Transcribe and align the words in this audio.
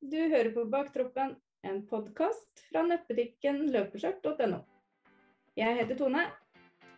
Du 0.00 0.14
hører 0.30 0.52
på 0.54 0.62
Baktroppen, 0.70 1.32
en 1.66 1.80
podkast 1.90 2.60
fra 2.68 2.84
nettbutikken 2.86 3.64
løpeskjørt.no. 3.74 4.60
Jeg 5.58 5.74
heter 5.74 5.98
Tone. 5.98 6.22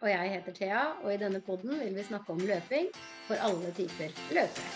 Og 0.03 0.11
jeg 0.11 0.35
heter 0.35 0.57
Thea, 0.59 0.83
og 1.01 1.09
i 1.15 1.17
denne 1.23 1.41
podden 1.41 1.81
vil 1.81 1.97
vi 1.97 2.05
snakke 2.05 2.37
om 2.37 2.45
løping 2.45 2.93
for 3.25 3.41
alle 3.41 3.73
typer 3.73 4.13
løpere. 4.37 4.69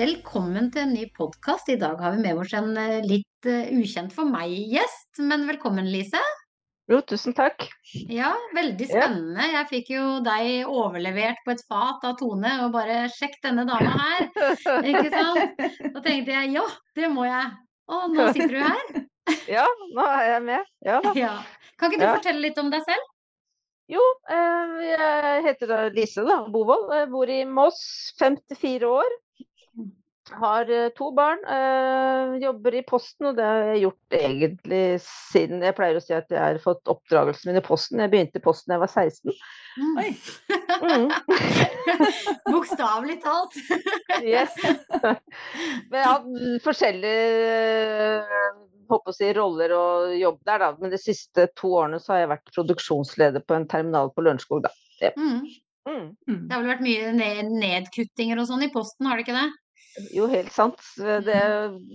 Velkommen 0.00 0.72
til 0.72 0.86
en 0.86 0.96
ny 0.96 1.04
podkast. 1.20 1.68
I 1.68 1.76
dag 1.76 2.00
har 2.00 2.16
vi 2.16 2.24
med 2.24 2.40
oss 2.40 2.56
en 2.56 2.72
eh, 2.80 3.02
litt 3.04 3.48
eh, 3.48 3.68
ukjent 3.76 4.16
for 4.16 4.24
meg 4.24 4.56
gjest, 4.72 5.20
men 5.20 5.44
velkommen, 5.52 5.92
Lise. 5.92 6.20
Jo, 6.90 6.98
tusen 7.06 7.34
takk. 7.38 7.68
Ja, 8.10 8.32
veldig 8.56 8.86
spennende. 8.90 9.44
Jeg 9.52 9.66
fikk 9.70 9.90
jo 9.94 10.04
deg 10.26 10.66
overlevert 10.66 11.38
på 11.46 11.52
et 11.54 11.62
fat 11.70 12.02
av 12.08 12.16
Tone, 12.18 12.50
og 12.64 12.72
bare 12.74 13.04
sjekk 13.14 13.36
denne 13.44 13.62
dama 13.68 13.92
her. 14.00 14.26
Ikke 14.82 15.10
sant? 15.12 15.62
Da 15.94 16.02
tenkte 16.02 16.34
jeg 16.34 16.56
ja, 16.56 16.64
det 16.98 17.10
må 17.14 17.28
jeg. 17.28 17.52
Og 17.90 18.10
nå 18.16 18.26
sitter 18.34 18.56
du 18.56 18.60
her. 18.64 18.90
Ja, 19.46 19.62
nå 19.94 20.02
er 20.10 20.24
jeg 20.32 20.42
med. 20.48 20.68
Ja. 20.82 20.98
Ja. 21.14 21.32
Kan 21.78 21.92
ikke 21.92 22.00
du 22.02 22.06
Ja. 22.08 22.14
fortelle 22.18 22.42
litt 22.42 22.58
om 22.58 22.70
deg 22.72 22.82
selv? 22.88 23.04
Jo, 23.90 24.02
eh, 24.30 24.72
jeg 24.88 25.42
heter 25.46 25.70
da 25.70 25.78
Lise 25.94 26.24
da, 26.26 26.40
Bovold. 26.50 26.88
Jeg 26.94 27.08
bor 27.12 27.30
i 27.30 27.40
Moss, 27.46 27.78
54 28.18 28.86
år. 28.90 29.14
Har 30.30 30.70
eh, 30.70 30.88
to 30.96 31.10
barn. 31.16 31.40
eh, 31.44 32.36
Jobber 32.42 32.74
i 32.78 32.82
Posten, 32.86 33.26
og 33.30 33.36
det 33.36 33.46
har 33.46 33.70
jeg 33.70 33.82
gjort 33.84 34.16
egentlig 34.20 34.82
siden 35.04 35.64
Jeg 35.66 35.76
pleier 35.76 35.98
å 35.98 36.02
si 36.04 36.14
at 36.16 36.30
jeg 36.30 36.40
har 36.40 36.60
fått 36.62 36.90
oppdragelsen 36.90 37.50
min 37.50 37.60
i 37.60 37.64
Posten. 37.64 38.02
Jeg 38.02 38.12
begynte 38.12 38.40
i 38.40 38.44
Posten 38.44 38.72
da 38.72 38.78
jeg 38.78 38.84
var 38.84 38.92
16. 38.94 39.34
Oi. 40.00 40.08
Mm. 40.80 41.08
Bokstavelig 42.54 43.20
talt. 43.24 43.56
Yes. 44.22 44.56
Men 45.90 45.98
jeg 45.98 46.04
har 46.04 46.18
hatt 46.18 46.66
forskjellige 46.66 47.14
håper 48.90 49.12
å 49.12 49.14
si, 49.14 49.30
roller 49.36 49.74
og 49.76 50.14
jobb 50.18 50.38
der, 50.46 50.62
da. 50.64 50.70
Men 50.80 50.92
de 50.94 51.00
siste 51.00 51.48
to 51.58 51.72
årene 51.78 52.00
så 52.02 52.14
har 52.14 52.24
jeg 52.24 52.32
vært 52.34 52.54
produksjonsleder 52.54 53.44
på 53.46 53.56
en 53.56 53.66
terminal 53.70 54.12
på 54.14 54.24
Lørenskog, 54.26 54.64
da. 54.66 54.72
Mm. 55.16 55.46
Mm. 55.88 56.06
Mm. 56.28 56.40
Det 56.48 56.54
har 56.54 56.62
vel 56.62 56.72
vært 56.74 56.84
mye 56.84 57.46
nedkuttinger 57.48 58.40
og 58.40 58.50
sånn 58.50 58.66
i 58.66 58.72
posten, 58.72 59.08
har 59.08 59.18
det 59.18 59.26
ikke 59.26 59.38
det? 59.38 59.48
Jo, 60.14 60.26
helt 60.30 60.52
sant. 60.54 60.78
Det, 60.96 61.24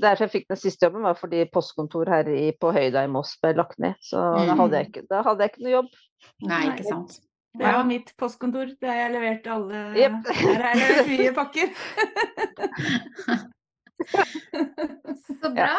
derfor 0.04 0.26
jeg 0.26 0.32
fikk 0.34 0.48
den 0.52 0.60
siste 0.60 0.86
jobben, 0.90 1.06
var 1.08 1.16
fordi 1.20 1.46
postkontor 1.54 2.10
her 2.12 2.28
i, 2.30 2.50
på 2.60 2.74
Høyda 2.76 3.06
i 3.08 3.12
Moss 3.12 3.38
ble 3.42 3.54
lagt 3.56 3.80
ned. 3.80 3.96
Så 4.04 4.20
da, 4.20 4.44
Mm. 4.54 4.60
hadde 4.60 4.82
jeg 4.82 4.90
ikke, 4.92 5.06
da 5.10 5.22
hadde 5.24 5.42
jeg 5.46 5.50
ikke 5.54 5.64
noe 5.64 5.76
jobb. 5.78 5.90
Nei, 6.44 6.50
Nei. 6.50 6.76
ikke 6.76 6.88
sant. 6.90 7.20
Det 7.56 7.64
var 7.72 7.86
mitt 7.88 8.10
postkontor 8.20 8.74
der 8.84 8.98
jeg 9.00 9.12
leverte 9.14 9.48
alle 9.54 9.82
yep. 9.96 10.18
Der 10.28 10.60
har 10.60 10.76
jeg 10.76 10.82
levert 10.82 11.08
mye 11.08 11.34
pakker. 11.38 11.68
Så 15.42 15.50
bra. 15.56 15.70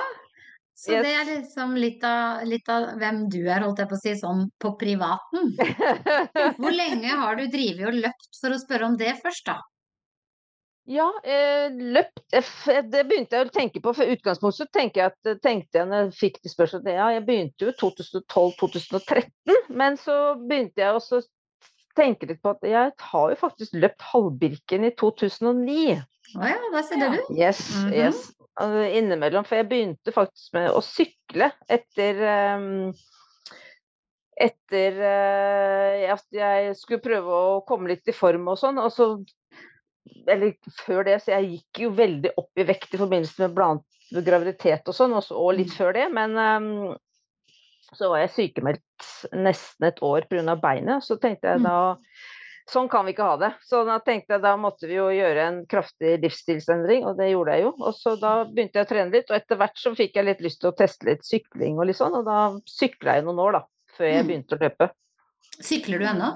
Så 0.76 0.92
Yes. 0.92 1.04
det 1.06 1.12
er 1.16 1.24
liksom 1.24 1.70
litt 1.80 2.02
av, 2.04 2.42
litt 2.44 2.68
av 2.68 2.90
hvem 3.00 3.22
du 3.32 3.38
er, 3.48 3.62
holdt 3.64 3.78
jeg 3.80 3.88
på 3.88 3.96
å 3.96 4.00
si, 4.02 4.12
sånn 4.20 4.42
på 4.60 4.74
privaten. 4.76 5.54
Hvor 6.60 6.74
lenge 6.76 7.14
har 7.16 7.36
du 7.38 7.46
drevet 7.48 7.86
og 7.88 7.96
løpt, 7.96 8.28
for 8.40 8.52
å 8.52 8.58
spørre 8.60 8.84
om 8.90 8.96
det 9.00 9.14
først, 9.22 9.46
da? 9.48 9.54
Ja, 10.86 11.06
eh, 11.26 11.66
løpt 11.74 12.34
eh, 12.34 12.82
Det 12.86 13.02
begynte 13.08 13.38
jeg 13.38 13.48
å 13.48 13.54
tenke 13.54 13.82
på. 13.82 13.92
For 13.96 14.12
utgangspunktet 14.16 14.60
så 14.62 14.66
tenker 14.70 15.02
jeg 15.02 15.12
at, 15.12 15.40
tenkte 15.42 15.80
jeg 15.80 15.88
når 15.90 16.04
jeg 16.04 16.18
fikk 16.20 16.38
de 16.44 16.52
spørsmålene 16.52 16.94
Ja, 16.94 17.08
jeg 17.16 17.24
begynte 17.26 17.66
jo 17.66 17.72
i 17.72 17.78
2012-2013, 17.80 19.56
men 19.82 19.98
så 19.98 20.18
begynte 20.38 20.84
jeg 20.84 21.00
også 21.00 21.20
å 21.20 21.26
tenke 21.96 22.28
litt 22.30 22.42
på 22.44 22.52
at 22.52 22.66
jeg 22.68 22.92
har 23.10 23.32
jo 23.32 23.40
faktisk 23.40 23.74
løpt 23.80 24.04
halvbirken 24.12 24.86
i 24.86 24.92
2009. 25.00 25.98
Å 26.36 26.50
ja, 26.52 26.62
der 26.74 26.86
ser 26.86 27.02
Ja. 27.02 27.10
du. 27.14 27.34
Yes, 27.34 27.60
-hmm. 27.72 27.92
yes. 27.94 28.32
Innimellom. 28.60 29.44
For 29.44 29.56
jeg 29.56 29.68
begynte 29.68 30.12
faktisk 30.12 30.54
med 30.54 30.70
å 30.70 30.80
sykle 30.80 31.50
etter 31.68 32.22
um, 32.56 32.94
Etter 34.36 34.98
eh, 35.00 36.12
at 36.12 36.26
jeg 36.30 36.74
skulle 36.76 37.00
prøve 37.00 37.24
å 37.32 37.60
komme 37.64 37.88
litt 37.88 38.04
i 38.08 38.12
form 38.12 38.48
og 38.52 38.58
sånn. 38.60 38.76
Og 38.78 38.92
så 38.92 39.24
Eller 40.26 40.54
før 40.84 41.04
det, 41.06 41.20
så 41.22 41.34
jeg 41.36 41.50
gikk 41.56 41.82
jo 41.86 41.90
veldig 41.96 42.32
opp 42.36 42.58
i 42.58 42.66
vekt 42.68 42.94
i 42.94 43.00
forbindelse 43.00 43.42
med 43.44 43.54
blant 43.56 43.84
graviditet 44.26 44.86
og 44.86 44.94
sånn, 44.94 45.14
og, 45.18 45.50
litt 45.56 45.72
før 45.74 45.92
det. 45.96 46.06
Men 46.14 46.36
um, 46.38 46.96
så 47.94 48.10
var 48.12 48.24
jeg 48.24 48.34
sykemeldt 48.34 49.10
nesten 49.34 49.86
et 49.88 50.02
år 50.02 50.26
pga. 50.30 50.56
beinet. 50.60 51.04
Så 51.06 51.18
tenkte 51.22 51.54
jeg 51.54 51.60
Mm. 51.60 51.68
da 51.70 51.78
Sånn 52.66 52.88
kan 52.90 53.04
vi 53.06 53.12
ikke 53.14 53.22
ha 53.22 53.36
det. 53.38 53.52
Så 53.62 53.84
da 53.86 54.00
tenkte 54.02 54.34
jeg 54.34 54.42
da 54.42 54.56
måtte 54.58 54.88
vi 54.90 54.96
jo 54.96 55.06
gjøre 55.14 55.38
en 55.38 55.58
kraftig 55.70 56.16
livsstilsendring, 56.24 57.04
og 57.06 57.14
det 57.16 57.28
gjorde 57.30 57.54
jeg 57.54 57.62
jo. 57.62 57.68
Og 57.78 57.94
så 57.94 58.16
da 58.18 58.32
begynte 58.42 58.80
jeg 58.80 58.86
å 58.86 58.90
trene 58.90 59.12
litt, 59.14 59.30
og 59.30 59.36
etter 59.36 59.60
hvert 59.60 59.78
så 59.78 59.92
fikk 59.94 60.16
jeg 60.18 60.26
litt 60.26 60.42
lyst 60.42 60.60
til 60.64 60.72
å 60.72 60.76
teste 60.76 61.06
litt 61.06 61.22
sykling 61.22 61.78
og 61.78 61.86
litt 61.86 62.00
sånn, 62.00 62.16
og 62.18 62.24
da 62.26 62.40
sykla 62.66 63.14
jeg 63.20 63.24
noen 63.28 63.38
år, 63.38 63.52
da. 63.52 63.62
Før 63.94 64.10
jeg 64.10 64.24
Mm. 64.24 64.26
begynte 64.32 64.58
å 64.58 64.62
løpe. 64.66 64.90
Sykler 65.62 65.98
du 66.02 66.06
ennå? 66.10 66.32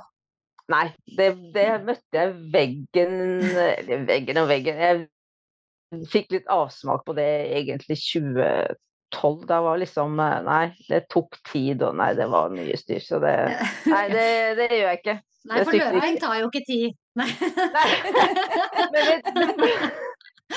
Nei, 0.71 0.87
det, 1.16 1.32
det 1.54 1.69
møtte 1.87 2.15
jeg 2.15 2.34
veggen 2.53 3.16
Eller 3.48 4.04
veggen 4.09 4.43
og 4.43 4.50
veggen. 4.50 4.78
Jeg 4.84 6.04
fikk 6.10 6.37
litt 6.37 6.50
avsmak 6.53 7.03
på 7.06 7.16
det 7.19 7.28
egentlig 7.59 7.98
2012. 8.03 9.41
Da 9.48 9.59
var 9.65 9.81
liksom 9.82 10.21
eh, 10.22 10.37
Nei, 10.47 10.65
det 10.87 11.06
tok 11.10 11.41
tid, 11.50 11.82
og 11.82 11.97
nei, 11.98 12.12
det 12.19 12.28
var 12.31 12.53
mye 12.54 12.78
styr. 12.78 13.03
Så 13.03 13.19
det 13.22 13.34
Nei, 13.94 14.04
det, 14.12 14.28
det 14.60 14.71
gjør 14.71 14.87
jeg 14.87 15.03
ikke. 15.03 15.19
Nei, 15.50 15.65
for 15.65 15.81
løping 15.81 16.21
tar 16.21 16.38
jo 16.43 16.50
ikke 16.50 16.66
tid. 16.69 16.97
Nei. 17.19 17.31
Nei. 17.75 17.88
Men 18.92 18.94
det, 18.94 20.09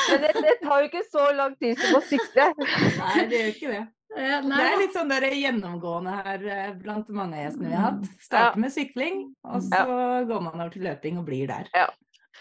men 0.10 0.22
det, 0.26 0.32
det 0.46 0.54
tar 0.64 0.84
jo 0.84 0.90
ikke 0.92 1.04
så 1.10 1.26
lang 1.38 1.58
tid 1.62 1.80
som 1.82 1.98
å 2.00 2.04
sykle. 2.08 2.48
Nei, 3.00 3.26
det 3.32 3.42
gjør 3.42 3.52
ikke 3.56 3.74
det. 3.74 3.82
Eh, 4.14 4.38
Det 4.46 4.62
er 4.62 4.78
litt 4.78 4.94
sånn 4.94 5.10
der 5.10 5.26
gjennomgående 5.34 6.14
her 6.20 6.44
eh, 6.56 6.72
blant 6.78 7.08
mange 7.10 7.40
av 7.40 7.48
gjestene 7.48 7.72
vi 7.72 7.76
har 7.80 7.88
hatt. 7.92 8.08
Starter 8.22 8.62
med 8.62 8.74
sykling, 8.76 9.22
og 9.50 9.64
så 9.66 9.84
går 10.30 10.44
man 10.46 10.56
over 10.60 10.74
til 10.76 10.86
løping 10.86 11.18
og 11.22 11.26
blir 11.30 11.50
der. 11.50 11.70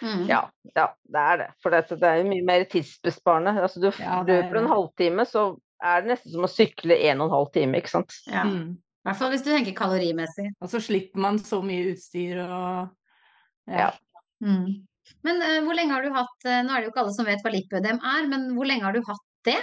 Mm. 0.03 0.25
Ja, 0.29 0.41
ja, 0.75 0.87
det 1.15 1.21
er 1.33 1.37
det. 1.45 1.51
For 1.63 1.75
dette, 1.75 1.97
det 2.01 2.09
er 2.09 2.21
jo 2.23 2.31
mye 2.33 2.45
mer 2.45 2.65
tidsbesparende. 2.69 3.53
Altså, 3.63 3.81
du 3.81 3.91
Ja, 3.91 4.21
er 4.21 4.29
løper 4.29 4.59
en 4.63 4.71
halvtime, 4.73 5.27
så 5.29 5.45
er 5.83 6.03
det 6.03 6.13
nesten 6.15 6.33
som 6.35 6.47
å 6.47 6.51
sykle 6.51 6.97
en 7.11 7.21
og 7.23 7.29
en 7.31 7.37
halv 7.37 7.53
time, 7.55 7.79
ikke 7.81 7.93
sant. 7.93 8.17
Ja. 8.31 8.43
Mm. 8.49 8.73
I 9.03 9.09
hvert 9.09 9.19
fall 9.19 9.33
hvis 9.33 9.43
du 9.43 9.51
tenker 9.51 9.75
kalorimessig. 9.75 10.49
Og 10.63 10.71
så 10.71 10.79
slipper 10.83 11.23
man 11.25 11.39
så 11.43 11.59
mye 11.65 11.93
utstyr 11.93 12.39
og 12.45 12.93
Ja. 13.71 13.91
Mm. 14.43 14.83
Men 15.27 15.43
uh, 15.43 15.61
hvor 15.67 15.77
lenge 15.79 15.95
har 15.97 16.05
du 16.07 16.13
hatt 16.15 16.47
uh, 16.49 16.61
Nå 16.67 16.73
er 16.73 16.83
det 16.83 16.89
jo 16.89 16.93
ikke 16.93 17.03
alle 17.05 17.15
som 17.17 17.29
vet 17.29 17.43
hva 17.45 17.53
lipødem 17.55 17.99
er, 17.99 18.29
men 18.31 18.49
hvor 18.57 18.69
lenge 18.69 18.87
har 18.87 18.97
du 18.97 19.03
hatt 19.07 19.27
det? 19.49 19.59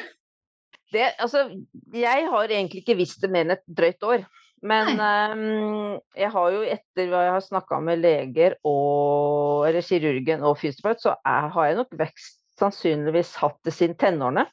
Det, 0.90 1.06
altså, 1.22 1.46
jeg 1.94 2.30
har 2.32 2.50
egentlig 2.50 2.82
ikke 2.82 2.98
visst 2.98 3.22
det 3.22 3.30
mer 3.32 3.46
enn 3.46 3.54
et 3.54 3.66
drøyt 3.68 4.06
år. 4.10 4.24
Men 4.66 4.98
um, 5.00 6.00
jeg 6.18 6.32
har 6.34 6.48
jo 6.52 6.64
etter 6.68 7.12
hva 7.12 7.22
jeg 7.28 7.36
har 7.38 7.44
snakka 7.46 7.78
med 7.86 8.02
leger 8.04 8.58
og 8.68 9.68
eller 9.70 9.86
kirurgen 9.86 10.44
og 10.44 10.58
fysioterapeut, 10.60 11.04
så 11.06 11.14
er, 11.24 11.48
har 11.54 11.70
jeg 11.70 11.78
nok 11.78 11.94
vekst 12.02 12.40
sannsynligvis 12.60 13.38
hatt 13.40 13.56
det 13.64 13.72
siden 13.76 13.96
tenårene. 14.02 14.44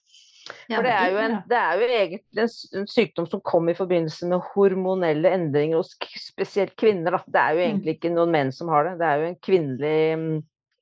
For 0.47 0.86
det 0.86 0.92
er, 0.94 1.16
en, 1.24 1.32
det 1.50 1.58
er 1.58 1.80
jo 1.80 1.86
egentlig 1.91 2.42
en, 2.44 2.53
en 2.78 2.86
sykdom 2.86 3.26
som 3.26 3.42
kom 3.42 3.66
i 3.66 3.74
forbindelse 3.74 4.28
med 4.30 4.44
hormonelle 4.53 5.32
endringer 5.34 5.80
hos 5.80 5.97
spesielt 6.22 6.76
kvinner. 6.78 7.16
Da. 7.16 7.22
Det 7.26 7.41
er 7.42 7.56
jo 7.56 7.64
Mm. 7.64 7.66
egentlig 7.66 7.97
ikke 7.97 8.12
noen 8.14 8.34
menn 8.36 8.53
som 8.54 8.70
har 8.70 8.86
det. 8.86 8.92
Det 9.00 9.08
er 9.08 9.16
jo 9.24 9.26
en 9.32 9.41
kvinnelig 9.42 9.98
mm, 10.20 10.36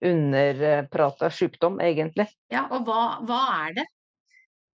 underprata 0.05 1.31
sykdom, 1.33 1.81
egentlig. 1.81 2.29
ja, 2.53 2.67
og 2.71 2.87
hva, 2.89 3.03
hva 3.27 3.43
er 3.65 3.79
det? 3.81 3.89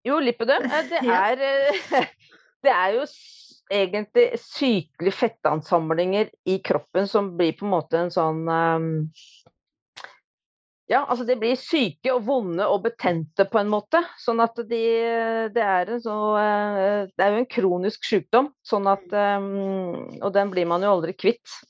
Jo, 0.06 0.20
lipidem, 0.20 0.64
eh, 0.64 0.88
det 0.88 1.02
er, 1.28 1.44
eh, 1.44 2.08
det 2.64 2.72
er 2.72 2.96
jo 2.96 3.04
egentlig 3.70 4.30
sykelige 4.42 5.14
fettansamlinger 5.14 6.30
i 6.48 6.58
kroppen 6.64 7.08
som 7.08 7.36
blir 7.36 7.52
på 7.58 7.66
en 7.68 7.74
måte 7.76 8.00
en 8.00 8.10
sånn 8.14 8.48
ehm, 8.50 8.88
Ja, 10.90 11.04
altså 11.04 11.22
de 11.22 11.36
blir 11.38 11.54
syke 11.54 12.10
og 12.10 12.24
vonde 12.26 12.66
og 12.66 12.80
betente 12.82 13.44
på 13.46 13.60
en 13.60 13.68
måte. 13.70 14.00
Sånn 14.18 14.42
at 14.42 14.58
de 14.66 14.80
Det 15.54 15.62
er 15.62 15.92
en 15.94 16.02
så 16.02 16.16
eh, 16.40 17.04
Det 17.12 17.22
er 17.22 17.30
jo 17.30 17.44
en 17.44 17.52
kronisk 17.52 18.08
sykdom, 18.08 18.50
sånn 18.66 18.90
at 18.90 19.14
ehm, 19.14 20.18
Og 20.18 20.32
den 20.34 20.50
blir 20.50 20.66
man 20.66 20.82
jo 20.82 20.96
aldri 20.96 21.14
kvitt. 21.14 21.60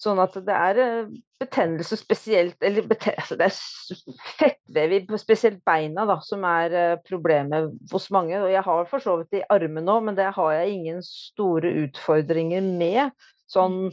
Sånn 0.00 0.20
at 0.22 0.36
det 0.46 0.54
er 0.56 0.78
eh, 0.80 1.08
betennelse 1.40 1.98
spesielt 2.00 2.62
Eller 2.64 2.86
bete, 2.88 3.12
altså 3.20 3.36
det 3.36 3.50
er 3.50 3.98
fettvev 4.38 4.94
i 4.96 5.00
spesielt 5.20 5.60
beina 5.68 6.06
da, 6.08 6.16
som 6.24 6.44
er 6.48 6.76
eh, 6.76 6.94
problemet 7.04 7.74
hos 7.92 8.08
mange. 8.14 8.38
Og 8.40 8.48
jeg 8.52 8.64
har 8.64 8.86
for 8.88 9.04
så 9.04 9.18
vidt 9.20 9.40
i 9.40 9.44
armen 9.52 9.84
nå, 9.84 9.98
men 10.06 10.16
det 10.16 10.30
har 10.36 10.54
jeg 10.56 10.78
ingen 10.78 11.02
store 11.04 11.72
utfordringer 11.84 12.64
med. 12.64 13.12
Sånn 13.50 13.90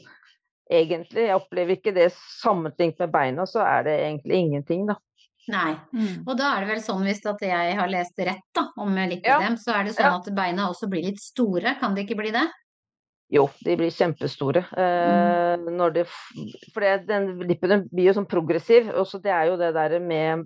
egentlig. 0.72 1.28
Jeg 1.28 1.40
opplever 1.42 1.76
ikke 1.76 1.96
det 1.96 2.12
sammenlignet 2.16 3.04
med 3.04 3.12
beina, 3.12 3.48
så 3.50 3.66
er 3.66 3.84
det 3.88 3.98
egentlig 4.06 4.40
ingenting, 4.46 4.88
da. 4.88 4.98
Nei. 5.48 5.74
Mm. 5.96 6.24
Og 6.28 6.34
da 6.40 6.54
er 6.54 6.66
det 6.66 6.74
vel 6.74 6.82
sånn, 6.84 7.06
hvis 7.08 7.24
at 7.28 7.44
jeg 7.44 7.76
har 7.80 7.92
lest 7.92 8.20
rett 8.20 8.48
da, 8.56 8.66
om 8.84 8.96
lipødem, 8.96 9.56
så 9.60 9.78
er 9.78 9.88
det 9.88 9.96
sånn 9.96 10.10
Ja. 10.12 10.18
at 10.20 10.32
beina 10.36 10.68
også 10.72 10.90
blir 10.92 11.06
litt 11.08 11.22
store, 11.24 11.78
kan 11.80 11.96
det 11.96 12.04
ikke 12.04 12.20
bli 12.20 12.34
det? 12.36 12.44
Jo, 13.34 13.50
de 13.60 13.76
blir 13.76 13.92
kjempestore. 13.92 14.64
Eh, 14.80 15.66
når 15.68 15.96
det, 15.98 16.06
for 16.74 16.84
det, 16.84 17.08
den 17.10 17.34
lippen 17.48 17.88
blir 17.92 18.10
jo 18.10 18.16
sånn 18.16 18.30
progressiv. 18.30 18.88
Og 18.96 19.08
så 19.10 19.20
det 19.24 19.34
er 19.36 19.50
jo 19.50 19.58
det 19.60 19.74
der 19.76 19.98
med 20.04 20.46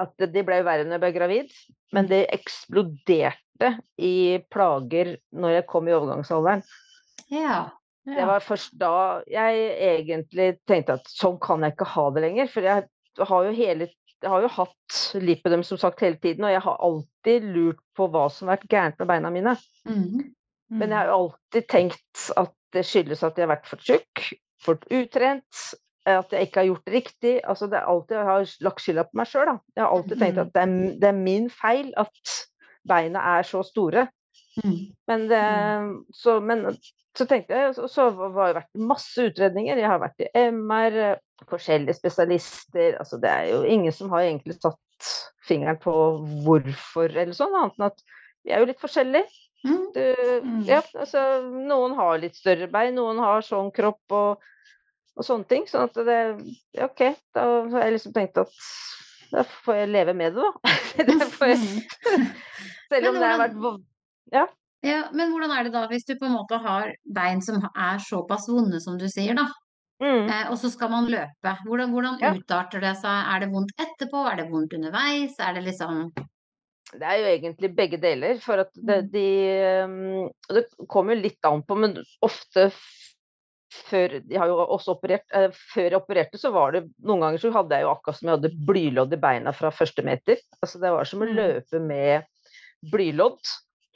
at 0.00 0.26
de 0.30 0.42
ble 0.46 0.60
verre 0.66 0.86
når 0.86 0.96
jeg 0.96 1.02
ble 1.02 1.12
gravid, 1.14 1.54
men 1.94 2.06
det 2.10 2.24
eksploderte 2.34 3.72
i 4.02 4.14
plager 4.50 5.16
når 5.34 5.58
jeg 5.58 5.66
kom 5.70 5.90
i 5.90 5.94
overgangsalderen. 5.94 6.62
Ja. 7.32 7.64
Det 8.04 8.24
var 8.28 8.44
først 8.44 8.74
da 8.76 9.22
jeg 9.30 9.68
egentlig 9.80 10.50
tenkte 10.68 10.98
at 10.98 11.06
sånn 11.08 11.38
kan 11.42 11.64
jeg 11.64 11.72
ikke 11.72 11.88
ha 11.94 12.06
det 12.12 12.24
lenger. 12.26 12.50
For 12.52 12.66
jeg 12.66 12.84
har 13.30 13.46
jo, 13.46 13.52
hele, 13.56 13.88
jeg 14.20 14.30
har 14.30 14.44
jo 14.44 14.50
hatt 14.58 14.98
lipidem 15.16 15.64
som 15.64 15.80
sagt 15.80 16.04
hele 16.04 16.20
tiden, 16.20 16.44
og 16.44 16.52
jeg 16.52 16.64
har 16.66 16.82
alltid 16.84 17.46
lurt 17.54 17.80
på 17.96 18.08
hva 18.12 18.26
som 18.32 18.50
har 18.50 18.58
vært 18.58 18.70
gærent 18.74 19.00
med 19.00 19.10
beina 19.10 19.32
mine. 19.34 19.56
Mhm. 19.88 20.32
Men 20.72 20.90
jeg 20.90 20.98
har 20.98 21.10
jo 21.10 21.16
alltid 21.18 21.68
tenkt 21.70 22.26
at 22.40 22.52
det 22.74 22.84
skyldes 22.88 23.22
at 23.26 23.36
jeg 23.38 23.46
har 23.46 23.54
vært 23.54 23.68
for 23.68 23.84
tjukk, 23.84 24.24
for 24.64 24.80
utrent, 24.90 25.64
at 26.08 26.32
jeg 26.32 26.48
ikke 26.48 26.60
har 26.60 26.68
gjort 26.68 26.88
det 26.88 26.94
riktig. 26.94 27.34
Altså 27.44 27.68
det 27.70 27.78
er 27.78 27.92
alltid, 27.92 28.16
jeg 28.16 28.28
har 28.28 28.50
lagt 28.66 28.84
skylda 28.84 29.06
på 29.08 29.20
meg 29.20 29.30
sjøl. 29.30 29.52
Jeg 29.76 29.84
har 29.84 29.94
alltid 29.94 30.20
tenkt 30.20 30.42
at 30.42 30.52
det 30.56 30.64
er, 30.64 30.74
det 31.00 31.08
er 31.10 31.22
min 31.22 31.48
feil 31.52 31.92
at 32.00 32.34
beina 32.88 33.22
er 33.38 33.48
så 33.48 33.62
store. 33.66 34.08
Mhm. 34.62 34.76
Men, 35.10 35.28
det, 35.30 35.44
så, 36.14 36.38
men 36.40 36.66
så 37.18 37.26
tenkte 37.30 37.56
jeg, 37.56 37.74
og 37.78 37.90
så 37.90 38.08
har 38.10 38.50
det 38.50 38.58
vært 38.60 38.82
masse 38.90 39.28
utredninger. 39.30 39.80
Jeg 39.80 39.90
har 39.90 40.02
vært 40.02 40.24
i 40.26 40.30
MR, 40.50 40.98
forskjellige 41.50 41.98
spesialister. 41.98 42.98
Altså 43.00 43.20
det 43.22 43.30
er 43.30 43.50
jo 43.52 43.62
ingen 43.68 43.94
som 43.94 44.12
har 44.14 44.26
egentlig 44.26 44.58
satt 44.58 45.10
fingeren 45.44 45.78
på 45.82 45.94
hvorfor 46.44 47.10
eller 47.10 47.34
sånn, 47.36 47.56
annet 47.58 47.80
enn 47.80 47.88
at 47.90 48.04
vi 48.44 48.52
er 48.52 48.62
jo 48.62 48.68
litt 48.68 48.82
forskjellige. 48.82 49.43
Mhm. 49.64 49.84
Du, 49.94 50.14
Mm. 50.44 50.64
ja, 50.68 50.82
altså, 50.94 51.20
noen 51.48 51.94
har 51.96 52.18
litt 52.18 52.36
større 52.36 52.66
bein, 52.70 52.94
noen 52.94 53.18
har 53.22 53.40
sånn 53.46 53.70
kropp 53.72 54.12
og, 54.12 54.42
og 55.16 55.24
sånne 55.24 55.48
ting. 55.48 55.64
Sånn 55.70 55.84
at 55.88 55.94
det 55.94 56.18
OK, 56.84 57.00
da 57.34 57.44
har 57.72 57.86
jeg 57.86 57.94
liksom 57.96 58.12
tenkt 58.12 58.36
at 58.42 58.52
da 59.32 59.42
får 59.64 59.74
jeg 59.80 59.88
leve 59.94 60.14
med 60.14 60.34
det, 60.34 60.42
da. 60.42 60.52
det 61.08 61.28
får 61.32 61.54
jeg, 61.54 61.58
Mhm. 61.58 62.26
selv 62.92 63.08
om 63.08 63.14
det 63.18 63.30
har 63.30 63.40
vært 63.40 63.82
ja. 64.32 64.46
Ja, 64.84 64.98
men 65.16 65.30
hvordan 65.32 65.50
er 65.56 65.64
det 65.64 65.72
da 65.72 65.86
hvis 65.88 66.04
du 66.04 66.14
på 66.20 66.26
en 66.28 66.36
måte 66.36 66.58
har 66.60 66.90
bein 67.08 67.40
som 67.40 67.56
er 67.74 67.98
såpass 68.04 68.44
vonde 68.52 68.80
som 68.84 68.98
du 69.00 69.06
sier, 69.08 69.32
da? 69.34 69.46
mm. 70.02 70.28
Eh, 70.28 70.50
og 70.50 70.58
så 70.60 70.68
skal 70.70 70.90
man 70.92 71.06
løpe. 71.08 71.54
Hvordan, 71.64 71.90
hvordan 71.94 72.18
Ja. 72.20 72.34
utarter 72.34 72.80
det 72.84 72.96
seg? 73.00 73.32
Er 73.32 73.40
det 73.40 73.48
vondt 73.54 73.72
etterpå? 73.80 74.26
Er 74.30 74.36
det 74.42 74.50
vondt 74.50 74.74
underveis? 74.76 75.38
Er 75.40 75.54
det 75.54 75.64
liksom 75.64 76.12
Det 76.94 77.06
er 77.10 77.18
jo 77.20 77.30
egentlig 77.32 77.70
begge 77.76 77.98
deler. 78.02 78.38
For 78.42 78.62
at 78.64 78.70
det, 78.74 78.98
Mm. 79.04 79.10
de 79.12 79.26
um, 79.84 80.30
Det 80.54 80.64
kommer 80.88 81.14
jo 81.16 81.22
litt 81.24 81.44
an 81.48 81.62
på, 81.66 81.76
men 81.78 81.96
ofte 82.22 82.68
før 83.90 84.20
De 84.22 84.36
har 84.38 84.46
jo 84.46 84.58
også 84.62 84.92
operert 84.94 85.24
eh, 85.34 85.48
Før 85.74 85.88
jeg 85.88 85.98
opererte, 85.98 86.38
så 86.38 86.52
var 86.54 86.76
det 86.76 86.84
Noen 87.02 87.24
ganger 87.24 87.42
så 87.42 87.50
hadde 87.56 87.74
jeg 87.74 87.82
jo 87.82 87.90
akkurat 87.90 88.18
som 88.20 88.28
jeg 88.30 88.36
hadde 88.38 88.66
blylodd 88.68 89.16
i 89.16 89.20
beina 89.24 89.52
fra 89.56 89.72
første 89.74 90.04
meter. 90.06 90.38
Altså 90.62 90.78
det 90.82 90.92
var 90.94 91.04
som 91.10 91.24
å 91.24 91.26
Mm. 91.28 91.34
løpe 91.40 91.80
med 91.82 92.22
blylodd. 92.92 93.40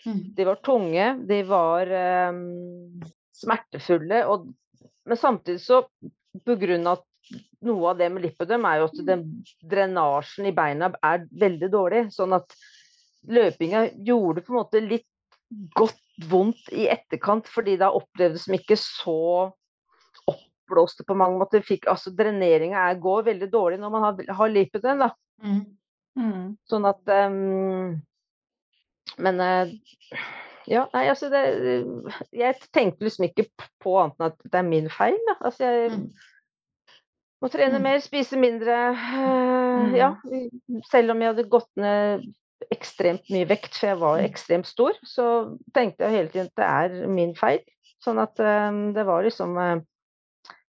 Mhm. 0.07 0.35
De 0.35 0.45
var 0.49 0.57
tunge, 0.65 1.07
de 1.29 1.43
var 1.45 1.91
um, 2.31 3.01
smertefulle, 3.35 4.23
og, 4.31 4.49
men 5.07 5.17
samtidig 5.21 5.61
så 5.61 5.83
på 6.47 6.57
grunn 6.59 6.87
av 6.87 6.99
at 6.99 7.05
noe 7.67 7.91
av 7.91 7.99
det 7.99 8.09
med 8.13 8.23
lipødem 8.25 8.65
er 8.65 8.79
jo 8.81 8.89
at 8.89 9.01
den 9.07 9.25
drenasjen 9.69 10.47
i 10.49 10.55
beina 10.57 10.91
er 11.05 11.27
veldig 11.39 11.69
dårlig. 11.73 12.03
Sånn 12.15 12.33
at 12.39 12.55
løpinga 13.27 13.91
gjorde 14.07 14.43
på 14.47 14.53
en 14.53 14.59
måte 14.61 14.81
litt 14.85 15.07
godt 15.75 15.99
vondt 16.29 16.69
i 16.73 16.89
etterkant, 16.93 17.47
fordi 17.49 17.77
da 17.81 17.89
opplevdes 17.95 18.45
de 18.47 18.59
ikke 18.59 18.77
så 18.77 19.53
oppblåste 20.29 21.05
på 21.09 21.17
mange 21.17 21.39
måter. 21.41 21.63
Fikk, 21.65 21.87
altså 21.89 22.11
Dreneringa 22.15 22.91
er- 22.91 23.01
går 23.01 23.23
veldig 23.25 23.51
dårlig 23.53 23.79
når 23.81 23.91
man 23.91 24.03
har, 24.03 24.35
har 24.35 24.49
den 24.83 24.99
da. 24.99 25.11
Mm. 25.43 25.65
Mm. 26.19 26.57
Sånn 26.69 26.85
at 26.89 27.09
um, 27.31 28.01
Men 29.19 29.41
uh, 29.41 29.71
ja, 30.67 30.83
nei, 30.93 31.05
altså 31.09 31.29
det 31.31 31.43
Jeg 32.35 32.57
tenkte 32.75 33.05
liksom 33.07 33.25
ikke 33.29 33.47
på 33.81 33.95
annet 34.03 34.19
enn 34.19 34.27
at 34.27 34.43
det 34.45 34.59
er 34.59 34.67
min 34.67 34.91
feil, 34.91 35.17
da. 35.29 35.37
Altså 35.41 35.65
jeg 35.65 35.91
Mm. 35.93 36.11
må 37.41 37.49
trene 37.49 37.79
Mm. 37.79 37.83
mer, 37.83 38.01
spise 38.01 38.37
mindre. 38.37 38.75
eh, 38.91 39.97
Ja. 39.97 40.17
Selv 40.91 41.11
om 41.13 41.21
jeg 41.23 41.35
hadde 41.35 41.49
gått 41.49 41.71
ned 41.77 42.35
ekstremt 42.75 43.29
mye 43.33 43.47
vekt, 43.49 43.75
for 43.77 43.87
jeg 43.91 44.01
var 44.01 44.19
Mm. 44.19 44.25
ekstremt 44.31 44.67
stor, 44.67 44.97
så 45.07 45.27
tenkte 45.75 46.05
jeg 46.05 46.17
hele 46.17 46.29
tiden 46.33 46.51
at 46.51 46.57
det 46.59 47.03
er 47.05 47.07
min 47.09 47.35
feil. 47.39 47.61
Sånn 48.05 48.19
at 48.23 48.39
um, 48.39 48.93
det 48.95 49.05
var 49.07 49.25
liksom 49.27 49.57
uh, 49.59 49.79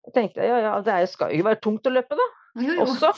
Jeg 0.07 0.13
tenkte 0.15 0.45
ja, 0.47 0.59
ja, 0.63 0.73
det 0.81 0.93
er, 0.93 1.05
skal 1.11 1.33
jo 1.35 1.43
være 1.45 1.59
tungt 1.61 1.85
å 1.85 1.91
løpe, 1.93 2.15
da. 2.15 2.27
Jo, 2.63 2.73
jo. 2.79 2.85
Også. 2.87 3.11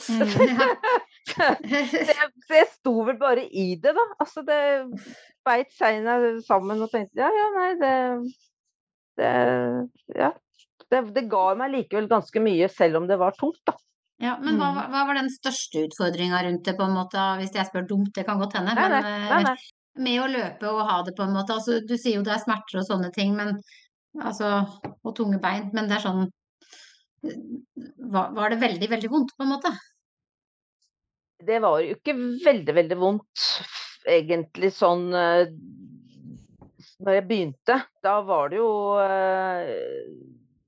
Ja. 0.46 0.68
Så 1.32 1.46
jeg, 1.70 2.30
så 2.48 2.56
jeg 2.56 2.66
sto 2.72 2.92
vel 3.06 3.16
bare 3.20 3.44
i 3.46 3.76
det, 3.80 3.92
da. 3.94 4.04
Altså 4.20 4.42
det 4.44 4.58
beit 5.46 5.70
seina 5.72 6.16
sammen 6.44 6.82
og 6.82 6.90
tenkte 6.90 7.22
ja, 7.22 7.28
ja, 7.30 7.46
nei, 7.54 7.68
det 7.78 7.92
Det, 9.20 9.30
ja. 10.18 10.32
det, 10.90 11.00
det 11.14 11.22
ga 11.30 11.44
meg 11.58 11.70
likevel 11.76 12.08
ganske 12.10 12.42
mye, 12.42 12.68
selv 12.72 12.98
om 13.00 13.06
det 13.08 13.18
var 13.22 13.36
tungt, 13.38 13.60
da. 13.68 13.76
Ja, 14.22 14.36
men 14.38 14.54
hva, 14.60 14.68
Mm. 14.70 14.74
var- 14.76 14.88
hva 14.92 15.06
var 15.08 15.14
den 15.18 15.30
største 15.34 15.82
utfordringa 15.88 16.42
rundt 16.46 16.64
det, 16.64 16.76
på 16.78 16.84
en 16.86 16.94
måte? 16.94 17.22
Hvis 17.40 17.52
jeg 17.58 17.66
spør 17.66 17.88
dumt, 17.88 18.12
det 18.14 18.24
kan 18.26 18.38
godt 18.38 18.52
hende. 18.54 18.74
Nei, 18.74 18.88
men 18.88 19.02
nei, 19.02 19.10
eh, 19.10 19.30
nei, 19.30 19.42
nei. 19.42 19.56
med 20.04 20.20
å 20.22 20.28
løpe 20.30 20.68
og 20.70 20.86
ha 20.88 21.02
det 21.02 21.16
på 21.16 21.24
en 21.26 21.34
måte 21.34 21.50
altså, 21.52 21.80
Du 21.86 21.96
sier 21.98 22.14
jo 22.16 22.22
det 22.22 22.32
er 22.32 22.44
smerter 22.44 22.78
og 22.80 22.86
sånne 22.86 23.10
ting, 23.12 23.34
men 23.36 23.60
altså 24.20 24.62
Og 25.04 25.14
tunge 25.16 25.40
bein, 25.40 25.70
men 25.74 25.88
det 25.88 25.98
er 25.98 26.06
sånn 26.06 26.30
var, 28.10 28.32
var 28.32 28.48
det 28.50 28.58
veldig, 28.60 28.88
veldig 28.88 29.10
vondt, 29.10 29.30
på 29.36 29.44
en 29.44 29.52
måte? 29.52 29.70
Det 31.44 31.60
var 31.62 31.80
jo 31.82 31.94
ikke 31.94 32.14
veldig, 32.44 32.74
veldig 32.74 32.98
vondt, 32.98 33.44
egentlig 34.06 34.72
sånn 34.74 35.04
eh, 35.14 35.46
Når 37.02 37.14
jeg 37.18 37.28
begynte, 37.28 37.84
da 38.02 38.20
var 38.22 38.48
det 38.50 38.58
jo 38.58 38.72
eh, 39.02 39.72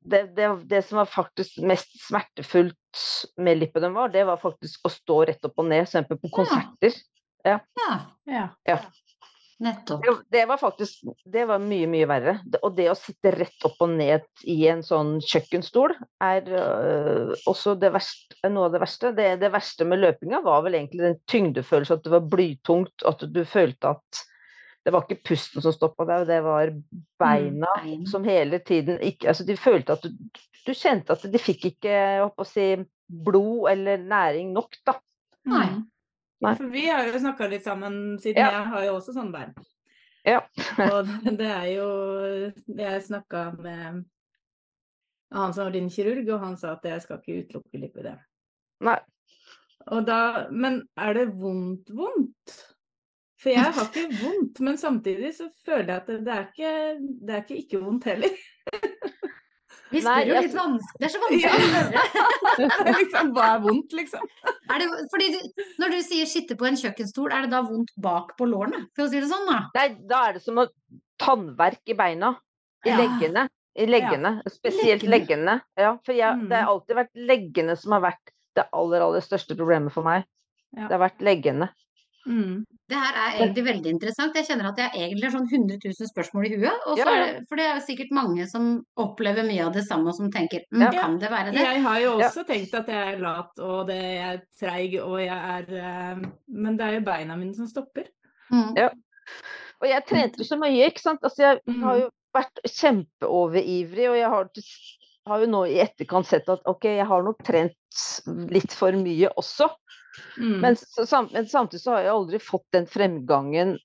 det, 0.05 0.35
det, 0.37 0.49
det 0.69 0.85
som 0.85 0.99
var 1.01 1.07
faktisk 1.07 1.63
mest 1.63 1.95
smertefullt 2.09 2.77
med 3.37 3.61
lipødem 3.61 3.97
var, 3.97 4.13
det 4.15 4.27
var 4.29 4.41
faktisk 4.43 4.87
å 4.89 4.93
stå 4.93 5.23
rett 5.31 5.49
opp 5.49 5.63
og 5.63 5.71
ned, 5.71 5.89
f.eks. 5.89 6.09
på 6.21 6.33
konserter. 6.35 7.01
Ja, 7.45 7.59
Ja. 8.31 8.79
nettopp. 9.65 10.03
Det, 10.03 10.15
det 10.33 10.45
var 10.47 10.59
faktisk 10.61 11.05
det 11.25 11.45
var 11.49 11.63
mye, 11.63 11.87
mye 11.91 12.09
verre. 12.09 12.37
Det, 12.45 12.61
og 12.67 12.75
det 12.79 12.89
å 12.91 12.97
sitte 12.99 13.33
rett 13.35 13.67
opp 13.67 13.81
og 13.85 13.95
ned 13.97 14.27
i 14.51 14.59
en 14.71 14.83
sånn 14.87 15.17
kjøkkenstol 15.25 15.95
er 16.25 16.51
øh, 16.51 17.35
også 17.51 17.77
det 17.81 17.93
verste, 17.95 18.39
noe 18.51 18.69
av 18.69 18.77
det 18.77 18.83
verste. 18.85 19.13
Det, 19.17 19.29
det 19.43 19.53
verste 19.55 19.87
med 19.89 20.03
løpinga 20.03 20.43
var 20.45 20.65
vel 20.67 20.79
egentlig 20.81 21.07
den 21.07 21.19
tyngdefølelsen, 21.31 22.01
at 22.01 22.07
det 22.07 22.15
var 22.17 22.31
blytungt, 22.35 23.07
at 23.09 23.27
du 23.35 23.43
følte 23.49 23.95
at 23.97 24.25
det 24.85 24.93
var 24.93 25.07
ikke 25.07 25.23
pusten 25.31 25.65
som 25.65 25.73
stoppa 25.73 26.05
deg, 26.09 26.27
det 26.29 26.41
var 26.45 26.73
beina 27.21 27.71
bein. 27.81 28.03
som 28.11 28.25
hele 28.27 28.59
tiden 28.61 28.99
ikke 29.01 29.31
Altså, 29.33 29.47
de 29.49 29.57
følte 29.57 29.97
at 29.97 30.05
du, 30.05 30.11
du 30.67 30.73
kjente 30.77 31.15
at 31.17 31.25
de 31.33 31.41
fikk 31.41 31.65
ikke, 31.73 31.97
si, 32.49 32.67
blod 33.09 33.71
eller 33.73 34.05
næring 34.05 34.53
nok, 34.53 34.77
da. 34.87 34.99
Nei. 35.49 35.67
Mm. 35.73 35.83
Nei. 36.45 36.53
For 36.59 36.69
vi 36.73 36.83
har 36.91 37.07
jo 37.09 37.21
snakka 37.23 37.49
litt 37.49 37.65
sammen, 37.65 38.19
siden 38.21 38.43
Ja. 38.43 38.51
jeg 38.59 38.69
har 38.75 38.85
jo 38.85 38.97
også 38.99 39.15
sånne 39.17 39.33
bein. 39.33 39.55
Ja. 40.25 40.43
Og 40.91 41.09
det 41.41 41.49
er 41.49 41.67
jo 41.73 41.89
Jeg 42.77 43.03
snakka 43.05 43.47
med 43.61 44.05
han 45.35 45.53
som 45.57 45.65
var 45.67 45.73
din 45.75 45.89
kirurg, 45.91 46.29
og 46.31 46.41
han 46.45 46.57
sa 46.61 46.75
at 46.77 46.85
jeg 46.87 47.03
skal 47.03 47.19
ikke 47.21 47.41
utelukke 47.43 47.81
lipidem. 47.81 48.21
Nei. 48.85 48.99
Og 49.93 50.05
da 50.07 50.47
Men 50.51 50.83
er 50.97 51.17
det 51.17 51.27
vondt, 51.41 51.91
vondt? 51.93 52.55
For 53.45 53.53
jeg 53.53 53.61
har 53.77 53.89
ikke 53.91 54.07
vondt, 54.23 54.61
men 54.65 54.79
samtidig 54.81 55.35
så 55.37 55.51
føler 55.67 55.91
jeg 55.93 55.97
at 56.01 56.07
det, 56.25 56.33
er 56.33 56.47
ikke 56.49 56.71
det 57.29 57.35
er 57.35 57.43
ikke 57.45 57.59
ikke 57.61 57.81
vondt 57.85 58.07
heller. 58.09 58.39
Vi 59.93 60.01
spør 60.03 60.27
jo 60.27 60.39
litt 60.43 60.55
vanskelig. 60.57 61.01
Det 61.03 61.07
er 61.07 61.13
så 61.13 61.21
vanskelig 61.23 61.51
å 61.51 61.67
spørre. 61.69 62.95
liksom, 63.01 63.29
hva 63.37 63.49
er 63.53 63.61
vondt, 63.67 63.93
liksom? 63.95 64.25
Er 64.73 64.81
det, 64.83 64.87
fordi 65.13 65.29
du, 65.35 65.67
når 65.83 65.93
du 65.95 65.99
sier 66.07 66.31
sitte 66.31 66.57
på 66.59 66.67
en 66.71 66.79
kjøkkenstol, 66.81 67.29
er 67.37 67.45
det 67.47 67.53
da 67.53 67.61
vondt 67.67 67.93
bak 68.03 68.33
på 68.41 68.49
lårene? 68.51 68.87
For 68.97 69.07
å 69.07 69.11
si 69.13 69.21
det 69.23 69.29
sånn, 69.31 69.45
da. 69.51 69.61
Nei, 69.77 69.87
da 70.11 70.23
er 70.31 70.39
det 70.39 70.43
som 70.47 70.59
å 70.65 70.67
tannverk 71.23 71.93
i 71.95 71.99
beina. 72.01 72.33
I 72.85 72.91
Ja. 72.91 72.97
leggene. 73.05 73.47
I 73.77 73.87
leggene. 73.91 74.33
Spesielt 74.51 75.03
Leggene. 75.05 75.15
leggene. 75.19 75.55
Ja, 75.85 75.93
for 76.07 76.15
jeg, 76.17 76.41
Mm. 76.41 76.49
det 76.49 76.59
har 76.63 76.73
alltid 76.73 76.97
vært 76.97 77.15
leggene 77.31 77.77
som 77.79 77.93
har 77.93 78.03
vært 78.09 78.33
det 78.57 78.67
aller, 78.73 79.01
aller 79.03 79.21
største 79.25 79.57
problemet 79.59 79.93
for 79.93 80.03
meg. 80.07 80.25
Ja. 80.77 80.89
Det 80.89 80.97
har 80.99 81.05
vært 81.11 81.23
leggene. 81.23 81.71
Mm. 82.27 82.65
Det 82.89 82.97
her 82.97 83.17
er 83.21 83.37
egentlig 83.39 83.65
veldig 83.65 83.91
interessant. 83.95 84.35
Jeg 84.37 84.47
kjenner 84.49 84.67
at 84.71 84.79
jeg 84.81 84.91
egentlig 84.97 85.25
har 85.29 85.33
sånn 85.35 85.49
100 85.49 85.79
000 85.85 86.09
spørsmål 86.11 86.47
i 86.49 86.51
huet. 86.57 86.87
Og 86.87 86.97
så 86.97 87.01
Ja, 87.01 87.07
er 87.13 87.21
ja. 87.21 87.27
det, 87.33 87.43
for 87.49 87.57
det 87.61 87.65
er 87.67 87.75
jo 87.79 87.85
sikkert 87.87 88.11
mange 88.17 88.47
som 88.49 88.69
opplever 89.01 89.45
mye 89.49 89.65
av 89.67 89.73
det 89.77 89.85
samme, 89.89 90.09
og 90.09 90.17
som 90.17 90.31
tenker 90.33 90.65
mm, 90.73 90.83
Ja. 90.85 90.91
kan 91.01 91.19
det 91.19 91.31
være 91.31 91.53
det? 91.53 91.61
Jeg 91.65 91.83
har 91.83 91.99
jo 92.01 92.19
Ja. 92.21 92.29
også 92.29 92.45
tenkt 92.49 92.75
at 92.75 92.87
jeg 92.89 93.15
er 93.15 93.21
lat, 93.21 93.59
og 93.59 93.87
det, 93.89 94.01
jeg 94.01 94.35
er 94.35 94.43
treig, 94.61 94.99
og 95.03 95.19
jeg 95.21 95.29
er 95.29 95.65
uh, 96.15 96.25
Men 96.49 96.77
det 96.77 96.87
er 96.87 96.93
jo 96.99 97.05
beina 97.09 97.37
mine 97.37 97.55
som 97.55 97.67
stopper. 97.67 98.05
Mm. 98.53 98.77
Ja. 98.77 98.89
Og 99.83 99.89
jeg 99.89 100.05
trente 100.07 100.45
så 100.45 100.57
mye, 100.61 100.89
ikke 100.89 101.01
sant. 101.01 101.21
Altså, 101.23 101.43
jeg 101.43 101.61
har 101.83 101.97
Mm. 101.97 102.01
jo 102.01 102.11
vært 102.35 102.61
kjempeoverivrig, 102.67 104.09
og 104.11 104.17
jeg 104.17 104.29
har, 104.31 104.49
har 105.27 105.41
jo 105.41 105.47
nå 105.47 105.63
i 105.71 105.79
etterkant 105.81 106.27
sett 106.27 106.49
at 106.49 106.61
ok, 106.67 106.85
jeg 106.99 107.07
har 107.07 107.23
nok 107.23 107.43
trent 107.47 107.73
litt 108.51 108.73
for 108.73 108.93
mye 108.93 109.29
også. 109.37 109.69
Mm. 110.39 110.61
Men, 110.61 110.77
sam, 110.77 111.29
men 111.33 111.47
samtidig 111.51 111.83
så 111.83 111.97
har 111.97 112.07
jeg 112.07 112.15
aldri 112.15 112.39
fått 112.43 112.67
den 112.75 112.87
fremgangen 112.91 113.77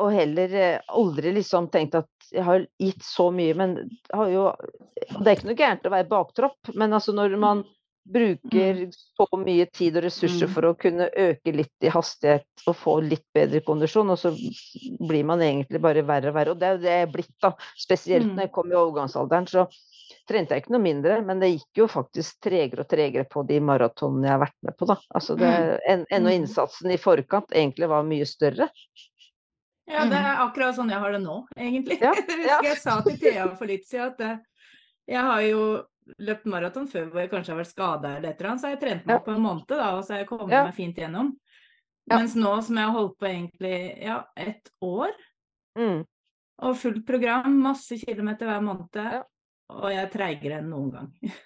og 0.00 0.08
heller 0.14 0.54
eh, 0.56 0.80
aldri 0.88 1.34
liksom 1.36 1.66
tenkt 1.72 1.98
at 1.98 2.30
jeg 2.32 2.44
har 2.46 2.64
gitt 2.80 3.04
så 3.04 3.26
mye, 3.34 3.52
men 3.54 3.74
har 4.12 4.30
jo 4.32 4.46
Det 5.18 5.26
er 5.26 5.36
ikke 5.36 5.50
noe 5.50 5.58
gærent 5.58 5.86
å 5.88 5.92
være 5.92 6.08
baktropp, 6.08 6.70
men 6.78 6.94
altså 6.96 7.12
når 7.12 7.36
man 7.36 7.64
bruker 8.08 8.88
så 8.90 9.26
mye 9.38 9.66
tid 9.70 9.96
og 10.00 10.02
ressurser 10.06 10.48
Mm. 10.48 10.52
for 10.54 10.66
å 10.66 10.74
kunne 10.78 11.06
øke 11.12 11.52
litt 11.54 11.84
i 11.86 11.90
hastighet 11.92 12.64
og 12.66 12.74
få 12.76 12.96
litt 13.04 13.26
bedre 13.34 13.60
kondisjon, 13.62 14.10
og 14.10 14.18
så 14.18 14.32
blir 14.32 15.24
man 15.28 15.42
egentlig 15.44 15.80
bare 15.80 16.02
verre 16.02 16.32
og 16.32 16.34
verre. 16.34 16.50
Og 16.50 16.58
det 16.58 16.66
er 16.66 16.72
jo 16.74 16.82
det 16.82 16.90
jeg 16.96 17.06
er 17.06 17.12
blitt, 17.12 17.34
da. 17.42 17.52
Spesielt 17.78 18.26
Mm. 18.26 18.34
når 18.34 18.42
jeg 18.48 18.52
kom 18.52 18.72
i 18.72 18.78
overgangsalderen, 18.80 19.46
så 19.46 19.68
trente 20.28 20.54
jeg 20.54 20.62
ikke 20.62 20.72
noe 20.74 20.82
mindre, 20.84 21.20
men 21.26 21.40
det 21.42 21.48
gikk 21.52 21.80
jo 21.82 21.86
faktisk 21.90 22.40
tregere 22.44 22.84
og 22.84 22.88
tregere 22.90 23.24
på 23.28 23.42
de 23.48 23.58
maratonene 23.60 24.28
jeg 24.28 24.32
har 24.36 24.42
vært 24.44 24.58
med 24.62 24.76
på, 24.78 24.86
da. 24.86 24.96
Altså 25.14 25.36
det, 25.38 25.50
en, 25.88 26.04
ennå 26.10 26.30
Mm. 26.30 26.36
innsatsen 26.42 26.90
i 26.94 26.98
forkant 27.00 27.50
egentlig 27.52 27.88
var 27.90 28.02
mye 28.06 28.26
større. 28.26 28.68
Ja, 29.90 30.04
det 30.06 30.14
er 30.16 30.38
akkurat 30.44 30.76
sånn 30.76 30.90
jeg 30.92 31.00
har 31.02 31.12
det 31.12 31.22
nå, 31.24 31.40
egentlig. 31.58 31.98
Ja, 32.00 32.12
Jeg 32.28 32.46
ja. 32.46 32.58
husker 32.60 32.68
jeg 32.68 32.78
sa 32.84 33.00
til 33.02 33.18
Thea 33.18 33.48
for 33.58 33.66
litt 33.66 33.86
siden 33.88 34.12
at 34.12 34.20
eh, 34.20 34.38
jeg 35.10 35.24
har 35.26 35.40
jo 35.42 35.62
løpt 36.18 36.46
maraton 36.50 36.86
før 36.90 37.10
hvor 37.10 37.20
jeg 37.22 37.30
kanskje 37.30 37.52
har 37.52 37.58
vært 37.62 37.72
skada 37.72 38.16
eller 38.16 38.30
et 38.30 38.40
eller 38.40 38.50
annet, 38.52 38.62
så 38.62 38.70
jeg 38.72 38.80
trent 38.80 39.06
meg 39.06 39.14
Ja. 39.18 39.24
på 39.26 39.34
en 39.34 39.42
måned, 39.42 39.66
da, 39.68 39.90
og 39.96 40.04
så 40.06 40.14
har 40.14 40.22
jeg 40.22 40.28
kommet 40.30 40.50
meg 40.54 40.74
fint 40.74 40.96
gjennom. 40.98 41.32
Mens 42.10 42.32
nå 42.34 42.54
som 42.66 42.76
jeg 42.80 42.84
har 42.88 42.96
holdt 42.96 43.18
på 43.18 43.28
egentlig 43.28 43.76
ja, 44.02 44.22
ett 44.36 44.70
år, 44.82 45.12
Mm. 45.78 46.02
og 46.62 46.74
fullt 46.76 47.06
program, 47.06 47.54
masse 47.62 47.96
kilometer 47.98 48.44
hver 48.46 48.60
måned. 48.62 49.22
Og 49.80 49.88
jeg 49.92 50.02
er 50.04 50.12
treigere 50.12 50.58
enn 50.60 50.70
noen 50.70 50.90
gang. 50.92 51.08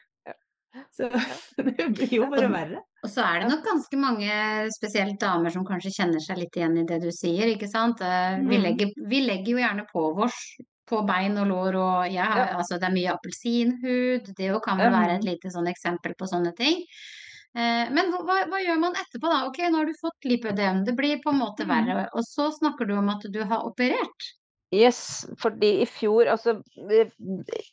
Så 0.92 1.08
det 1.56 1.86
blir 1.96 2.10
jo 2.18 2.26
bare 2.28 2.48
verre. 2.52 2.80
Og 3.04 3.08
så 3.08 3.22
er 3.24 3.40
det 3.40 3.48
nok 3.48 3.62
ganske 3.64 3.96
mange, 4.00 4.30
spesielt 4.76 5.18
damer, 5.22 5.50
som 5.54 5.64
kanskje 5.64 5.92
kjenner 5.94 6.20
seg 6.20 6.36
litt 6.42 6.56
igjen 6.58 6.76
i 6.82 6.84
det 6.88 6.98
du 7.04 7.08
sier, 7.14 7.48
ikke 7.54 7.68
sant. 7.70 8.00
Eh, 8.04 8.36
Vi 8.42 8.58
Mm. 8.58 8.62
legger, 8.66 8.90
vi 9.08 9.20
legger 9.24 9.52
jo 9.54 9.62
gjerne 9.62 9.86
på 9.92 10.02
vårs 10.18 10.40
på 10.86 11.00
bein 11.06 11.38
og 11.38 11.48
lår, 11.48 11.74
og 11.80 12.12
ja, 12.12 12.26
Ja. 12.36 12.46
altså 12.60 12.78
det 12.78 12.84
er 12.90 12.94
mye 12.94 13.14
appelsinhud, 13.16 14.34
det 14.36 14.50
jo 14.52 14.60
kan 14.60 14.78
vel 14.78 14.92
være 14.92 15.16
et 15.16 15.24
lite 15.24 15.50
sånn 15.50 15.66
eksempel 15.72 16.14
på 16.14 16.28
sånne 16.30 16.52
ting. 16.56 16.84
Eh, 17.56 17.88
Men 17.90 18.12
hva, 18.12 18.20
hva- 18.28 18.46
hva 18.52 18.60
gjør 18.62 18.78
man 18.78 18.92
etterpå 19.00 19.30
da? 19.32 19.46
Ok, 19.48 19.58
nå 19.70 19.76
har 19.80 19.86
du 19.86 19.94
fått 19.96 20.28
lipødem, 20.28 20.84
det 20.84 20.94
blir 20.94 21.16
på 21.24 21.32
en 21.32 21.40
måte 21.40 21.64
Mm. 21.64 21.72
verre, 21.72 22.08
og 22.12 22.22
så 22.22 22.50
snakker 22.52 22.86
du 22.86 22.94
om 22.98 23.08
at 23.08 23.22
du 23.32 23.42
har 23.44 23.64
operert. 23.64 24.35
Yes, 24.74 25.26
fordi 25.38 25.68
i 25.84 25.86
fjor 25.86 26.26
altså 26.26 26.56
Jeg 26.90 27.12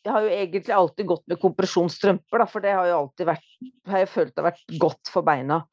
har 0.06 0.26
jo 0.28 0.30
egentlig 0.30 0.76
alltid 0.76 1.08
gått 1.10 1.24
med 1.32 1.40
kompresjonsstrømper, 1.42 2.44
da, 2.44 2.46
for 2.46 2.62
det 2.62 2.76
har 2.78 2.86
jo 2.92 3.00
alltid 3.00 3.32
vært 3.32 3.48
Har 3.90 4.04
jeg 4.04 4.12
følt 4.14 4.36
har 4.38 4.46
vært 4.52 4.76
godt 4.82 5.10
for 5.10 5.26
beina. 5.26 5.64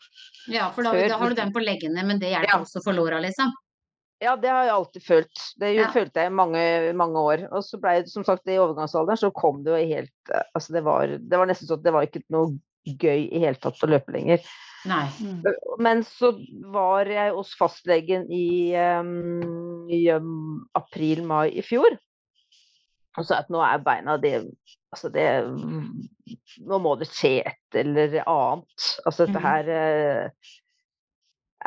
Ja, 0.48 0.70
for 0.72 0.86
da, 0.86 0.94
da 0.96 1.18
har 1.20 1.28
du 1.34 1.36
den 1.36 1.52
på 1.52 1.60
leggene, 1.60 2.06
men 2.08 2.22
det 2.22 2.32
hjelper 2.32 2.54
Ja. 2.56 2.62
også 2.64 2.80
for 2.84 2.96
låra, 2.96 3.20
liksom. 3.20 3.52
Ja, 4.20 4.34
det 4.36 4.48
har 4.52 4.64
jeg 4.64 4.72
alltid 4.74 5.02
følt. 5.04 5.44
Det 5.60 5.74
Ja. 5.76 5.90
følte 5.92 6.20
jeg 6.20 6.32
i 6.32 6.34
mange, 6.34 6.92
mange 6.96 7.16
år. 7.20 7.44
Og 7.52 7.62
så 7.64 7.78
ble 7.80 8.02
det 8.02 8.10
som 8.12 8.24
sagt 8.24 8.48
i 8.48 8.56
overgangsalderen, 8.60 9.16
så 9.20 9.30
kom 9.32 9.62
det 9.64 9.72
jo 9.76 9.94
helt 9.96 10.32
eh, 10.34 10.42
Altså 10.56 10.72
det 10.72 10.82
var, 10.84 11.06
det 11.06 11.38
var 11.38 11.46
nesten 11.46 11.68
sånn 11.68 11.78
at 11.80 11.84
det 11.84 11.92
var 11.92 12.08
ikke 12.08 12.24
noe 12.32 12.56
gøy 12.86 13.28
i 13.28 13.40
hele 13.42 13.58
tatt 13.60 13.80
å 13.84 13.88
løpe 13.90 14.12
lenger. 14.14 14.40
Mm. 14.88 15.42
Men 15.78 16.00
så 16.08 16.30
var 16.72 17.04
jeg 17.10 17.34
hos 17.36 17.50
fastlegen 17.58 18.24
i, 18.32 18.72
um, 18.80 19.84
i 19.92 20.06
um, 20.14 20.62
april-mai 20.78 21.50
i 21.52 21.64
fjor. 21.66 21.98
Og 23.18 23.26
sa 23.26 23.42
at 23.42 23.50
nå 23.52 23.60
er 23.66 23.82
beina 23.84 24.16
det 24.22 24.36
Altså 24.90 25.08
det 25.12 25.24
Nå 26.66 26.78
må 26.82 26.96
det 26.98 27.06
skje 27.12 27.42
et 27.46 27.76
eller 27.78 28.16
annet. 28.24 28.86
Altså 29.06 29.26
dette 29.26 29.38
Mhm. 29.38 29.44
her 29.44 29.68
uh, 29.70 30.30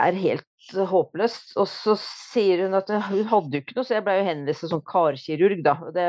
er 0.03 0.17
helt 0.20 0.74
håpløst. 0.89 1.53
Og 1.55 1.67
så 1.67 1.96
sier 2.00 2.65
hun 2.65 2.74
at 2.75 2.89
hun 2.89 3.24
hadde 3.29 3.53
jo 3.53 3.62
ikke 3.62 3.77
noe, 3.77 3.86
så 3.88 3.96
jeg 3.96 4.03
ble 4.03 4.17
jo 4.17 4.25
henvist 4.27 4.65
sånn 4.67 4.84
karkirurg, 4.84 5.63
da. 5.63 5.75
Det 5.96 6.08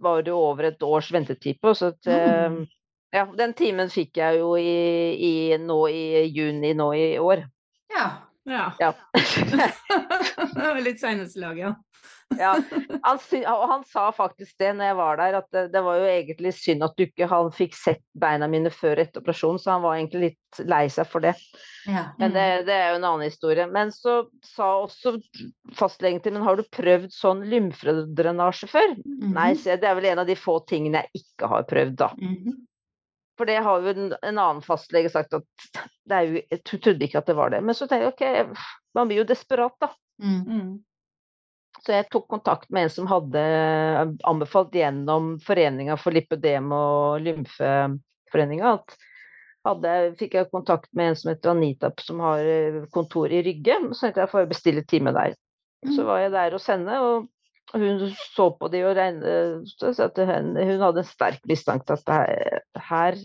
var 0.00 0.22
det 0.22 0.32
jo 0.34 0.42
over 0.50 0.64
et 0.68 0.82
års 0.82 1.08
ventetid 1.14 1.60
på. 1.62 1.72
Så 1.76 1.94
at, 1.94 2.04
Mm. 2.04 2.66
Ja, 3.14 3.24
den 3.38 3.54
timen 3.56 3.90
fikk 3.92 4.20
jeg 4.20 4.40
jo 4.40 4.54
i, 4.60 4.72
i, 5.16 5.34
nå 5.60 5.82
i 5.88 6.24
juni 6.28 6.74
nå 6.76 6.92
i 6.94 7.06
år. 7.22 7.46
Ja. 7.94 8.08
Ja. 8.48 8.72
Ja. 8.78 8.94
Det 10.54 10.60
var 10.60 10.80
litt 10.80 11.00
seneste 11.00 11.40
lag, 11.40 11.58
ja. 11.58 11.74
ja. 12.38 12.54
Han, 13.02 13.18
og 13.42 13.64
han 13.68 13.82
sa 13.88 14.06
faktisk 14.12 14.56
det 14.60 14.70
når 14.78 14.90
jeg 14.90 14.96
var 14.98 15.18
der, 15.20 15.36
at 15.42 15.48
det, 15.52 15.64
det 15.74 15.82
var 15.84 15.98
jo 16.00 16.06
egentlig 16.08 16.52
synd 16.56 16.86
at 16.86 16.96
du 16.96 17.04
ikke 17.04 17.28
han 17.28 17.50
fikk 17.54 17.76
sett 17.76 18.02
beina 18.18 18.48
mine 18.50 18.72
før 18.72 19.02
etter 19.04 19.20
operasjonen, 19.20 19.60
så 19.60 19.74
han 19.74 19.84
var 19.84 19.98
egentlig 19.98 20.30
litt 20.30 20.62
lei 20.68 20.86
seg 20.92 21.10
for 21.10 21.24
det. 21.24 21.34
ja. 21.86 22.06
Men 22.20 22.32
det, 22.36 22.46
det 22.68 22.76
er 22.76 22.94
jo 22.94 23.00
en 23.02 23.08
annen 23.10 23.28
historie. 23.28 23.68
Men 23.72 23.92
så 23.94 24.22
sa 24.48 24.70
også 24.86 25.18
fastlegen 25.76 26.24
til 26.24 26.36
men 26.38 26.46
har 26.48 26.56
du 26.56 26.64
prøvd 26.72 27.12
sånn 27.14 27.44
lymfedrenasje 27.52 28.70
før? 28.72 28.96
Nei, 28.96 29.04
-hmm. 29.04 29.36
Nei, 29.36 29.50
så 29.60 29.76
det 29.76 29.92
er 29.92 30.00
vel 30.00 30.10
en 30.14 30.24
av 30.24 30.26
de 30.26 30.36
få 30.36 30.58
tingene 30.64 31.04
jeg 31.04 31.24
ikke 31.24 31.52
har 31.52 31.68
prøvd, 31.68 31.96
da. 32.00 32.12
Mhm. 32.16 32.64
For 33.38 33.48
det 33.48 33.60
har 33.62 33.84
jo 33.84 33.94
en, 33.94 34.12
en 34.18 34.38
annen 34.42 34.64
fastlege 34.64 35.10
sagt 35.12 35.36
at 35.38 35.46
det 36.08 36.16
er 36.16 36.26
jo, 36.26 36.42
jeg 36.50 36.62
trodde 36.66 37.06
ikke 37.06 37.22
at 37.22 37.30
det 37.30 37.38
var 37.38 37.54
det. 37.54 37.62
Men 37.64 37.76
så 37.78 37.86
tenkte 37.86 38.26
jeg 38.26 38.46
ok, 38.48 38.68
man 38.98 39.10
blir 39.10 39.22
jo 39.22 39.28
desperat, 39.28 39.76
da. 39.80 39.92
Mm. 40.22 40.40
Mm. 40.42 40.70
Så 41.84 41.94
jeg 41.94 42.08
tok 42.10 42.26
kontakt 42.28 42.70
med 42.74 42.88
en 42.88 42.90
som 42.90 43.06
hadde 43.06 43.42
anbefalt 44.26 44.74
gjennom 44.74 45.36
Foreninga 45.44 45.94
for 46.00 46.16
lipødem 46.16 46.72
og 46.74 47.22
lymfeforeninga 47.22 48.72
at 48.74 48.96
hadde, 49.68 49.94
fikk 50.18 50.36
jeg 50.38 50.50
kontakt 50.52 50.88
med 50.96 51.12
en 51.12 51.18
som 51.18 51.32
heter 51.32 51.52
Anita, 51.52 51.90
som 52.02 52.22
har 52.24 52.44
eh, 52.44 52.82
kontor 52.94 53.32
i 53.32 53.42
Rygge. 53.44 53.78
Så 53.92 54.06
tenkte 54.06 54.24
jeg 54.24 54.32
får 54.32 54.44
jeg 54.44 54.52
bestille 54.52 54.84
time 54.88 55.14
der. 55.16 55.34
Så 55.94 56.06
var 56.06 56.22
jeg 56.24 56.34
der 56.34 56.56
hos 56.56 56.66
henne, 56.70 57.00
og 57.04 57.28
hun 57.72 58.02
så 58.16 58.48
på 58.56 58.70
de 58.72 58.82
og 58.88 58.96
regnet, 58.96 59.68
at 59.84 60.20
hun, 60.30 60.54
hun 60.56 60.84
hadde 60.84 61.02
en 61.02 61.08
sterk 61.08 61.44
mistanke 61.48 61.84
til 61.88 61.98
at 61.98 62.12
her, 62.14 62.62
her, 62.88 63.18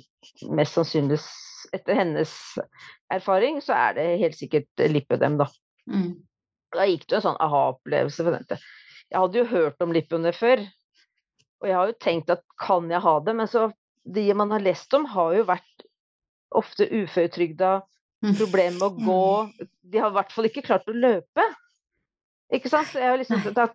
mest 0.51 0.77
sannsynlig 0.77 1.19
etter 1.73 1.97
hennes 1.97 2.33
erfaring, 3.13 3.61
så 3.63 3.75
er 3.77 3.97
det 3.97 4.07
helt 4.21 4.37
sikkert 4.37 4.83
Lippedem, 4.91 5.39
da. 5.39 5.47
Mm. 5.89 6.11
Da 6.73 6.87
gikk 6.89 7.07
det 7.07 7.15
jo 7.15 7.21
en 7.21 7.27
sånn 7.29 7.41
aha-opplevelse 7.43 8.25
for 8.25 8.35
den. 8.35 8.65
Jeg 9.13 9.21
hadde 9.21 9.39
jo 9.39 9.47
hørt 9.49 9.85
om 9.85 9.93
Lippene 9.95 10.33
før, 10.35 10.65
og 11.61 11.69
jeg 11.69 11.77
har 11.79 11.89
jo 11.89 11.97
tenkt 12.03 12.33
at 12.33 12.43
kan 12.59 12.91
jeg 12.91 13.03
ha 13.03 13.15
det, 13.23 13.35
men 13.39 13.49
så 13.49 13.69
de 14.03 14.27
man 14.35 14.51
har 14.51 14.63
lest 14.63 14.93
om, 14.97 15.07
har 15.07 15.37
jo 15.37 15.47
vært 15.47 15.87
ofte 16.53 16.89
uføretrygda, 16.91 17.79
Mm. 18.23 18.37
problemer 18.39 18.77
med 18.79 18.85
å 18.87 19.03
gå, 19.03 19.67
de 19.91 19.99
har 19.99 20.11
i 20.13 20.15
hvert 20.15 20.31
fall 20.31 20.47
ikke 20.47 20.63
klart 20.63 20.87
å 20.87 20.95
løpe. 20.95 21.43
Ikke 22.53 22.69
sant? 22.71 22.91
Så 22.91 23.01
jeg 23.01 23.09
har 23.09 23.19
liksom, 23.21 23.41
da, 23.55 23.67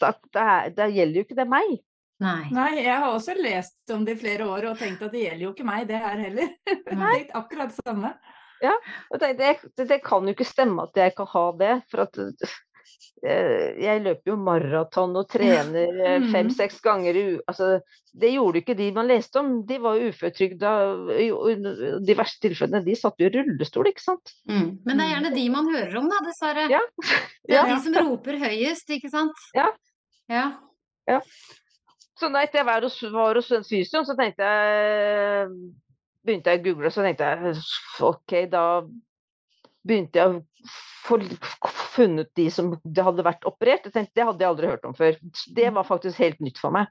da, 0.00 0.12
da, 0.34 0.46
da 0.74 0.86
gjelder 0.90 1.20
jo 1.20 1.26
ikke 1.26 1.38
det 1.38 1.48
meg. 1.50 1.74
Nei. 2.22 2.46
Nei, 2.54 2.70
jeg 2.84 2.94
har 2.94 3.10
også 3.10 3.34
lest 3.36 3.90
om 3.92 4.04
det 4.06 4.14
i 4.16 4.20
flere 4.20 4.46
år 4.46 4.70
og 4.70 4.78
tenkt 4.78 5.02
at 5.02 5.12
det 5.12 5.24
gjelder 5.24 5.48
jo 5.48 5.52
ikke 5.52 5.66
meg, 5.66 5.88
det 5.90 6.00
her 6.00 6.20
heller. 6.22 6.52
Nei. 7.02 7.16
det 7.24 7.36
akkurat 7.36 7.74
det 7.74 7.82
samme. 7.82 8.14
Og 9.10 9.20
det, 9.20 9.32
det, 9.40 9.50
det 9.90 9.98
kan 10.04 10.24
jo 10.24 10.32
ikke 10.32 10.46
stemme 10.46 10.86
at 10.86 10.96
jeg 10.96 11.12
kan 11.18 11.28
ha 11.34 11.44
det. 11.58 11.72
For 11.90 12.06
at 12.06 12.20
jeg 13.24 14.02
løper 14.04 14.30
jo 14.32 14.36
maraton 14.36 15.14
og 15.16 15.28
trener 15.32 16.00
eh, 16.04 16.18
Mm. 16.20 16.26
fem-seks 16.32 16.80
ganger 16.84 17.16
i. 17.16 17.24
Altså, 17.48 17.80
det 18.14 18.32
gjorde 18.34 18.60
ikke 18.60 18.76
de 18.78 18.90
man 18.92 19.08
leste 19.08 19.40
om. 19.40 19.62
De 19.66 19.78
var 19.82 19.96
jo 19.98 20.10
uføretrygda. 20.12 20.72
De 22.04 22.16
verste 22.18 22.44
tilfellene, 22.48 22.84
de 22.84 22.94
satt 22.98 23.18
jo 23.18 23.26
i 23.30 23.32
rullestol, 23.34 23.88
ikke 23.90 24.04
sant. 24.04 24.34
Mm. 24.50 24.68
Men 24.84 24.96
det 25.00 25.06
er 25.06 25.12
gjerne 25.14 25.34
de 25.34 25.46
man 25.54 25.70
hører 25.74 25.96
om, 26.02 26.08
da, 26.12 26.20
dessverre. 26.28 26.66
Ja. 26.70 26.80
Det 27.48 27.56
er 27.58 27.66
Ja. 27.68 27.74
de 27.74 27.80
som 27.84 27.94
roper 28.08 28.38
høyest, 28.40 28.88
ikke 28.90 29.10
sant? 29.12 29.36
Ja. 29.54 29.66
Ja. 30.30 31.20
Så 32.16 32.30
da 32.32 32.44
etter 32.44 32.60
jeg 32.62 32.66
var 32.68 32.80
hos, 32.86 33.00
var 33.12 33.34
hos 33.36 33.48
den 33.52 33.64
fysioen, 33.66 34.06
så 34.06 34.14
tenkte 34.16 34.46
jeg 34.46 35.48
Begynte 36.24 36.54
jeg 36.54 36.60
å 36.62 36.64
google, 36.64 36.88
så 36.88 37.02
tenkte 37.04 37.26
jeg 37.28 37.56
OK, 38.00 38.32
da 38.48 38.62
begynte 39.84 40.20
jeg 40.20 40.32
å 40.32 40.68
få 41.04 41.18
funnet 41.94 42.30
de 42.38 42.48
som 42.52 42.72
det 42.82 43.04
hadde 43.04 43.24
vært 43.26 43.44
operert. 43.48 43.86
Jeg 43.86 43.94
tenkte, 43.94 44.14
Det 44.16 44.26
hadde 44.26 44.44
jeg 44.44 44.50
aldri 44.50 44.70
hørt 44.70 44.86
om 44.88 44.94
før. 44.96 45.18
Det 45.56 45.70
var 45.76 45.88
faktisk 45.88 46.18
helt 46.22 46.40
nytt 46.40 46.60
for 46.60 46.74
meg. 46.74 46.88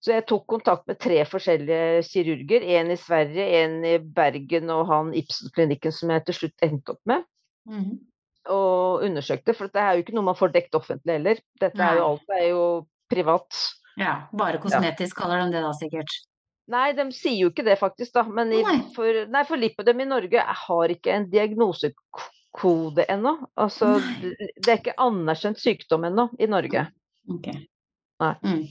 Så 0.00 0.14
jeg 0.14 0.24
tok 0.30 0.46
kontakt 0.48 0.86
med 0.88 0.96
tre 1.00 1.18
forskjellige 1.28 2.04
kirurger. 2.08 2.64
En 2.78 2.92
i 2.94 2.96
Sverige, 2.96 3.44
en 3.60 3.82
i 3.84 3.98
Bergen 4.00 4.70
og 4.72 4.86
han 4.88 5.10
Ibsen-klinikken 5.16 5.92
som 5.92 6.12
jeg 6.14 6.24
til 6.28 6.38
slutt 6.38 6.64
endte 6.64 6.94
opp 6.94 7.02
med. 7.10 7.26
Mhm. 7.68 7.98
Og 8.50 9.04
undersøkte, 9.04 9.52
for 9.54 9.68
det 9.68 9.82
er 9.82 9.94
jo 9.94 10.02
ikke 10.02 10.14
noe 10.16 10.30
man 10.30 10.38
får 10.38 10.54
dekt 10.54 10.74
offentlig 10.74 11.18
heller. 11.18 11.42
Dette 11.60 11.84
er 11.84 11.98
jo 11.98 12.06
alt 12.06 12.32
er 12.38 12.46
jo 12.48 12.64
privat. 13.12 13.58
ja. 14.00 14.22
Bare 14.32 14.58
kosmetisk 14.62 15.18
kaller 15.18 15.44
de 15.44 15.52
det 15.58 15.62
da, 15.66 15.74
sikkert. 15.76 16.14
Nei, 16.70 16.90
de 16.94 17.06
sier 17.14 17.38
jo 17.38 17.50
ikke 17.50 17.64
det 17.66 17.76
faktisk, 17.80 18.12
da. 18.14 18.24
Men 18.30 18.52
i, 18.54 18.62
Nei. 18.66 18.78
for, 18.94 19.24
nei, 19.32 19.42
for 19.48 19.60
lipødem 19.60 20.04
i 20.04 20.08
Norge 20.10 20.44
har 20.64 20.94
ikke 20.94 21.14
en 21.16 21.26
diagnosekode 21.32 23.06
ennå. 23.10 23.34
Altså, 23.60 23.96
Nei. 23.98 24.34
det 24.54 24.68
er 24.68 24.78
ikke 24.78 24.98
anerkjent 25.02 25.62
sykdom 25.62 26.06
ennå 26.10 26.28
i 26.38 26.48
Norge. 26.50 26.86
Okay. 27.38 27.64
Nei. 28.22 28.34
Mm. 28.44 28.62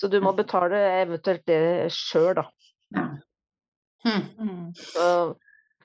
Så 0.00 0.10
du 0.10 0.18
må 0.24 0.32
betale 0.34 0.80
eventuelt 1.02 1.44
det 1.46 1.90
sjøl, 1.94 2.34
da. 2.40 2.48
Ja. 2.94 3.08
Mm. 4.04 4.24
Mm. 4.36 4.64
Så, 4.76 5.04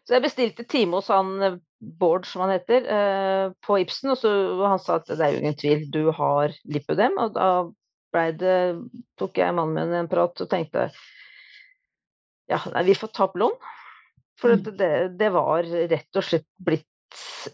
så 0.03 0.15
jeg 0.15 0.25
bestilte 0.25 0.65
time 0.67 0.99
hos 0.99 1.11
han 1.13 1.35
eh, 1.45 1.59
Bård, 1.79 2.25
som 2.27 2.41
han 2.43 2.51
heter, 2.57 2.87
eh, 2.91 3.51
på 3.63 3.77
Ibsen, 3.79 4.11
og 4.11 4.17
så 4.19 4.31
han 4.65 4.81
sa 4.83 4.97
at 4.99 5.07
det 5.07 5.21
er 5.23 5.31
jo 5.31 5.39
ingen 5.39 5.55
tvil, 5.55 5.85
du 5.93 6.09
har 6.15 6.51
lipødem. 6.67 7.15
Og 7.23 7.37
da 7.37 7.51
ble 8.11 8.25
det, 8.41 8.57
tok 9.21 9.39
jeg 9.39 9.55
mannen 9.55 9.77
min 9.77 10.01
en 10.01 10.11
prat 10.11 10.43
og 10.43 10.49
tenkte 10.51 10.89
ja, 12.49 12.59
nei, 12.73 12.83
vi 12.89 12.95
får 12.97 13.11
ta 13.13 13.27
opp 13.29 13.37
lån. 13.37 13.55
For 14.39 14.53
Mm. 14.55 14.59
at 14.59 14.77
det, 14.79 14.91
det 15.19 15.29
var 15.35 15.63
rett 15.67 16.15
og 16.15 16.23
slett 16.23 16.47
blitt 16.63 16.85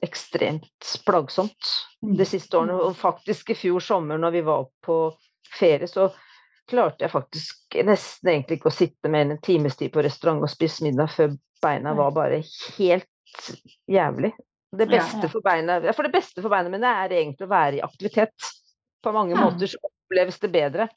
ekstremt 0.05 0.91
plagsomt 1.07 1.71
Mm. 2.03 2.17
de 2.19 2.25
siste 2.29 2.57
årene. 2.59 2.75
Og 2.85 2.95
faktisk 2.99 3.49
i 3.49 3.55
fjor 3.57 3.81
sommer 3.81 4.17
når 4.21 4.31
vi 4.35 4.41
var 4.45 4.67
på 4.85 4.97
ferie, 5.55 5.87
så 5.87 6.11
klarte 6.69 7.05
jeg 7.05 7.11
faktisk 7.13 7.77
nesten 7.85 8.29
egentlig 8.29 8.59
ikke 8.59 8.69
å 8.69 8.75
sitte 8.75 9.09
mer 9.09 9.25
enn 9.25 9.31
en 9.35 9.41
times 9.41 9.75
tid 9.77 9.91
på 9.93 10.03
restaurant 10.05 10.43
og 10.43 10.49
spise 10.49 10.83
middag 10.85 11.09
før 11.13 11.33
beina 11.61 11.93
var 11.97 12.11
bare 12.11 12.43
helt 12.77 13.07
jævlig. 13.89 14.33
Det 14.75 14.87
beste 14.91 15.29
for 15.31 15.41
beina, 15.41 15.79
ja, 15.81 15.93
for 15.95 16.03
det 16.03 16.11
beste 16.11 16.41
for 16.41 16.49
beina 16.51 16.69
mine 16.69 16.89
er 17.05 17.09
egentlig 17.15 17.47
å 17.47 17.51
være 17.53 17.77
i 17.79 17.81
aktivitet. 17.85 18.33
På 19.01 19.13
mange 19.13 19.35
måter 19.37 19.67
så 19.71 19.77
oppleves 19.81 20.39
det 20.39 20.51
bedre. 20.51 20.89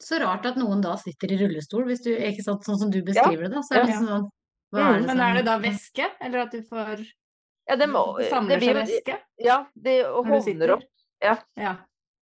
Så 0.00 0.18
rart 0.22 0.46
at 0.48 0.56
noen 0.56 0.80
da 0.84 0.94
sitter 0.96 1.32
i 1.34 1.38
rullestol, 1.42 1.84
hvis 1.88 2.00
du, 2.06 2.10
ikke 2.16 2.44
sant, 2.44 2.64
sånn 2.64 2.78
som 2.80 2.92
du 2.92 3.02
beskriver 3.04 3.46
det, 3.48 3.52
da. 3.52 3.60
Så 3.66 3.74
er 3.76 3.82
det 3.82 3.88
Ja. 3.90 3.90
liksom 3.94 4.08
sånn 4.08 4.28
hva 4.70 4.80
Mm, 4.80 4.94
er 4.94 5.00
det 5.00 5.06
Men 5.08 5.20
er 5.20 5.34
det 5.34 5.44
da 5.44 5.58
væske, 5.66 6.06
eller 6.20 6.38
at 6.46 6.52
du 6.54 6.62
får 6.62 7.00
Ja, 7.68 7.76
det, 7.76 7.88
må, 7.90 8.04
samler 8.30 8.54
det 8.54 8.60
blir 8.62 8.74
seg 8.74 8.86
væske 8.86 9.16
Ja, 9.44 9.56
du 9.74 9.90
hovner 10.24 10.74
opp. 10.76 10.84
Ja. 11.22 11.36
Ja. 11.56 11.76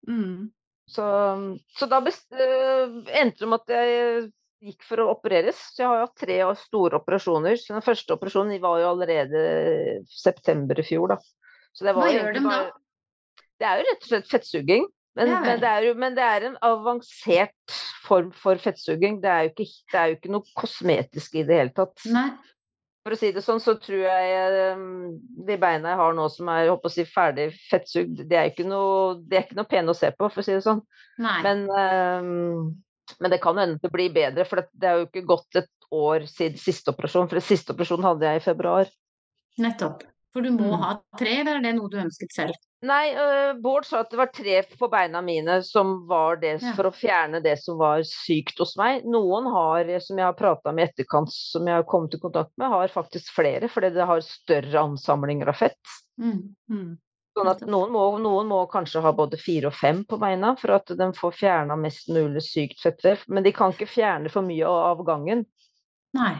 Mm. 0.07 0.51
Så, 0.87 1.03
så 1.77 1.87
da 1.91 1.99
best, 1.99 2.29
øh, 2.31 3.01
endte 3.19 3.43
det 3.43 3.49
med 3.51 3.59
at 3.65 3.73
jeg 3.75 4.29
gikk 4.63 4.85
for 4.87 5.01
å 5.03 5.09
opereres. 5.11 5.57
Så 5.73 5.83
jeg 5.83 5.89
har 5.89 5.97
jo 5.99 6.05
hatt 6.05 6.21
tre 6.23 6.37
store 6.61 7.01
operasjoner. 7.01 7.57
Så 7.59 7.73
den 7.75 7.83
første 7.85 8.15
operasjonen 8.15 8.61
var 8.63 8.79
jo 8.79 8.91
allerede 8.93 9.41
september 10.07 10.79
i 10.79 10.85
fjor, 10.87 11.11
da. 11.11 11.17
Så 11.75 11.85
det 11.85 11.93
var 11.97 12.07
Hva 12.07 12.13
gjør 12.15 12.33
de 12.37 12.43
da? 12.47 12.61
Det 13.57 13.67
er 13.67 13.81
jo 13.81 13.87
rett 13.89 14.05
og 14.05 14.09
slett 14.13 14.31
fettsuging. 14.31 14.87
Men, 15.17 15.31
Ja 15.31 15.39
men, 15.41 15.61
det 15.61 15.71
jo, 15.87 15.93
men 15.97 16.17
det 16.17 16.25
er 16.25 16.45
en 16.51 16.59
avansert 16.65 17.77
form 18.05 18.29
for 18.37 18.59
fettsuging. 18.61 19.17
Det 19.23 19.31
er 19.31 19.47
jo 19.47 19.53
ikke, 19.55 19.71
det 19.91 19.99
er 19.99 20.11
jo 20.11 20.19
ikke 20.19 20.33
noe 20.35 20.57
kosmetisk 20.57 21.39
i 21.39 21.45
det 21.47 21.57
hele 21.61 21.73
tatt. 21.75 22.05
Nei. 22.13 22.29
For 23.07 23.15
å 23.15 23.19
si 23.21 23.29
det 23.31 23.39
sånn, 23.39 23.61
så 23.63 23.77
tror 23.79 24.01
jeg 24.03 24.73
um, 24.75 25.13
de 25.47 25.55
beina 25.61 25.93
jeg 25.93 25.99
har 26.01 26.15
nå 26.17 26.25
som 26.33 26.49
er 26.51 26.67
håper 26.67 26.89
å 26.89 26.91
si, 26.91 27.05
ferdig 27.07 27.45
fettsugd, 27.69 28.25
det 28.27 28.35
er 28.35 28.49
ikke 28.51 28.65
noe, 28.67 29.13
det 29.23 29.37
er 29.37 29.45
ikke 29.45 29.55
noe 29.61 29.69
pene 29.71 29.93
å 29.93 29.95
se 29.95 30.09
på, 30.11 30.27
for 30.27 30.43
å 30.43 30.45
si 30.45 30.57
det 30.57 30.65
sånn. 30.65 30.81
Nei. 31.23 31.37
Men, 31.45 31.63
um, 31.71 33.07
men 33.23 33.31
det 33.31 33.39
kan 33.45 33.61
hende 33.61 33.79
det 33.79 33.93
blir 33.93 34.11
bedre, 34.11 34.43
for 34.49 34.59
det, 34.59 34.83
er 34.83 34.99
jo 34.99 35.07
ikke 35.07 35.23
gått 35.29 35.61
et 35.61 35.71
år 35.95 36.27
siden 36.27 36.59
siste 36.59 36.91
operasjon. 36.91 37.31
For 37.31 37.47
siste 37.47 37.71
operasjonen 37.71 38.09
hadde 38.09 38.27
jeg 38.27 38.41
i 38.41 38.45
februar. 38.49 38.91
Nettopp. 39.63 40.03
For 40.37 40.45
du 40.45 40.51
må 40.53 40.67
Mm. 40.69 40.81
ha 40.83 40.89
tre, 41.17 41.31
eller 41.41 41.55
er 41.57 41.63
det 41.65 41.71
noe 41.73 41.89
du 41.89 41.95
ønsket 41.97 42.29
selv? 42.35 42.57
Nei, 42.85 43.09
øh, 43.17 43.55
Bård 43.57 43.87
sa 43.89 44.03
at 44.03 44.11
det 44.11 44.19
var 44.19 44.29
tre 44.29 44.59
på 44.77 44.87
beina 44.91 45.17
mine 45.25 45.63
som 45.65 45.95
var 46.05 46.37
det 46.37 46.59
for 46.75 46.85
å 46.85 46.93
fjerne 46.93 47.41
det 47.41 47.55
som 47.57 47.79
var 47.79 48.03
sykt 48.05 48.59
hos 48.61 48.75
meg. 48.77 49.01
Noen 49.09 49.49
har, 49.49 49.89
som 50.05 50.19
jeg 50.21 50.27
har 50.27 50.35
prata 50.37 50.71
med 50.71 50.85
i 50.85 50.91
etterkant, 50.91 51.33
som 51.33 51.65
jeg 51.65 51.73
har 51.79 51.87
kommet 51.89 52.13
i 52.13 52.19
kontakt 52.21 52.51
med, 52.55 52.69
har 52.69 52.93
faktisk 52.93 53.33
flere, 53.33 53.65
fordi 53.67 53.89
det 53.95 54.05
har 54.05 54.21
større 54.21 54.83
ansamlinger 54.83 55.49
av 55.49 55.57
fett. 55.57 55.95
Mm. 56.21 56.53
Mm. 56.69 56.93
Sånn 57.33 57.49
at 57.55 57.65
noen 57.65 57.91
må, 57.97 58.03
noen 58.21 58.47
må 58.53 58.61
kanskje 58.69 59.01
ha 59.01 59.15
både 59.17 59.41
fire 59.41 59.71
og 59.71 59.73
fem 59.73 60.03
på 60.05 60.21
beina 60.21 60.53
for 60.61 60.75
at 60.77 60.93
de 61.01 61.09
får 61.17 61.33
fjerna 61.33 61.75
mest 61.81 62.13
mulig 62.13 62.45
sykt 62.45 62.85
fettvev. 62.85 63.25
Men 63.27 63.41
de 63.41 63.55
kan 63.57 63.73
ikke 63.73 63.89
fjerne 63.89 64.29
for 64.29 64.45
mye 64.45 64.69
av 64.69 65.01
gangen. 65.05 65.47
Nei. 66.13 66.35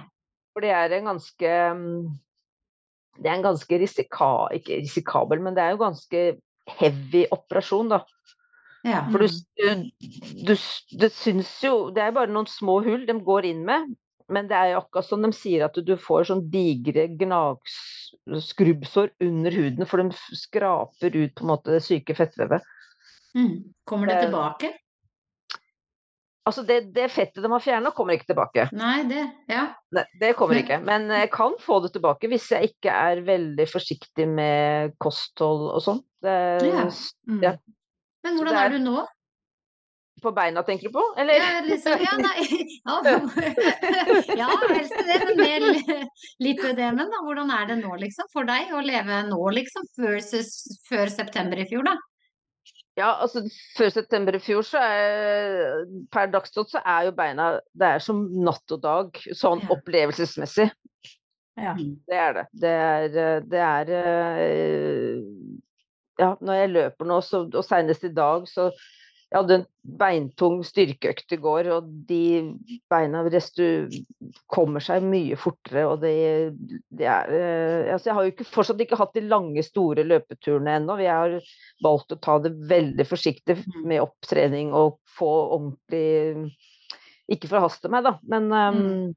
For 0.54 0.62
det 0.62 0.70
er 0.74 1.00
en 1.00 1.10
ganske 1.16 1.58
mm, 1.82 2.08
Det 3.18 3.30
er 3.32 3.36
en 3.40 3.46
ganske 3.48 3.80
risika, 3.82 4.28
ikke 4.54 4.82
risikabel, 4.84 5.42
men 5.42 5.56
det 5.58 5.64
er 5.64 5.72
jo 5.74 5.82
ganske 5.82 6.24
heavy 6.78 7.26
operasjon, 7.32 7.90
da. 7.90 8.02
Ja. 8.86 9.02
For 9.12 9.20
du, 9.20 9.28
du, 10.48 10.54
du 11.02 11.08
syns 11.12 11.50
jo 11.66 11.90
Det 11.92 12.00
er 12.06 12.14
bare 12.16 12.30
noen 12.32 12.48
små 12.48 12.78
hull 12.86 13.08
de 13.08 13.16
går 13.26 13.48
inn 13.50 13.66
med. 13.68 13.90
Men 14.32 14.48
det 14.48 14.56
er 14.60 14.74
jo 14.74 14.82
akkurat 14.82 15.08
som 15.08 15.24
de 15.24 15.32
sier 15.36 15.64
at 15.66 15.76
du 15.88 15.94
får 16.00 16.28
sånn 16.30 16.44
digre 16.52 17.08
gnagskrubbsår 17.20 19.14
under 19.24 19.56
huden, 19.56 19.86
for 19.88 20.04
de 20.04 20.12
skraper 20.36 21.16
ut 21.16 21.34
på 21.38 21.46
en 21.46 21.52
måte 21.54 21.72
det 21.72 21.84
syke 21.86 22.16
fettvevet. 22.18 22.62
Mm. 23.38 23.54
Kommer 23.88 24.08
det 24.12 24.16
Det- 24.18 24.26
tilbake? 24.28 24.74
Altså 26.48 26.64
det, 26.68 26.78
det 26.96 27.10
fettet 27.12 27.44
de 27.44 27.50
har 27.52 27.60
fjerna, 27.64 27.92
kommer 27.96 28.16
ikke 28.16 28.30
tilbake. 28.32 28.70
Nei, 28.78 29.02
det 29.10 29.26
Ja. 29.52 29.66
Nei, 29.92 30.06
det 30.22 30.30
kommer 30.40 30.56
Men- 30.56 30.64
ikke. 30.64 30.80
Men 30.88 31.08
jeg 31.12 31.32
kan 31.34 31.58
få 31.60 31.82
det 31.84 31.92
tilbake 31.98 32.30
hvis 32.32 32.48
jeg 32.56 32.72
ikke 32.72 32.94
er 32.96 33.22
veldig 33.28 33.68
forsiktig 33.68 34.28
med 34.32 34.96
kosthold 35.04 35.68
og 35.76 35.84
sånn. 35.84 36.02
Ja. 36.24 36.88
Mm. 37.28 37.44
Ja. 37.44 37.54
Men 38.24 38.40
hvordan 38.40 38.54
det 38.56 38.64
er- 38.64 38.66
er 38.66 38.78
du 38.78 38.80
nå? 38.88 39.06
På 40.24 40.32
beina, 40.34 40.64
tenker 40.66 40.90
du 40.90 40.96
på? 40.96 41.04
Eller? 41.22 41.36
Ja, 41.38 41.62
liksom, 41.62 42.00
ja, 42.02 42.16
nei, 42.18 42.42
ja, 42.88 42.96
ja, 44.42 44.48
helst 44.72 44.96
det, 45.06 45.18
men 45.28 45.38
mer 45.38 45.60
li- 45.60 46.08
lipødemen, 46.42 47.12
da. 47.12 47.20
Hvordan 47.22 47.52
er 47.54 47.68
det 47.70 47.78
nå, 47.84 47.92
liksom, 48.02 48.26
for 48.34 48.48
deg 48.50 48.72
å 48.74 48.82
leve 48.82 49.20
nå, 49.30 49.38
liksom, 49.54 49.86
versus 50.02 50.80
før 50.90 51.06
september 51.14 51.62
i 51.62 51.68
fjor, 51.70 51.86
da? 51.86 51.94
Ja, 52.98 53.12
altså 53.22 53.44
før 53.78 53.92
september 53.94 54.34
i 54.34 54.42
fjor, 54.42 54.64
så 54.66 54.80
er 54.82 55.84
per 56.14 56.32
dags 56.34 56.50
dato 56.56 56.66
så 56.72 56.82
er 56.82 57.06
jo 57.08 57.12
beina 57.18 57.52
Det 57.78 57.86
er 57.94 58.02
som 58.02 58.24
natt 58.42 58.74
og 58.74 58.82
dag, 58.82 59.20
sånn 59.38 59.62
Ja. 59.62 59.70
opplevelsesmessig. 59.76 60.72
Ja. 61.58 61.74
Det 61.78 62.18
er 62.18 62.34
det. 62.38 62.46
Det 62.54 62.70
er, 62.70 63.42
det 63.46 63.62
er 63.68 63.92
eh, 64.00 65.22
Ja, 66.18 66.32
når 66.42 66.54
jeg 66.64 66.70
løper 66.74 67.06
nå, 67.06 67.20
så, 67.22 67.44
og 67.46 67.64
senest 67.66 68.04
i 68.10 68.14
dag, 68.14 68.48
så 68.50 68.72
jeg 69.28 69.42
hadde 69.42 69.56
en 69.58 69.66
beintung 70.00 70.62
styrkeøkt 70.64 71.34
i 71.36 71.40
går, 71.44 71.68
og 71.76 71.88
de 72.08 72.20
beina 72.92 73.26
restu 73.28 73.90
kommer 74.52 74.84
seg 74.84 75.04
mye 75.04 75.36
fortere, 75.40 75.84
og 75.90 76.00
det, 76.04 76.14
det 76.96 77.10
er 77.12 77.34
eh, 77.36 77.92
Altså, 77.92 78.10
jeg 78.10 78.16
har 78.16 78.28
jo 78.28 78.32
ikke, 78.32 78.48
fortsatt 78.48 78.84
ikke 78.86 79.00
hatt 79.00 79.14
de 79.18 79.26
lange, 79.28 79.64
store 79.68 80.06
løpeturene 80.08 80.78
ennå. 80.80 80.96
Vi 81.02 81.10
har 81.12 81.36
valgt 81.84 82.16
å 82.16 82.20
ta 82.24 82.38
det 82.44 82.54
veldig 82.72 83.08
forsiktig 83.08 83.58
Mm. 83.58 83.84
med 83.90 84.02
opptrening 84.04 84.74
og 84.76 85.00
få 85.18 85.30
ordentlig 85.58 86.54
Ikke 87.28 87.50
forhaste 87.52 87.90
meg, 87.92 88.06
da, 88.06 88.14
men 88.32 88.52
um, 88.54 89.16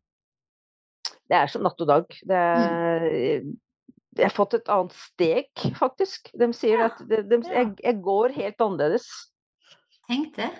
det 1.30 1.36
er 1.38 1.50
som 1.50 1.62
natt 1.62 1.78
og 1.82 1.86
dag. 1.86 2.06
Det 2.26 2.34
er, 2.34 3.04
jeg 4.18 4.24
har 4.26 4.34
fått 4.34 4.56
et 4.58 4.70
annet 4.72 4.96
steg, 4.98 5.50
faktisk. 5.78 6.32
De 6.34 6.48
sier 6.56 6.82
at 6.88 6.98
de, 7.06 7.20
de, 7.30 7.38
jeg, 7.46 7.76
jeg 7.78 8.00
går 8.02 8.34
helt 8.34 8.64
annerledes. 8.66 9.06
Tenk 10.10 10.34
det. 10.36 10.50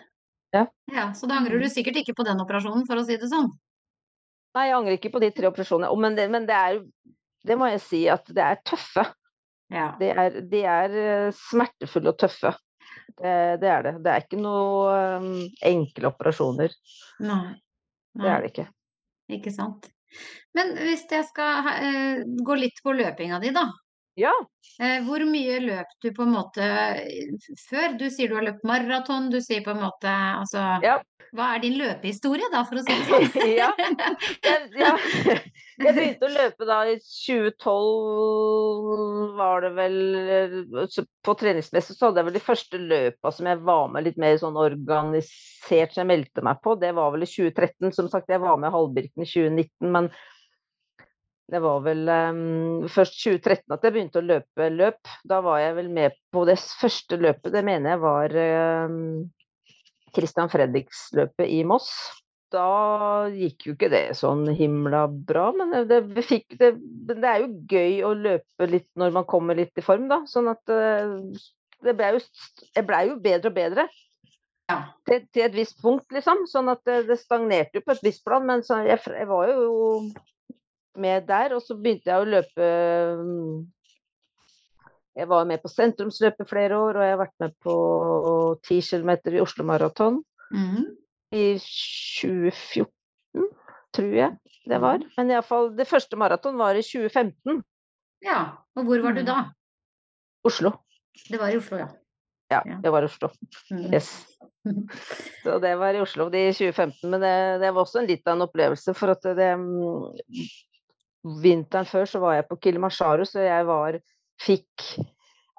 Ja. 0.55 0.67
Så 1.15 1.27
da 1.27 1.41
angrer 1.41 1.59
du 1.59 1.69
sikkert 1.71 2.01
ikke 2.03 2.15
på 2.19 2.27
den 2.27 2.41
operasjonen, 2.43 2.87
for 2.87 3.01
å 3.01 3.05
si 3.07 3.17
det 3.19 3.31
sånn. 3.31 3.51
Nei, 4.55 4.67
jeg 4.69 4.77
angrer 4.77 4.99
ikke 4.99 5.13
på 5.15 5.23
de 5.23 5.31
tre 5.35 5.51
operasjonene. 5.51 5.91
Men 6.03 6.19
det, 6.19 6.27
men 6.31 6.47
det 6.49 6.57
er 6.57 6.81
Det 7.41 7.57
må 7.57 7.71
jeg 7.71 7.81
si 7.81 8.01
at 8.13 8.27
det 8.37 8.43
er 8.45 8.59
tøffe. 8.69 9.07
Ja. 9.73 9.95
De 9.97 10.11
er, 10.13 10.35
de 10.51 10.59
er 10.69 10.97
eh, 11.01 11.29
smertefulle 11.33 12.13
og 12.13 12.19
tøffe. 12.21 12.51
Det, 13.17 13.33
det 13.63 13.71
er 13.71 13.87
det. 13.87 13.93
Det 14.05 14.13
er 14.13 14.27
ikke 14.27 14.41
noe 14.43 14.99
um, 15.23 15.31
enkle 15.65 16.11
operasjoner. 16.11 16.75
Nei. 17.25 17.55
Det 18.13 18.29
er 18.29 18.45
det 18.45 18.51
ikke. 18.53 18.67
Ikke 19.39 19.55
sant. 19.55 19.89
Men 20.59 20.75
hvis 20.77 21.07
jeg 21.09 21.25
skal 21.31 21.71
eh, 21.73 22.21
gå 22.45 22.59
litt 22.61 22.83
på 22.85 22.93
løpinga 22.99 23.41
di, 23.41 23.55
da. 23.57 23.71
Ja. 24.19 24.33
Eh, 24.83 24.99
hvor 25.07 25.23
mye 25.29 25.61
løp 25.63 25.87
du 26.03 26.11
på 26.17 26.23
en 26.27 26.35
måte 26.35 26.65
før? 27.69 27.95
Du 28.01 28.09
sier 28.11 28.29
du 28.31 28.35
har 28.39 28.47
løpt 28.49 28.65
maraton, 28.67 29.31
du 29.33 29.41
sier 29.45 29.63
på 29.67 29.73
en 29.75 29.83
måte 29.87 30.11
altså 30.11 30.61
Ja. 30.85 30.97
Hva 31.31 31.53
er 31.55 31.61
din 31.63 31.77
løpehistorie, 31.79 32.49
da, 32.51 32.65
for 32.67 32.81
å 32.81 32.83
si 32.83 32.91
det 32.91 33.07
sånn? 33.07 33.23
ja. 33.61 33.71
Jeg, 33.79 34.65
ja. 34.81 34.97
jeg 35.85 35.93
begynte 35.95 36.27
å 36.27 36.31
løpe 36.33 36.67
da 36.67 36.79
i 36.91 36.97
2012, 36.99 39.39
var 39.39 39.63
det 39.63 39.71
vel 39.77 39.95
eh, 40.19 40.57
På 41.23 41.37
treningsmessig 41.39 41.95
så 41.95 42.09
hadde 42.09 42.19
jeg 42.25 42.29
vel 42.31 42.39
de 42.41 42.43
første 42.43 42.83
løpa 42.83 43.31
som 43.37 43.47
jeg 43.47 43.63
var 43.69 43.87
med 43.95 44.03
litt 44.09 44.19
mer 44.19 44.35
sånn 44.43 44.59
organisert, 44.59 45.95
som 45.95 46.03
jeg 46.03 46.11
meldte 46.11 46.43
meg 46.47 46.57
på. 46.67 46.75
Det 46.83 46.91
var 46.99 47.15
vel 47.15 47.23
i 47.23 47.31
2013. 47.31 47.95
Som 47.95 48.11
sagt, 48.11 48.27
jeg 48.33 48.43
var 48.43 48.59
med 48.59 48.67
i 48.73 48.75
Halvbirken 48.75 49.23
i 49.23 49.31
2019, 49.31 49.87
men 49.95 50.11
det 51.51 51.61
var 51.63 51.83
vel 51.83 52.07
um, 52.09 52.87
først 52.91 53.17
2013 53.25 53.75
at 53.75 53.85
jeg 53.85 53.95
begynte 53.95 54.21
å 54.21 54.27
løpe 54.27 54.71
løp. 54.71 55.13
Da 55.27 55.41
var 55.45 55.61
jeg 55.63 55.77
vel 55.81 55.91
med 55.93 56.17
på 56.35 56.45
det 56.49 56.57
første 56.61 57.19
løpet, 57.21 57.53
det 57.55 57.65
mener 57.67 57.95
jeg 57.95 58.03
var 58.05 58.37
um, 58.87 58.99
Christian 60.15 60.51
Fredriks-løpet 60.53 61.51
i 61.51 61.63
Moss. 61.67 61.91
Da 62.51 63.29
gikk 63.31 63.69
jo 63.69 63.77
ikke 63.77 63.91
det 63.93 64.05
sånn 64.19 64.49
himla 64.59 65.05
bra, 65.11 65.51
men 65.55 65.75
det, 65.91 66.01
vi 66.17 66.25
fikk, 66.27 66.57
det, 66.59 66.73
det 67.11 67.19
er 67.23 67.45
jo 67.45 67.51
gøy 67.71 68.01
å 68.07 68.15
løpe 68.19 68.67
litt 68.71 68.89
når 68.99 69.15
man 69.21 69.27
kommer 69.31 69.59
litt 69.59 69.79
i 69.79 69.87
form, 69.87 70.09
da. 70.11 70.25
Sånn 70.31 70.51
at 70.51 70.73
eh, 70.75 71.13
det 71.87 71.95
ble 71.99 72.17
jo, 72.17 72.23
jeg 72.75 72.87
blei 72.89 73.05
jo 73.11 73.21
bedre 73.23 73.53
og 73.53 73.59
bedre. 73.59 73.87
til, 75.07 75.23
til 75.35 75.47
et 75.47 75.55
visst 75.55 75.79
punkt, 75.83 76.11
liksom. 76.15 76.43
Sånn 76.51 76.71
at 76.71 76.83
det, 76.87 77.05
det 77.11 77.19
stagnerte 77.23 77.79
jo 77.79 77.87
på 77.87 77.95
et 77.95 78.05
visst 78.07 78.27
plan. 78.27 78.45
Men 78.47 78.67
så 78.67 78.83
jeg, 78.87 78.99
jeg 79.07 79.31
var 79.31 79.51
jo 79.51 79.71
med 80.97 81.27
der, 81.29 81.55
og 81.55 81.63
så 81.63 81.77
begynte 81.79 82.11
jeg 82.11 82.21
å 82.23 82.29
løpe 82.29 82.67
mm, 83.21 83.67
Jeg 85.21 85.29
var 85.29 85.45
med 85.47 85.61
på 85.63 85.69
sentrumsløpet 85.69 86.49
flere 86.49 86.77
år, 86.79 86.97
og 86.97 87.03
jeg 87.05 87.15
har 87.15 87.21
vært 87.21 87.39
med 87.43 87.55
på 87.63 87.75
10 88.67 88.81
km 88.91 89.11
i 89.35 89.41
Oslo 89.43 89.65
Maraton 89.69 90.23
Mm. 90.51 90.87
i 91.33 91.45
2014, 91.63 92.91
tror 93.95 94.15
jeg 94.17 94.33
det 94.67 94.81
var. 94.83 94.99
Men 95.17 95.31
iallfall 95.31 95.71
det 95.79 95.87
første 95.87 96.17
maraton 96.19 96.57
var 96.59 96.75
i 96.75 96.83
2015. 96.83 97.61
Ja. 98.27 98.41
Og 98.77 98.85
hvor 98.89 99.03
var 99.03 99.13
du 99.15 99.21
Mm. 99.23 99.27
da? 99.27 99.37
Oslo. 100.45 100.73
Det 101.29 101.39
var 101.39 101.49
i 101.55 101.57
Oslo, 101.59 101.77
ja. 101.79 101.89
Ja, 102.51 102.63
det 102.83 102.91
var 102.91 103.03
Oslo. 103.07 103.29
Mhm. 103.71 103.93
Yes. 103.95 104.27
Så 105.45 105.59
det 105.63 105.77
var 105.79 105.95
i 105.95 106.01
Oslo 106.03 106.27
i 106.35 106.51
2015, 106.53 107.11
men 107.11 107.21
det, 107.21 107.61
det 107.63 107.71
var 107.75 107.85
også 107.85 108.01
en 108.03 108.07
litt 108.11 108.27
av 108.27 108.35
en 108.37 108.47
opplevelse. 108.49 108.95
For 108.99 109.11
at 109.15 109.23
det 109.23 109.53
mm, 109.57 110.19
Vinteren 111.21 111.89
før 111.89 112.09
så 112.09 112.21
var 112.23 112.39
jeg 112.39 112.49
på 112.49 112.57
Kilimanjaro, 112.65 113.27
så 113.29 113.45
jeg 113.45 113.67
var 113.69 113.99
fikk 114.41 114.87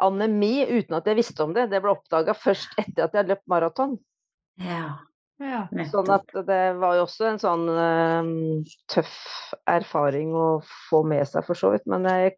anemi 0.01 0.63
uten 0.65 0.97
at 0.97 1.07
jeg 1.07 1.19
visste 1.19 1.45
om 1.45 1.53
det. 1.53 1.67
Det 1.69 1.81
ble 1.83 1.93
oppdaga 1.93 2.33
først 2.37 2.73
etter 2.81 3.05
at 3.05 3.13
jeg 3.13 3.21
hadde 3.21 3.35
løpt 3.35 3.49
maraton. 3.51 3.97
Ja, 4.61 4.99
Ja. 5.41 5.63
Sånn 5.89 6.09
at 6.13 6.27
det 6.45 6.61
var 6.77 6.97
jo 6.99 7.05
også 7.07 7.31
en 7.31 7.39
sånn 7.41 7.63
uh, 7.65 8.65
tøff 8.91 9.15
erfaring 9.69 10.35
å 10.37 10.61
få 10.89 11.01
med 11.07 11.25
seg, 11.29 11.45
for 11.47 11.57
så 11.57 11.71
vidt. 11.73 11.87
Men 11.89 12.05
jeg 12.05 12.35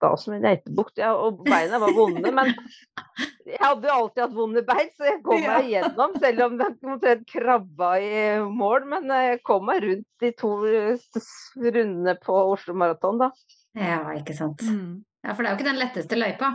sta 0.00 0.14
som 0.16 0.32
en 0.34 0.46
geitebukt. 0.48 0.96
Ja, 1.00 1.12
og 1.20 1.42
beina 1.44 1.80
var 1.82 1.92
vonde, 1.96 2.32
men 2.32 2.54
jeg 3.50 3.60
hadde 3.60 3.90
jo 3.90 3.96
alltid 3.98 4.22
hatt 4.24 4.36
vonde 4.38 4.62
bein, 4.64 4.88
så 4.96 5.10
jeg 5.10 5.20
kom 5.26 5.44
meg 5.44 5.68
igjennom. 5.68 6.16
Selv 6.22 6.46
om 6.46 6.56
det 6.56 6.70
omtrent 6.80 7.26
krabba 7.28 7.90
i 8.00 8.24
mål. 8.48 8.88
Men 8.94 9.12
jeg 9.12 9.42
kom 9.46 9.68
meg 9.68 9.84
rundt 9.84 10.24
de 10.24 10.32
to 10.40 10.54
rundene 10.64 12.16
på 12.24 12.40
Oslo 12.54 12.76
Maraton, 12.80 13.20
da. 13.20 13.30
Ja, 13.76 14.00
ikke 14.16 14.34
sant. 14.36 14.64
Mm. 14.64 15.02
Ja, 15.20 15.34
for 15.34 15.44
det 15.44 15.50
er 15.50 15.52
jo 15.52 15.60
ikke 15.60 15.68
den 15.68 15.82
letteste 15.82 16.18
løypa. 16.18 16.54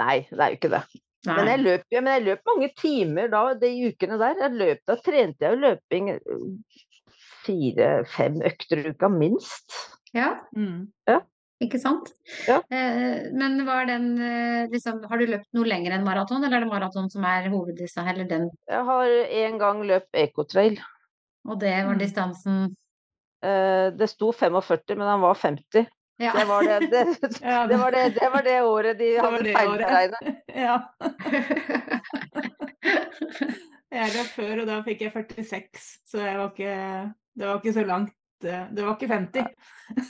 Nei, 0.00 0.18
det 0.28 0.40
er 0.42 0.52
jo 0.52 0.58
ikke 0.60 0.72
det. 0.74 0.84
Nei. 1.24 1.34
Men 1.38 1.48
jeg 1.48 1.60
løp, 1.62 1.84
ja, 1.94 2.00
men 2.04 2.18
jeg 2.18 2.24
løp 2.26 2.48
mange 2.50 2.68
timer 2.76 3.30
da, 3.32 3.44
de 3.56 3.70
ukene 3.88 4.18
der. 4.20 4.42
Jeg 4.44 4.58
løp, 4.60 4.82
da 4.90 4.96
trente 5.00 5.46
jeg 5.46 5.56
jo 5.56 5.62
løping 5.62 6.10
fire-fem 7.44 8.42
økter 8.44 8.82
i 8.82 8.92
uka, 8.92 9.08
minst. 9.12 9.78
Ja, 10.14 10.34
Mm. 10.54 10.90
Ikke 11.62 11.78
sant? 11.78 12.08
Ja. 12.48 12.58
Eh, 12.70 13.30
men 13.32 13.60
var 13.66 13.86
den 13.86 14.18
eh, 14.18 14.66
liksom 14.72 15.04
Har 15.08 15.18
du 15.18 15.26
løpt 15.26 15.46
noe 15.54 15.64
lenger 15.68 15.92
enn 15.94 16.04
maraton, 16.06 16.42
eller 16.44 16.56
er 16.58 16.64
det 16.66 16.72
maraton 16.72 17.10
som 17.12 17.24
er 17.28 17.48
hoveddissa, 17.52 18.02
eller 18.10 18.24
den? 18.28 18.48
Jeg 18.68 18.84
har 18.88 19.06
en 19.44 19.58
gang 19.58 19.82
løpt 19.86 20.14
ecotrail. 20.18 20.80
Og 21.48 21.60
det 21.60 21.76
var 21.84 21.94
Mm. 21.94 21.98
distansen 22.00 22.76
Eh, 23.44 23.90
det 23.92 24.06
sto 24.08 24.32
45, 24.32 24.96
men 24.96 25.06
han 25.06 25.20
var 25.20 25.34
50. 25.34 25.86
Ja. 26.22 26.30
Det 26.32 26.44
var 26.46 26.62
det, 26.62 26.78
det, 26.90 27.04
det, 27.68 27.76
var 27.76 27.90
det, 27.90 28.14
det 28.14 28.28
var 28.32 28.42
det 28.46 28.60
året 28.62 28.98
de 28.98 29.08
hadde 29.18 29.52
feilberegnet. 29.52 30.36
Ja. 30.54 30.78
Jeg 33.94 34.10
løp 34.14 34.30
før, 34.34 34.60
og 34.62 34.66
da 34.66 34.76
fikk 34.86 35.04
jeg 35.04 35.12
46, 35.14 35.84
så 36.10 36.18
var 36.22 36.48
ikke, 36.50 36.72
det 37.38 37.46
var 37.46 37.60
ikke 37.60 37.74
så 37.76 37.84
langt. 37.86 38.14
Eh, 38.48 38.66
Det 38.74 38.84
var 38.84 38.96
ikke 38.96 39.10
50. 39.10 39.50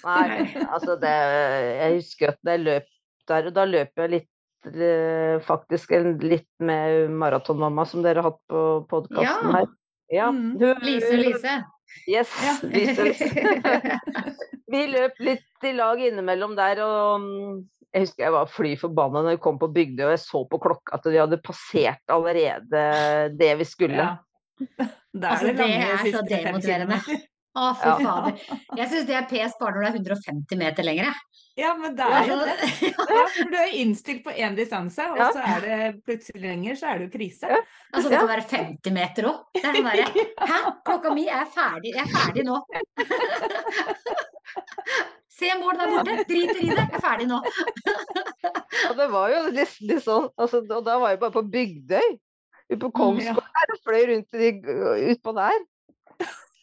Nei, 0.05 0.65
altså 0.69 0.97
det 1.01 1.13
Jeg 1.15 1.99
husker 1.99 2.33
at 2.35 2.51
jeg 2.53 2.63
løp 2.65 2.91
der, 3.29 3.49
og 3.49 3.55
da 3.57 3.65
løp 3.65 4.03
jeg 4.03 4.13
litt 4.13 4.71
eh, 4.75 5.39
faktisk 5.45 5.95
litt 6.23 6.49
med 6.61 7.11
Maratonmamma, 7.11 7.87
som 7.89 8.05
dere 8.05 8.21
har 8.21 8.33
hatt 8.33 8.43
på 8.51 8.65
podkasten 8.91 9.51
Ja. 9.51 9.55
her. 9.59 9.71
Ja. 10.13 10.31
Mm. 10.31 10.59
Lise 10.85 11.17
Lise. 11.17 11.55
Yes. 12.11 12.33
Ja. 12.45 12.55
Lise. 12.69 13.15
Vi 14.75 14.83
løp 14.91 15.21
litt 15.23 15.65
i 15.69 15.73
lag 15.77 16.01
innimellom 16.03 16.57
der, 16.59 16.81
og 16.85 17.21
mm, 17.23 17.59
jeg 17.95 18.05
husker 18.09 18.25
jeg 18.27 18.35
var 18.35 18.49
fly 18.51 18.73
forbanna 18.81 19.23
når 19.23 19.37
vi 19.37 19.43
kom 19.45 19.59
på 19.61 19.69
Bygdøy 19.71 20.09
og 20.09 20.15
jeg 20.17 20.23
så 20.25 20.41
på 20.51 20.59
klokka 20.65 20.97
at 20.97 21.05
vi 21.07 21.21
hadde 21.21 21.39
passert 21.45 22.03
allerede 22.11 22.81
det 23.39 23.53
vi 23.61 23.69
skulle. 23.69 24.09
Ja. 24.11 24.17
Altså, 25.15 25.47
er 25.47 25.55
det 25.55 25.63
det 25.63 25.75
er 25.87 26.09
så 26.11 26.21
demotiverende. 26.27 26.97
Å, 27.55 27.69
fy 27.79 27.87
Ja. 27.87 27.97
fader. 28.03 28.33
Jeg 28.77 28.89
syns 28.91 29.07
det 29.07 29.15
er 29.15 29.27
pes 29.31 29.53
bare 29.61 29.75
når 29.77 29.85
det 29.85 29.91
er 29.91 29.99
150 30.01 30.59
meter 30.59 30.83
lenger, 30.87 31.05
jeg. 31.05 31.15
Ja, 31.57 31.69
men 31.79 31.95
det 31.95 32.03
er 32.03 32.25
jo 32.27 32.37
det. 32.41 32.55
Ja, 33.15 33.27
for 33.31 33.51
du 33.53 33.57
er 33.61 33.75
innstilt 33.79 34.25
på 34.25 34.33
én 34.35 34.57
distanse, 34.59 35.05
og 35.13 35.17
Ja. 35.21 35.29
så 35.31 35.39
er 35.39 35.61
det 35.63 35.77
plutselig 36.05 36.43
lenger, 36.43 36.75
så 36.81 36.89
er 36.91 36.99
det 36.99 37.07
jo 37.07 37.13
krise. 37.19 37.47
Ja. 37.53 37.61
altså 37.95 38.11
det 38.11 38.19
kan 38.19 38.29
være 38.33 38.47
50 38.51 38.93
meter 38.97 39.23
òg. 39.31 39.39
Det 39.55 39.63
er 39.63 39.79
sånn 39.79 39.87
derre 39.87 40.07
Hæ? 40.51 40.59
Klokka 40.89 41.15
mi 41.15 41.29
er 41.31 41.47
ferdig. 41.55 41.95
Jeg 41.95 42.03
er 42.03 42.11
ferdig 42.17 42.45
nå. 42.49 42.59
Se 45.35 45.51
mål 45.59 45.79
der 45.79 45.91
borte. 45.91 46.25
Driter 46.29 46.59
i 46.63 46.69
det. 46.71 46.77
Jeg 46.79 46.91
er 46.95 47.03
ferdig 47.03 47.27
nå. 47.31 47.39
Og 48.91 48.99
det 48.99 49.09
var 49.15 49.31
jo 49.33 49.41
litt, 49.55 49.79
litt 49.83 50.03
sånn, 50.05 50.29
altså, 50.39 50.61
og 50.67 50.85
da 50.87 50.99
var 51.03 51.15
jeg 51.15 51.21
bare 51.23 51.35
på 51.35 51.43
Bygdøy. 51.55 52.13
Ute 52.71 52.79
på 52.81 52.91
Kongsgård 52.97 53.73
og 53.75 53.81
fløy 53.85 54.03
rundt 54.11 54.31
de, 54.33 54.51
utpå 55.13 55.35
der. 55.37 55.59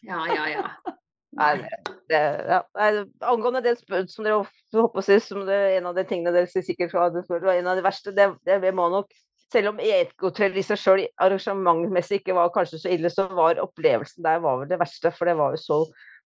Ja, 0.08 0.26
ja, 0.30 0.48
ja. 0.50 0.98
Nei, 1.38 1.52
det, 1.62 1.98
det, 2.12 2.22
ja. 2.50 2.60
Nei, 2.76 2.90
angående 3.24 3.62
det 3.64 3.78
som 4.12 4.26
dere 4.26 4.42
håper 4.76 5.00
å 5.00 5.06
si, 5.06 5.20
som 5.24 5.46
det, 5.48 5.60
en 5.78 5.88
av 5.88 5.96
de 5.96 6.04
tingene 6.10 6.34
dere 6.36 6.64
sikkert 6.66 6.96
var 6.98 7.14
en 7.54 7.70
av 7.72 7.80
de 7.80 7.86
verste, 7.86 8.12
det, 8.16 8.28
det, 8.48 8.60
må 8.76 8.90
nok 8.92 9.14
selv 9.52 9.74
om 9.74 9.82
Ekotrail 9.84 10.56
i 10.60 10.64
seg 10.64 10.80
sjøl 10.80 11.04
arrangementmessig 11.24 12.22
ikke 12.22 12.36
var 12.38 12.54
kanskje 12.56 12.82
så 12.84 12.94
ille, 12.94 13.12
så 13.12 13.28
var 13.36 13.60
opplevelsen 13.64 14.24
der 14.26 14.42
var 14.44 14.62
vel 14.62 14.72
det 14.72 14.80
verste. 14.80 15.12
For 15.16 15.28
det 15.28 15.36
var 15.40 15.56
jo 15.56 15.62
så 15.62 15.80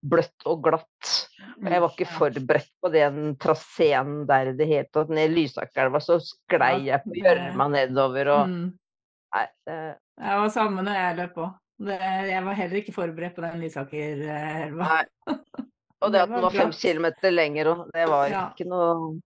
bløtt 0.06 0.46
og 0.50 0.62
glatt. 0.68 1.12
Og 1.58 1.70
jeg 1.72 1.82
var 1.82 1.94
ikke 1.94 2.16
forberedt 2.20 2.72
på 2.84 2.92
den 2.94 3.20
traseen 3.42 4.16
der 4.30 4.52
i 4.52 4.56
det 4.58 4.70
hele 4.70 4.90
tatt. 4.94 5.14
Ned 5.14 5.34
Lysakerelva 5.34 6.02
så 6.04 6.20
sklei 6.22 6.88
jeg 6.90 7.02
på 7.06 7.18
gjørma 7.22 7.70
nedover 7.74 8.34
og 8.40 8.50
Mm. 8.56 8.66
Nei, 9.36 9.48
Det 9.66 10.36
var 10.40 10.50
samme 10.54 10.84
når 10.86 10.96
jeg 10.96 11.16
løp 11.18 11.40
òg. 11.44 11.56
Jeg 11.80 12.44
var 12.46 12.54
heller 12.56 12.78
ikke 12.80 12.94
forberedt 12.96 13.36
på 13.36 13.42
den 13.44 13.60
Lysaker-elva. 13.60 14.86
Nei. 14.86 15.06
Og 16.06 16.12
det 16.12 16.20
Det 16.20 16.22
at 16.22 16.28
den 16.30 16.36
var 16.36 16.42
var 16.46 16.52
fem 16.56 16.72
kilometer 16.76 17.32
lenger 17.34 17.66
òg, 17.72 17.80
det 17.96 18.06
var 18.12 18.28
Ja. 18.30 18.44
ikke 18.54 18.68
noe 18.70 19.20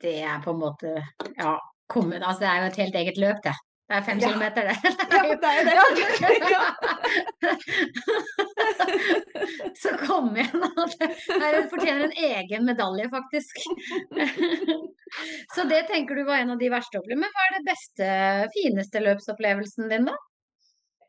Det 0.00 0.14
er 0.22 0.38
på 0.44 0.50
en 0.54 0.60
måte 0.62 0.92
Ja, 1.36 1.58
kommet 1.90 2.22
altså 2.22 2.40
det 2.40 2.48
er 2.48 2.58
jo 2.62 2.66
et 2.70 2.76
helt 2.82 2.94
eget 3.02 3.18
løp, 3.20 3.42
det. 3.44 3.52
Det 3.90 3.96
er 3.98 4.02
fem 4.06 4.18
Ja. 4.22 4.28
kilometer, 4.28 4.62
det. 4.62 4.76
Ja, 5.12 5.22
det 5.36 5.50
er 5.50 5.64
det. 5.68 5.74
Ja. 6.50 6.62
Så 9.82 9.92
kom 10.06 10.30
igjen, 10.36 10.62
Hun 10.62 10.88
Det 11.42 11.70
fortjener 11.70 12.04
en 12.08 12.16
egen 12.30 12.64
medalje, 12.64 13.08
faktisk. 13.12 13.54
Så 15.54 15.64
det 15.68 15.82
tenker 15.90 16.14
du 16.16 16.24
var 16.24 16.36
en 16.40 16.50
av 16.54 16.58
de 16.62 16.70
verste 16.72 16.98
opplevelsene. 17.02 17.20
Men 17.26 17.30
hva 17.36 17.42
er 17.48 17.52
det 17.58 17.66
beste, 17.68 18.06
fineste 18.56 19.02
løpsopplevelsen 19.04 19.90
din, 19.92 20.08
da? 20.08 20.16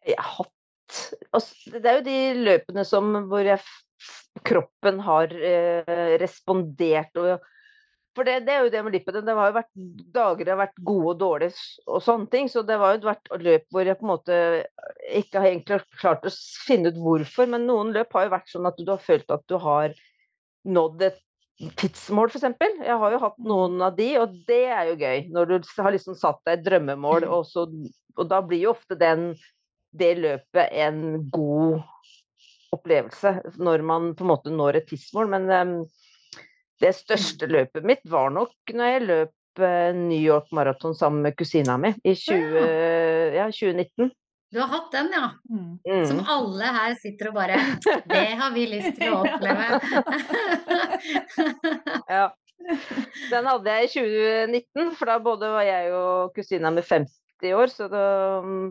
Jeg 0.05 0.19
har 0.19 0.35
hatt 0.37 0.99
altså, 1.31 1.71
Det 1.79 1.89
er 1.89 1.97
jo 1.99 2.05
de 2.05 2.19
løpene 2.49 2.85
som 2.87 3.09
hvor 3.31 3.47
jeg, 3.47 3.63
kroppen 4.45 5.01
har 5.05 5.33
eh, 5.33 6.15
respondert 6.21 7.19
og 7.21 7.49
For 8.13 8.27
det, 8.27 8.43
det 8.45 8.53
er 8.53 8.65
jo 8.65 8.69
det 8.69 8.81
med 8.85 8.93
lippene. 8.93 9.23
Det 9.25 9.33
har 9.33 9.49
jo 9.49 9.55
vært 9.55 9.71
dager 10.13 10.45
det 10.45 10.51
har 10.53 10.59
vært 10.59 10.81
gode 10.85 11.13
og 11.15 11.21
dårlige 11.21 11.87
og 11.89 12.03
sånne 12.05 12.29
ting. 12.29 12.49
Så 12.51 12.61
det 12.61 12.75
har 12.77 12.93
jo 12.93 13.07
vært 13.07 13.31
løp 13.41 13.63
hvor 13.73 13.89
jeg 13.89 13.97
på 13.97 14.05
en 14.05 14.11
måte 14.11 14.35
ikke 15.17 15.41
har 15.41 15.49
egentlig 15.49 15.79
klart 15.97 16.27
å 16.29 16.33
finne 16.67 16.91
ut 16.93 16.99
hvorfor. 17.01 17.49
Men 17.49 17.65
noen 17.65 17.89
løp 17.95 18.13
har 18.13 18.27
jo 18.27 18.35
vært 18.35 18.53
sånn 18.53 18.69
at 18.69 18.77
du 18.77 18.91
har 18.91 19.01
følt 19.01 19.33
at 19.33 19.47
du 19.49 19.57
har 19.63 19.97
nådd 20.63 21.07
et 21.09 21.17
tidsmål, 21.79 22.29
f.eks. 22.29 22.45
Jeg 22.83 22.99
har 23.01 23.15
jo 23.15 23.21
hatt 23.21 23.41
noen 23.45 23.81
av 23.85 23.97
de, 23.97 24.07
og 24.21 24.37
det 24.47 24.63
er 24.73 24.91
jo 24.91 24.95
gøy. 24.99 25.25
Når 25.33 25.49
du 25.49 25.73
har 25.85 25.93
liksom 25.95 26.17
satt 26.19 26.41
deg 26.47 26.59
et 26.59 26.65
drømmemål, 26.67 27.27
og, 27.29 27.45
så, 27.49 27.65
og 28.17 28.29
da 28.29 28.41
blir 28.45 28.67
jo 28.67 28.73
ofte 28.73 28.97
den 28.99 29.31
det 29.93 30.13
løpet 30.19 30.73
en 30.83 31.03
god 31.31 31.81
opplevelse 32.73 33.35
når 33.61 33.85
man 33.85 34.11
på 34.17 34.25
en 34.25 34.31
måte 34.33 34.53
når 34.53 34.81
et 34.81 34.89
tidsmål. 34.89 35.29
Men 35.35 35.47
um, 35.51 35.77
det 36.81 36.95
største 36.97 37.49
løpet 37.49 37.85
mitt 37.87 38.03
var 38.09 38.33
nok 38.33 38.73
når 38.73 38.91
jeg 38.91 39.05
løp 39.07 39.61
uh, 39.61 39.93
New 39.97 40.19
York 40.19 40.51
Marathon 40.55 40.97
sammen 40.97 41.23
med 41.27 41.37
kusina 41.37 41.77
mi 41.77 41.93
i 42.03 42.15
20, 42.17 42.59
ja. 42.59 42.67
Ja, 43.33 43.47
2019. 43.49 44.11
Du 44.53 44.59
har 44.61 44.69
hatt 44.69 44.91
den, 44.93 45.07
ja. 45.09 45.29
Mm. 45.49 45.79
mm. 45.81 46.05
Som 46.05 46.19
alle 46.29 46.73
her 46.75 46.93
sitter 47.01 47.31
og 47.31 47.39
bare 47.39 47.57
Det 48.05 48.25
har 48.37 48.51
vi 48.53 48.67
lyst 48.69 48.99
til 48.99 49.15
å 49.15 49.23
oppleve. 49.23 49.79
ja. 52.13 52.27
Den 53.31 53.49
hadde 53.49 53.73
jeg 53.73 53.87
i 53.87 53.89
2019, 53.95 54.93
for 54.99 55.09
da 55.09 55.17
både 55.25 55.49
var 55.55 55.65
jeg 55.65 55.89
og 55.97 56.37
kusina 56.37 56.69
med 56.71 56.85
15 56.85 57.09
90 57.43 57.53
år, 57.53 57.67
så 57.67 57.87
da, 57.91 58.05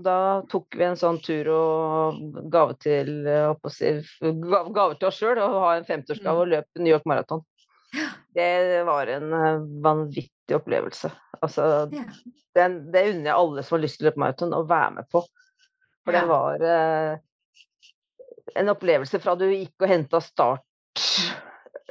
da, 0.04 0.16
tok 0.48 0.76
vi 0.78 0.84
en 0.86 0.96
sånn 0.96 1.18
tur 1.20 1.48
og 1.52 2.20
gave 2.52 2.76
til, 2.80 3.10
eh, 3.28 3.68
si, 3.72 3.92
gaver 4.22 4.96
til 4.96 5.08
oss 5.10 5.18
sjøl 5.20 5.40
å 5.42 5.48
ha 5.66 5.74
en 5.76 5.88
50-årsgave 5.88 6.44
og 6.44 6.48
mm. 6.48 6.52
løpe 6.54 6.84
New 6.84 6.92
York 6.92 7.08
Marathon. 7.08 7.44
Det 8.32 8.82
var 8.88 9.10
en 9.12 9.36
eh, 9.36 9.66
vanvittig 9.84 10.56
opplevelse. 10.56 11.12
Altså, 11.42 11.68
ja. 11.92 12.06
den, 12.56 12.78
det 12.94 13.04
unner 13.10 13.32
jeg 13.32 13.36
alle 13.36 13.66
som 13.66 13.76
har 13.76 13.84
lyst 13.84 14.00
til 14.00 14.06
å 14.06 14.10
løpe 14.10 14.24
maraton, 14.24 14.56
å 14.56 14.64
være 14.68 14.96
med 14.96 15.10
på. 15.12 15.24
For 16.02 16.16
det 16.16 16.24
var 16.30 16.64
eh, 16.66 17.12
en 18.58 18.72
opplevelse 18.72 19.20
fra 19.22 19.36
du 19.38 19.46
gikk 19.50 19.84
og 19.84 19.92
henta 19.92 20.22
start 20.24 20.64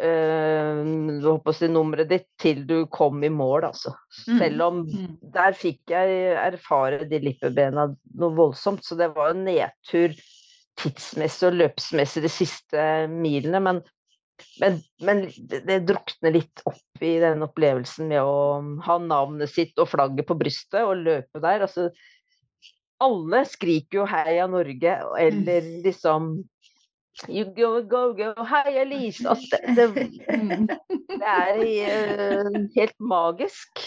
eh, 0.02 1.70
nummeret 1.72 2.10
ditt, 2.10 2.28
til 2.42 2.66
du 2.68 2.86
kom 2.92 3.24
i 3.24 3.30
mål, 3.30 3.70
altså. 3.72 3.94
Mm. 4.28 4.38
Selv 4.40 4.66
om 4.68 4.84
Mm. 4.86 5.18
der 5.34 5.56
fikk 5.58 5.94
jeg 5.94 6.36
erfare 6.42 7.06
de 7.10 7.20
lippebena 7.20 7.88
noe 8.18 8.36
voldsomt, 8.38 8.84
så 8.84 8.98
det 9.00 9.12
var 9.16 9.32
en 9.32 9.46
nedtur 9.46 10.16
tidsmessig 10.82 11.50
og 11.50 11.58
løpsmessig 11.60 12.24
de 12.24 12.32
siste 12.32 12.86
milene. 13.12 13.60
Men, 13.62 13.82
men, 14.62 14.80
men 15.02 15.26
det, 15.38 15.64
det 15.68 15.84
drukner 15.90 16.34
litt 16.34 16.64
opp 16.66 17.04
i 17.04 17.20
den 17.22 17.44
opplevelsen 17.46 18.10
med 18.10 18.22
å 18.24 18.62
ha 18.88 18.98
navnet 19.02 19.52
sitt 19.52 19.78
og 19.82 19.92
flagget 19.92 20.28
på 20.30 20.38
brystet 20.40 20.82
og 20.82 21.04
løpe 21.06 21.42
der. 21.44 21.68
Altså, 21.68 21.92
alle 23.02 23.46
skriker 23.50 24.02
jo 24.02 24.08
'Heia 24.10 24.48
Norge', 24.50 24.98
eller 25.18 25.70
liksom 25.86 26.44
You 27.28 27.46
go, 27.54 27.82
go, 27.84 28.14
go, 28.16 28.32
hei, 28.48 28.78
Elise. 28.82 29.28
Altså, 29.30 29.58
det, 29.76 29.88
det, 29.96 30.06
Mm. 30.32 30.64
det 31.12 31.28
er 31.28 31.58
uh, 31.60 32.56
helt 32.76 32.96
magisk. 33.04 33.82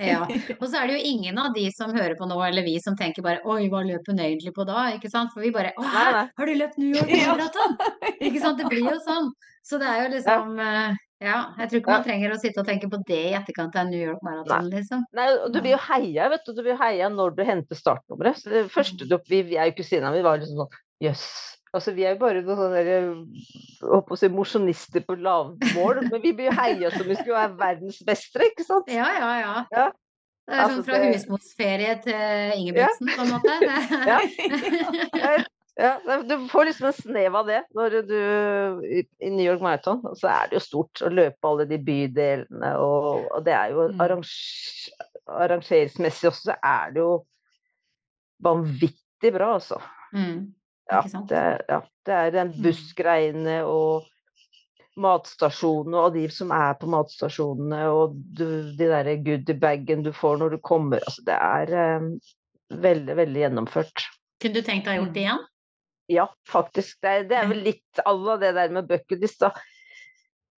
Ja. 0.00 0.24
Og 0.56 0.64
så 0.64 0.80
er 0.80 0.88
det 0.88 0.96
jo 0.96 1.10
ingen 1.12 1.38
av 1.38 1.52
de 1.54 1.66
som 1.74 1.92
hører 1.94 2.16
på 2.18 2.26
nå, 2.26 2.38
eller 2.46 2.64
vi, 2.66 2.78
som 2.82 2.96
tenker 2.98 3.22
bare 3.22 3.44
Oi, 3.44 3.68
hva 3.70 3.82
løp 3.84 4.08
hun 4.08 4.18
egentlig 4.22 4.54
på 4.56 4.64
da? 4.68 4.88
Ikke 4.96 5.12
sant? 5.12 5.30
For 5.34 5.44
vi 5.44 5.52
bare 5.54 5.74
Å, 5.76 5.84
hæ? 5.84 6.24
Har 6.40 6.50
du 6.50 6.56
løpt 6.56 6.80
New 6.80 6.96
York. 6.96 7.12
Marathon? 7.28 7.76
Ikke 8.16 8.40
sant? 8.40 8.58
Det 8.58 8.72
blir 8.72 8.88
jo 8.88 8.96
sånn. 9.04 9.30
Så 9.66 9.78
det 9.78 9.86
er 9.92 10.02
jo 10.06 10.10
liksom 10.16 10.56
uh, 10.56 10.96
Ja, 11.20 11.38
jeg 11.60 11.68
tror 11.68 11.82
ikke 11.82 11.94
man 11.98 12.08
trenger 12.08 12.32
å 12.32 12.40
sitte 12.40 12.64
og 12.64 12.68
tenke 12.72 12.88
på 12.90 13.02
det 13.06 13.22
i 13.28 13.36
etterkant 13.36 13.76
av 13.76 13.92
New 13.92 14.00
York 14.00 14.24
Marathon, 14.24 14.72
liksom. 14.72 15.04
Nei, 15.14 15.28
og 15.36 15.52
du 15.52 15.60
blir 15.60 15.76
jo 15.76 15.84
heia, 15.84 16.30
vet 16.32 16.48
du. 16.48 16.54
Du 16.56 16.64
blir 16.64 16.80
heia 16.80 17.12
når 17.12 17.36
du 17.36 17.44
henter 17.44 17.76
startnummeret. 17.76 18.40
Så 18.40 18.50
det 18.56 18.66
første 18.72 19.04
du 19.04 19.18
vi, 19.28 19.44
vi 19.52 19.60
er 19.60 19.68
jo 19.68 19.76
kusina 19.82 20.14
mi, 20.16 20.24
var 20.24 20.40
liksom 20.40 20.64
sånn 20.64 20.78
Jøss. 21.04 21.26
Altså, 21.72 21.92
vi 21.94 22.02
er 22.02 22.16
jo 22.16 22.20
bare 22.24 22.40
noen 22.42 22.58
sånne 22.58 24.18
si, 24.18 24.28
mosjonister 24.34 25.04
på 25.06 25.14
lavmål, 25.22 26.00
men 26.10 26.22
vi 26.24 26.32
blir 26.34 26.48
jo 26.50 26.56
heia 26.58 26.90
som 26.90 27.06
vi 27.06 27.14
skulle 27.14 27.36
være 27.38 27.58
verdensmestere, 27.60 28.48
ikke 28.50 28.66
sant? 28.66 28.90
Ja, 28.90 29.06
ja, 29.20 29.30
ja. 29.38 29.52
Ja. 29.76 29.84
Det 30.50 30.56
er 30.56 30.64
Altså, 30.64 30.80
sånn 30.80 30.84
fra 30.88 30.98
det- 30.98 31.12
husmorsferie 31.14 31.92
til 32.02 32.56
Ingebrigtsen, 32.58 33.12
på 33.14 33.22
en 33.22 33.32
måte. 33.36 33.52
Ja. 34.10 34.18
Ja, 35.24 35.38
Ja, 35.80 36.16
du 36.26 36.34
får 36.50 36.66
liksom 36.68 36.88
en 36.90 36.92
snev 36.92 37.36
av 37.38 37.46
det 37.48 37.60
når 37.78 37.94
du 38.04 38.16
i, 38.84 39.04
New 39.30 39.44
York 39.46 39.62
Marathon. 39.64 40.02
Så 40.18 40.28
er 40.28 40.50
det 40.50 40.58
jo 40.58 40.64
stort 40.66 41.00
å 41.06 41.08
løpe 41.08 41.48
alle 41.48 41.64
de 41.70 41.78
bydelene, 41.86 42.72
og, 42.82 43.22
og 43.30 43.44
det 43.46 43.54
er 43.56 43.70
jo 43.72 43.86
arranger, 43.94 44.34
arrangeringsmessig 45.30 46.28
også, 46.28 46.50
så 46.50 46.56
er 46.58 46.92
det 46.92 47.00
jo 47.00 47.14
vanvittig 48.44 49.32
bra, 49.38 49.54
altså. 49.56 49.78
Mm. 50.12 50.50
Ja, 50.90 51.02
det, 51.30 51.42
ja, 51.70 51.80
det 52.06 52.14
er 52.18 52.30
den 52.34 52.48
Mm. 52.56 52.62
bussgreiene 52.64 53.58
og 53.64 54.06
matstasjonene 55.00 56.00
og 56.06 56.14
de 56.16 56.24
som 56.34 56.50
er 56.52 56.74
på 56.80 56.88
matstasjonene 56.90 57.84
og 57.94 58.16
du, 58.36 58.46
de 58.76 58.88
derre 58.90 59.14
goodiebagen 59.24 60.02
du 60.04 60.10
får 60.16 60.40
når 60.42 60.56
du 60.56 60.58
kommer. 60.66 60.98
Altså, 61.06 61.22
det 61.28 61.36
er 61.36 61.74
eh, 61.84 62.08
veldig, 62.88 63.16
veldig 63.22 63.44
gjennomført. 63.44 64.06
Kunne 64.42 64.58
du 64.58 64.66
tenkt 64.66 64.88
deg 64.88 64.98
å 64.98 65.04
gjort 65.04 65.14
det 65.14 65.24
igjen? 65.26 65.44
Ja, 66.10 66.26
faktisk. 66.50 66.96
Det 67.04 67.10
er, 67.10 67.26
det 67.30 67.36
er 67.38 67.46
vel 67.52 67.62
litt 67.68 68.00
à 68.02 68.12
la 68.18 68.34
det 68.42 68.54
der 68.56 68.72
med 68.74 68.88
bucketlist, 68.90 69.44
da. 69.44 69.52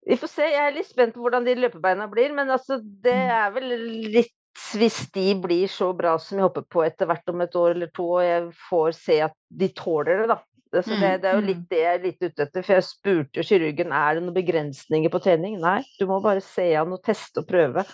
Vi 0.08 0.16
får 0.18 0.30
se. 0.32 0.46
Jeg 0.48 0.64
er 0.66 0.72
litt 0.74 0.88
spent 0.88 1.12
på 1.14 1.20
hvordan 1.22 1.44
de 1.46 1.52
løpebeina 1.60 2.08
blir, 2.10 2.32
men 2.34 2.48
altså, 2.50 2.80
det 2.80 3.12
Mm. 3.12 3.34
er 3.36 3.50
vel 3.58 3.68
litt 4.16 4.32
hvis 4.78 4.98
de 5.14 5.26
blir 5.42 5.68
så 5.70 5.90
bra 5.96 6.14
som 6.20 6.38
jeg 6.38 6.46
håper 6.46 6.64
på 6.70 6.84
etter 6.86 7.08
hvert 7.10 7.28
om 7.32 7.44
et 7.44 7.58
år 7.58 7.74
eller 7.74 7.92
to, 7.94 8.08
og 8.18 8.24
jeg 8.24 8.48
får 8.70 8.96
se 8.98 9.18
at 9.26 9.36
de 9.48 9.68
tåler 9.76 10.22
det, 10.22 10.32
da. 10.34 10.38
Det, 10.72 10.80
så 10.86 10.96
det, 10.96 11.08
Mm, 11.12 11.20
det 11.20 11.28
er 11.28 11.34
jo 11.36 11.42
mm. 11.42 11.48
litt 11.50 11.64
det 11.68 11.80
jeg 11.82 11.94
er 11.94 12.04
litt 12.06 12.22
ute 12.22 12.44
etter. 12.46 12.64
For 12.64 12.74
jeg 12.78 12.86
spurte 12.86 13.40
jo 13.40 13.44
kirurgen 13.44 13.92
er 13.92 14.14
det 14.16 14.22
noen 14.24 14.36
begrensninger 14.36 15.12
på 15.12 15.20
trening. 15.20 15.58
Nei, 15.60 15.82
du 16.00 16.06
må 16.08 16.22
bare 16.24 16.40
se 16.40 16.70
an 16.80 16.94
og 16.96 17.02
teste 17.04 17.42
og 17.42 17.48
prøve. 17.50 17.84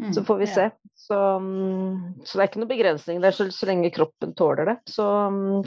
Mm. 0.00 0.12
Så 0.16 0.24
får 0.24 0.38
vi 0.40 0.48
se. 0.48 0.66
Så, 0.96 1.16
så 2.24 2.36
det 2.36 2.42
er 2.42 2.50
ikke 2.50 2.60
noen 2.60 2.72
begrensning 2.72 3.22
der, 3.24 3.32
så, 3.36 3.48
så 3.52 3.68
lenge 3.68 3.92
kroppen 3.96 4.36
tåler 4.36 4.68
det. 4.68 4.76
Så, 4.92 5.06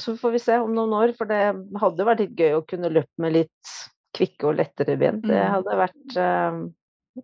så 0.02 0.16
får 0.22 0.36
vi 0.38 0.44
se 0.46 0.60
om 0.62 0.74
noen 0.74 0.94
år, 0.98 1.16
for 1.18 1.30
det 1.30 1.42
hadde 1.82 2.08
vært 2.08 2.24
litt 2.24 2.38
gøy 2.38 2.60
å 2.60 2.64
kunne 2.70 2.94
løpe 2.94 3.26
med 3.26 3.36
litt 3.40 3.74
kvikke 4.14 4.52
og 4.52 4.58
lettere 4.62 4.98
ben. 5.02 5.22
Det 5.26 5.42
hadde 5.56 5.78
vært 5.82 6.18
eh, 6.22 6.62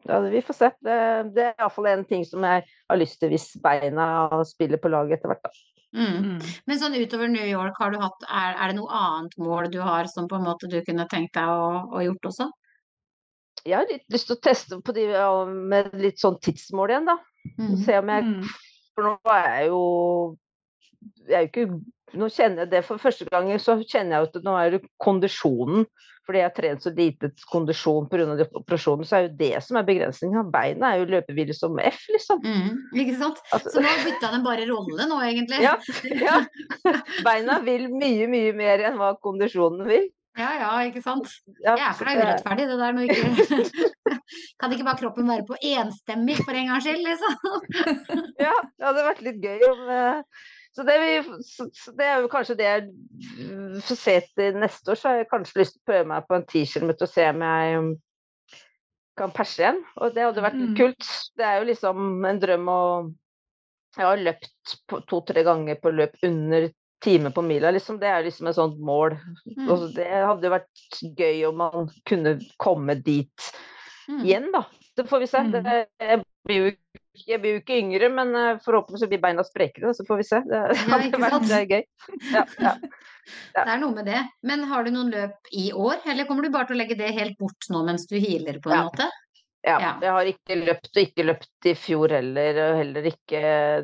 ja, 0.04 0.19
Vi 0.19 0.41
får 0.45 0.58
se. 0.58 0.69
Det, 0.86 0.99
det 1.36 1.47
er 1.47 1.58
iallfall 1.58 1.89
en 1.91 2.06
ting 2.08 2.25
som 2.28 2.45
jeg 2.45 2.65
har 2.67 2.99
lyst 2.99 3.19
til 3.21 3.34
hvis 3.34 3.52
beina 3.63 4.30
spiller 4.47 4.82
på 4.82 4.91
laget 4.91 5.19
etter 5.19 5.34
hvert. 5.34 5.47
Da. 5.47 5.54
Mm. 5.97 6.17
Mm. 6.25 6.39
Men 6.69 6.80
sånn 6.82 6.97
utover 6.99 7.32
New 7.32 7.45
York, 7.49 7.78
har 7.82 7.93
du 7.93 7.99
hatt, 8.02 8.25
er, 8.30 8.54
er 8.54 8.71
det 8.71 8.78
noe 8.78 8.93
annet 8.93 9.38
mål 9.41 9.71
du 9.73 9.80
har 9.82 10.10
som 10.12 10.30
på 10.30 10.38
en 10.38 10.45
måte 10.45 10.69
du 10.69 10.78
kunne 10.86 11.08
tenkt 11.10 11.34
deg 11.38 11.49
å, 11.49 11.86
å 11.89 12.04
gjort 12.06 12.30
også? 12.32 12.49
Jeg 13.65 13.75
har 13.75 13.89
litt 13.89 14.06
lyst 14.13 14.30
til 14.30 14.38
å 14.38 14.43
teste 14.43 14.78
på 14.86 14.95
de 14.95 15.10
ja, 15.10 15.30
med 15.45 15.91
litt 15.99 16.21
sånn 16.21 16.38
tidsmål 16.43 16.93
igjen, 16.93 17.10
da. 17.10 17.17
Mm. 17.58 17.78
Se 17.86 18.02
om 18.02 18.13
jeg 18.15 18.28
Mm. 18.30 18.41
For 18.99 19.06
nå 19.06 19.32
er 19.32 19.45
jeg 19.47 19.67
jo 19.69 19.84
jeg 21.30 21.36
er 21.38 21.43
jo 21.45 21.49
ikke 21.49 22.17
Nå 22.19 22.25
kjenner 22.34 22.65
jeg 22.65 22.71
det 22.71 22.80
for 22.88 22.97
første 22.97 23.28
gang 23.30 23.52
så 23.62 23.75
kjenner 23.84 24.15
jeg 24.15 24.23
jo 24.23 24.28
at 24.28 24.45
nå 24.47 24.54
er 24.58 24.71
det 24.73 24.80
kondisjonen. 24.97 25.84
Fordi 26.30 26.44
jeg 26.44 26.46
har 26.46 26.54
trent 26.54 26.84
så 26.86 26.92
lite 26.94 27.32
kondisjon 27.50 28.06
pga. 28.06 28.46
operasjonen, 28.60 29.08
så 29.10 29.15
er 29.18 29.24
jo 29.24 29.30
det 29.39 29.63
som 29.65 29.80
er 29.80 29.86
begrensninga. 29.88 30.44
Beina 30.54 30.92
er 30.94 31.00
jo 31.02 31.08
løpevillig 31.10 31.56
som 31.58 31.80
F, 31.82 32.04
liksom. 32.13 32.44
Mm. 32.46 32.76
Ikke 33.02 33.15
sant? 33.18 33.39
Altså, 33.50 33.72
Så 33.74 33.82
nå 33.82 33.94
bytta 34.06 34.30
den 34.36 34.46
bare 34.46 34.68
rolle 34.70 35.08
nå, 35.10 35.18
egentlig? 35.26 35.63
ja, 35.65 35.74
ja. 36.28 36.36
Beina 37.26 37.58
vil 37.65 37.88
mye, 37.89 38.30
mye 38.30 38.54
mer 38.54 38.86
enn 38.92 39.02
hva 39.02 39.15
kondisjonen 39.26 39.89
vil. 39.89 40.06
ja, 40.38 40.52
ja, 40.62 40.70
ikke 40.86 41.02
sant? 41.02 41.34
Ja, 41.65 41.74
er 41.74 41.98
for 41.98 42.06
deg 42.06 42.22
urettferdig 42.22 42.70
det 42.70 42.78
der 42.78 42.94
når 42.94 43.10
ikke 43.10 43.89
Kan 44.62 44.72
ikke 44.76 44.86
bare 44.86 45.02
kroppen 45.02 45.34
være 45.34 45.48
på 45.50 45.58
enstemmig 45.65 46.38
for 46.44 46.54
en 46.54 46.70
gangs 46.70 46.86
skyld, 46.86 47.02
liksom? 47.10 47.42
Ja, 48.38 48.54
det 48.54 48.86
hadde 48.86 49.10
vært 49.10 49.26
litt 49.26 49.42
gøy 49.42 49.65
om 49.65 49.89
eh, 49.98 50.46
så 50.80 50.86
det, 50.88 50.96
vi, 51.04 51.39
så, 51.46 51.65
det 52.00 52.06
er 52.08 52.22
jo 52.24 52.30
kanskje 52.32 52.56
det 52.60 52.68
jeg 52.70 53.82
får 53.86 54.00
se 54.00 54.15
til 54.39 54.60
neste 54.62 54.94
år, 54.94 55.00
så 55.02 55.10
har 55.12 55.20
jeg 55.22 55.30
kanskje 55.34 55.60
lyst 55.62 55.76
til 55.76 55.82
å 55.84 55.88
prøve 55.92 56.08
meg 56.13 56.28
på 56.30 56.38
en 56.39 56.46
10 56.48 56.63
km 56.72 56.94
og 56.96 57.10
se 57.12 57.26
om 57.34 57.44
jeg 57.46 57.80
mm, 57.84 57.89
kan 59.20 59.34
perse 59.36 59.60
igjen. 59.63 59.82
Og 60.00 60.13
det 60.15 60.24
hadde 60.24 60.44
vært 60.46 60.60
Mm. 60.62 60.76
kult. 60.80 61.08
Det 61.36 61.46
er 61.46 61.58
jo 61.60 61.68
liksom 61.70 62.26
en 62.26 62.39
drøm 62.39 62.70
å 62.72 62.82
Jeg 63.98 64.06
har 64.06 64.20
løpt 64.22 64.76
to-tre 65.10 65.42
ganger 65.44 65.76
på 65.82 65.89
løp 65.92 66.13
under 66.24 66.68
time 67.02 67.32
på 67.34 67.42
mila, 67.44 67.72
liksom. 67.74 67.98
Det 68.00 68.08
er 68.08 68.22
liksom 68.24 68.48
et 68.48 68.56
sånt 68.56 68.78
mål. 68.80 69.15
Mm. 69.58 69.70
Og 69.74 69.88
det 69.96 70.06
hadde 70.08 70.46
jo 70.46 70.52
vært 70.54 71.00
gøy 71.18 71.39
om 71.50 71.58
man 71.58 71.89
kunne 72.06 72.38
komme 72.62 72.96
dit 73.04 73.52
Mm. 74.10 74.24
igjen, 74.26 74.52
da. 74.54 74.63
Det 74.98 75.08
får 75.10 75.20
vi 75.20 75.28
se. 75.28 75.39
Mm. 75.39 75.52
Det, 75.63 75.88
jeg, 76.02 76.24
blir 76.46 76.63
jo, 76.63 76.72
jeg 77.27 77.41
blir 77.41 77.51
jo 77.55 77.60
ikke 77.62 77.77
yngre, 77.79 78.10
men 78.13 78.36
eh, 78.38 78.60
forhåpentligvis 78.63 79.10
blir 79.12 79.21
beina 79.23 79.43
sprekere, 79.45 79.93
så 79.95 80.01
får 80.08 80.17
vi 80.19 80.25
se. 80.27 80.38
Det 80.47 80.60
hadde 80.89 81.10
ja, 81.10 81.21
vært 81.23 81.51
eh, 81.55 81.65
gøy. 81.69 81.84
Ja, 82.34 82.43
ja. 82.65 82.73
Det 83.53 83.65
er 83.65 83.79
noe 83.82 83.93
med 83.93 84.05
det. 84.10 84.21
Men 84.47 84.60
har 84.69 84.82
du 84.86 84.89
noen 84.93 85.12
løp 85.13 85.39
i 85.53 85.65
år, 85.75 85.97
eller 86.10 86.23
kommer 86.29 86.43
du 86.45 86.49
bare 86.53 86.67
til 86.69 86.77
å 86.77 86.82
legge 86.82 86.97
det 86.97 87.17
helt 87.17 87.38
bort 87.41 87.63
nå 87.69 87.79
mens 87.86 88.03
du 88.10 88.15
healer, 88.17 88.58
på 88.63 88.69
en 88.73 88.86
måte? 88.89 89.05
ja. 89.67 89.77
Jeg 90.01 90.12
har 90.15 90.25
ikke 90.32 90.53
løpt 90.62 90.93
og 90.95 91.01
ikke 91.03 91.27
løpt 91.27 91.62
i 91.67 91.75
fjor 91.77 92.08
heller, 92.15 92.51
og 92.63 92.71
heller 92.79 93.03
ikke 93.12 93.39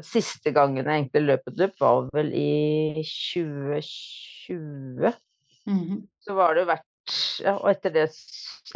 Siste 0.08 0.50
gangen 0.56 0.86
jeg 0.86 0.96
egentlig 1.02 1.24
løp 1.28 1.44
et 1.52 1.60
løp, 1.62 1.76
var 1.82 1.96
vel 2.16 2.30
i 2.32 3.04
2020. 3.04 5.14
Mhm. 5.66 6.06
Så 6.22 6.32
var 6.38 6.50
det 6.54 6.62
jo 6.64 6.72
vært 6.72 6.90
og 7.52 7.68
etter, 7.70 7.94
det, 7.94 8.06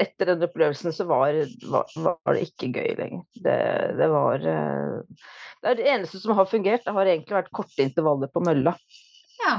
etter 0.02 0.32
den 0.32 0.46
opplevelsen 0.46 0.94
så 0.96 1.06
var, 1.10 1.38
var, 1.72 1.89
var 1.96 2.38
det 2.38 2.46
ikke 2.50 2.72
gøy 2.76 2.94
lenger. 3.00 3.26
Det, 3.34 3.58
det 4.00 4.10
var 4.12 4.46
eh, 4.54 5.26
Det 5.62 5.72
er 5.72 5.80
det 5.80 5.89
eneste 5.96 6.22
som 6.22 6.36
har 6.38 6.50
fungert. 6.50 6.86
Det 6.86 6.96
har 6.96 7.10
egentlig 7.10 7.39
vært 7.39 7.52
korte 7.56 7.86
intervaller 7.86 8.32
på 8.34 8.44
mølla. 8.46 8.76
Ja. 9.44 9.56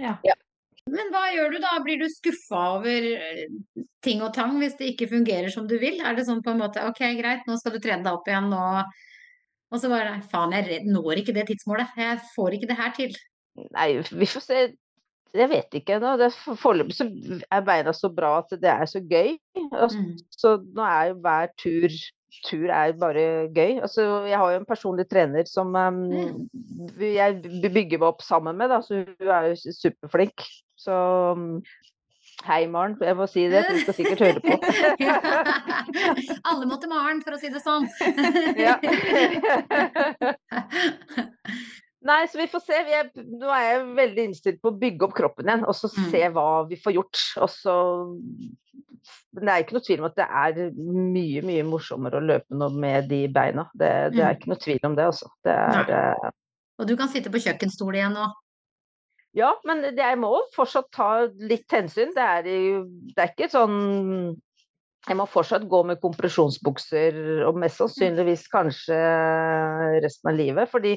Ja. 0.00 0.16
Ja. 0.26 0.36
Men 0.86 1.10
hva 1.10 1.24
gjør 1.34 1.56
du 1.56 1.58
da? 1.62 1.72
Blir 1.82 1.98
du 1.98 2.06
skuffa 2.12 2.62
over 2.76 3.08
eh, 3.16 3.46
ting 4.06 4.22
og 4.22 4.32
tang 4.36 4.54
hvis 4.60 4.78
det 4.78 4.92
ikke 4.92 5.10
fungerer 5.10 5.50
som 5.52 5.66
du 5.66 5.76
vil? 5.82 5.98
Er 5.98 6.14
det 6.16 6.28
sånn 6.28 6.44
på 6.46 6.54
en 6.54 6.62
måte 6.62 6.84
OK, 6.86 7.02
greit, 7.18 7.46
nå 7.48 7.58
skal 7.58 7.74
du 7.74 7.80
trene 7.82 8.06
deg 8.06 8.14
opp 8.14 8.28
igjen, 8.30 8.52
og, 8.54 8.98
og 9.74 9.82
så 9.82 9.90
bare 9.90 10.20
Faen, 10.30 10.54
jeg 10.54 10.84
når 10.86 11.22
ikke 11.22 11.34
det 11.36 11.48
tidsmålet. 11.50 11.96
Jeg 11.98 12.20
får 12.36 12.58
ikke 12.58 12.70
det 12.70 12.78
her 12.78 12.94
til. 12.98 13.16
Nei, 13.74 13.88
vi 13.98 14.28
får 14.30 14.44
se. 14.44 14.66
Jeg 15.36 15.50
vet 15.52 15.78
ikke 15.78 15.96
ennå. 15.98 16.28
Foreløpig 16.60 17.42
er 17.50 17.64
beina 17.66 17.92
så 17.96 18.10
bra 18.12 18.38
at 18.42 18.54
det 18.60 18.70
er 18.72 18.86
så 18.90 19.02
gøy. 19.02 19.36
Altså, 19.72 19.98
Mm. 19.98 20.12
Så 20.30 20.56
nå 20.76 20.82
er 20.84 21.10
jo 21.10 21.18
hver 21.24 21.50
tur 21.58 21.88
tur 22.44 22.68
er 22.70 22.92
bare 23.00 23.48
gøy. 23.54 23.80
Altså, 23.80 24.24
jeg 24.28 24.38
har 24.38 24.50
jo 24.52 24.60
en 24.60 24.68
personlig 24.68 25.08
trener 25.08 25.44
som 25.48 25.74
um, 25.74 26.02
jeg 27.00 27.40
bygger 27.72 27.98
meg 27.98 28.08
opp 28.08 28.22
sammen 28.22 28.56
med, 28.58 28.68
da, 28.72 28.80
så 28.84 29.02
hun 29.02 29.32
er 29.38 29.50
jo 29.52 29.72
superflink. 29.80 30.44
Så 30.76 30.92
um, 31.36 31.62
Hei, 32.44 32.66
Maren. 32.68 32.96
Jeg 33.00 33.16
må 33.16 33.24
si 33.26 33.46
det, 33.48 33.64
du 33.70 33.78
skal 33.80 33.94
sikkert 33.96 34.20
høre 34.20 34.40
på. 34.44 34.58
Alle 36.50 36.68
må 36.68 36.76
til 36.78 36.90
Maren, 36.92 37.22
for 37.24 37.32
å 37.34 37.40
si 37.40 37.48
det 37.50 37.62
sånn. 37.64 37.88
Ja. 38.60 38.76
Nei, 42.06 42.20
så 42.30 42.38
vi 42.38 42.46
får 42.52 42.62
se. 42.62 42.78
Vi 42.86 42.94
er, 42.94 43.08
nå 43.16 43.48
er 43.50 43.64
jeg 43.66 43.84
veldig 43.98 44.24
innstilt 44.28 44.60
på 44.62 44.70
å 44.70 44.78
bygge 44.78 45.08
opp 45.08 45.14
kroppen 45.18 45.48
igjen, 45.50 45.64
og 45.66 45.74
så 45.74 45.88
Mm. 45.90 46.10
se 46.12 46.22
hva 46.36 46.48
vi 46.68 46.76
får 46.78 46.94
gjort. 47.00 47.22
Og 47.42 47.50
så 47.50 47.74
Men 49.36 49.44
det 49.46 49.52
er 49.52 49.62
ikke 49.64 49.74
noe 49.76 49.84
tvil 49.86 50.00
om 50.00 50.06
at 50.08 50.14
det 50.16 50.26
er 50.26 50.70
mye, 50.72 51.42
mye 51.44 51.64
morsommere 51.68 52.16
å 52.18 52.24
løpe 52.24 52.56
nå 52.56 52.70
med 52.72 53.08
de 53.10 53.26
beina. 53.28 53.66
Det, 53.76 53.90
det 54.14 54.22
er 54.22 54.32
Mm. 54.32 54.38
ikke 54.38 54.48
noe 54.48 54.62
tvil 54.64 54.80
om 54.88 54.94
det, 54.96 55.04
altså. 55.04 55.28
Det 55.44 55.52
er 55.52 55.90
eh, 55.92 56.30
Og 56.78 56.86
du 56.88 56.96
kan 56.96 57.08
sitte 57.08 57.30
på 57.30 57.40
kjøkkenstol 57.44 57.94
igjen 57.94 58.14
nå. 58.16 58.26
Ja, 59.36 59.52
men 59.68 59.82
det, 59.82 59.98
jeg 60.00 60.18
må 60.18 60.30
fortsatt 60.56 60.88
ta 60.92 61.26
litt 61.28 61.68
hensyn. 61.70 62.14
Det 62.16 62.24
er, 62.24 62.42
det 62.42 63.18
er 63.20 63.28
ikke 63.34 63.50
sånn 63.52 64.36
Jeg 65.06 65.16
må 65.16 65.26
fortsatt 65.28 65.68
gå 65.68 65.82
med 65.86 66.00
kompresjonsbukser, 66.00 67.44
og 67.46 67.54
mest 67.60 67.76
sannsynligvis 67.78 68.48
kanskje 68.50 68.96
resten 70.02 70.30
av 70.32 70.34
livet. 70.34 70.68
Fordi, 70.72 70.96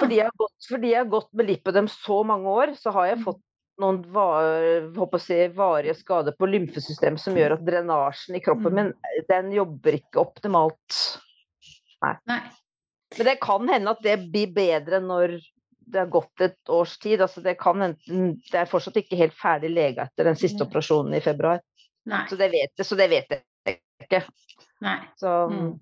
fordi, 0.00 0.16
jeg, 0.20 0.24
har 0.28 0.36
gått, 0.38 0.70
jeg 0.70 0.96
har 0.98 1.10
gått 1.10 1.32
med 1.32 1.46
lipødem 1.50 1.88
så 1.90 2.24
mange 2.26 2.46
år, 2.48 2.74
så 2.76 2.92
har 2.92 3.06
jeg 3.06 3.18
Mm. 3.18 3.24
fått 3.24 3.42
noen 3.78 3.98
var, 4.12 5.18
si, 5.20 5.48
varige 5.52 5.94
skader 5.98 6.32
på 6.32 6.48
lymfesystemet 6.48 7.20
som 7.20 7.34
gjør 7.36 7.52
at 7.58 7.64
drenasjen 7.66 8.36
i 8.36 8.40
kroppen 8.40 8.72
Mm. 8.72 8.74
min 8.74 8.94
den 9.28 9.52
jobber 9.52 9.92
ikke 9.98 10.20
optimalt. 10.22 11.20
Nei. 12.02 12.16
Men 13.18 13.26
det 13.26 13.40
kan 13.40 13.68
hende 13.68 13.90
at 13.90 14.02
det 14.02 14.32
blir 14.32 14.52
bedre 14.52 15.00
når 15.00 15.40
det 15.88 15.98
har 16.00 16.06
gått 16.10 16.40
et 16.40 16.56
års 16.68 16.98
tid. 16.98 17.20
Altså 17.20 17.42
det, 17.42 17.58
kan 17.58 17.80
enten, 17.80 18.40
det 18.50 18.54
er 18.54 18.66
fortsatt 18.66 18.96
ikke 18.96 19.16
helt 19.16 19.34
ferdig 19.38 19.70
lega 19.70 20.08
etter 20.08 20.24
den 20.24 20.34
siste 20.36 20.64
operasjonen 20.64 21.14
i 21.14 21.20
februar. 21.20 21.60
Nei. 22.06 22.24
Så 22.26 22.36
det 22.36 22.50
vet, 22.50 22.72
jeg- 22.76 22.86
så 22.86 22.96
det 22.96 23.10
vet 23.10 23.28
jeg 23.30 23.78
ikke. 24.02 24.24
Nei. 24.80 24.98
Så, 25.16 25.50
Mm. 25.50 25.80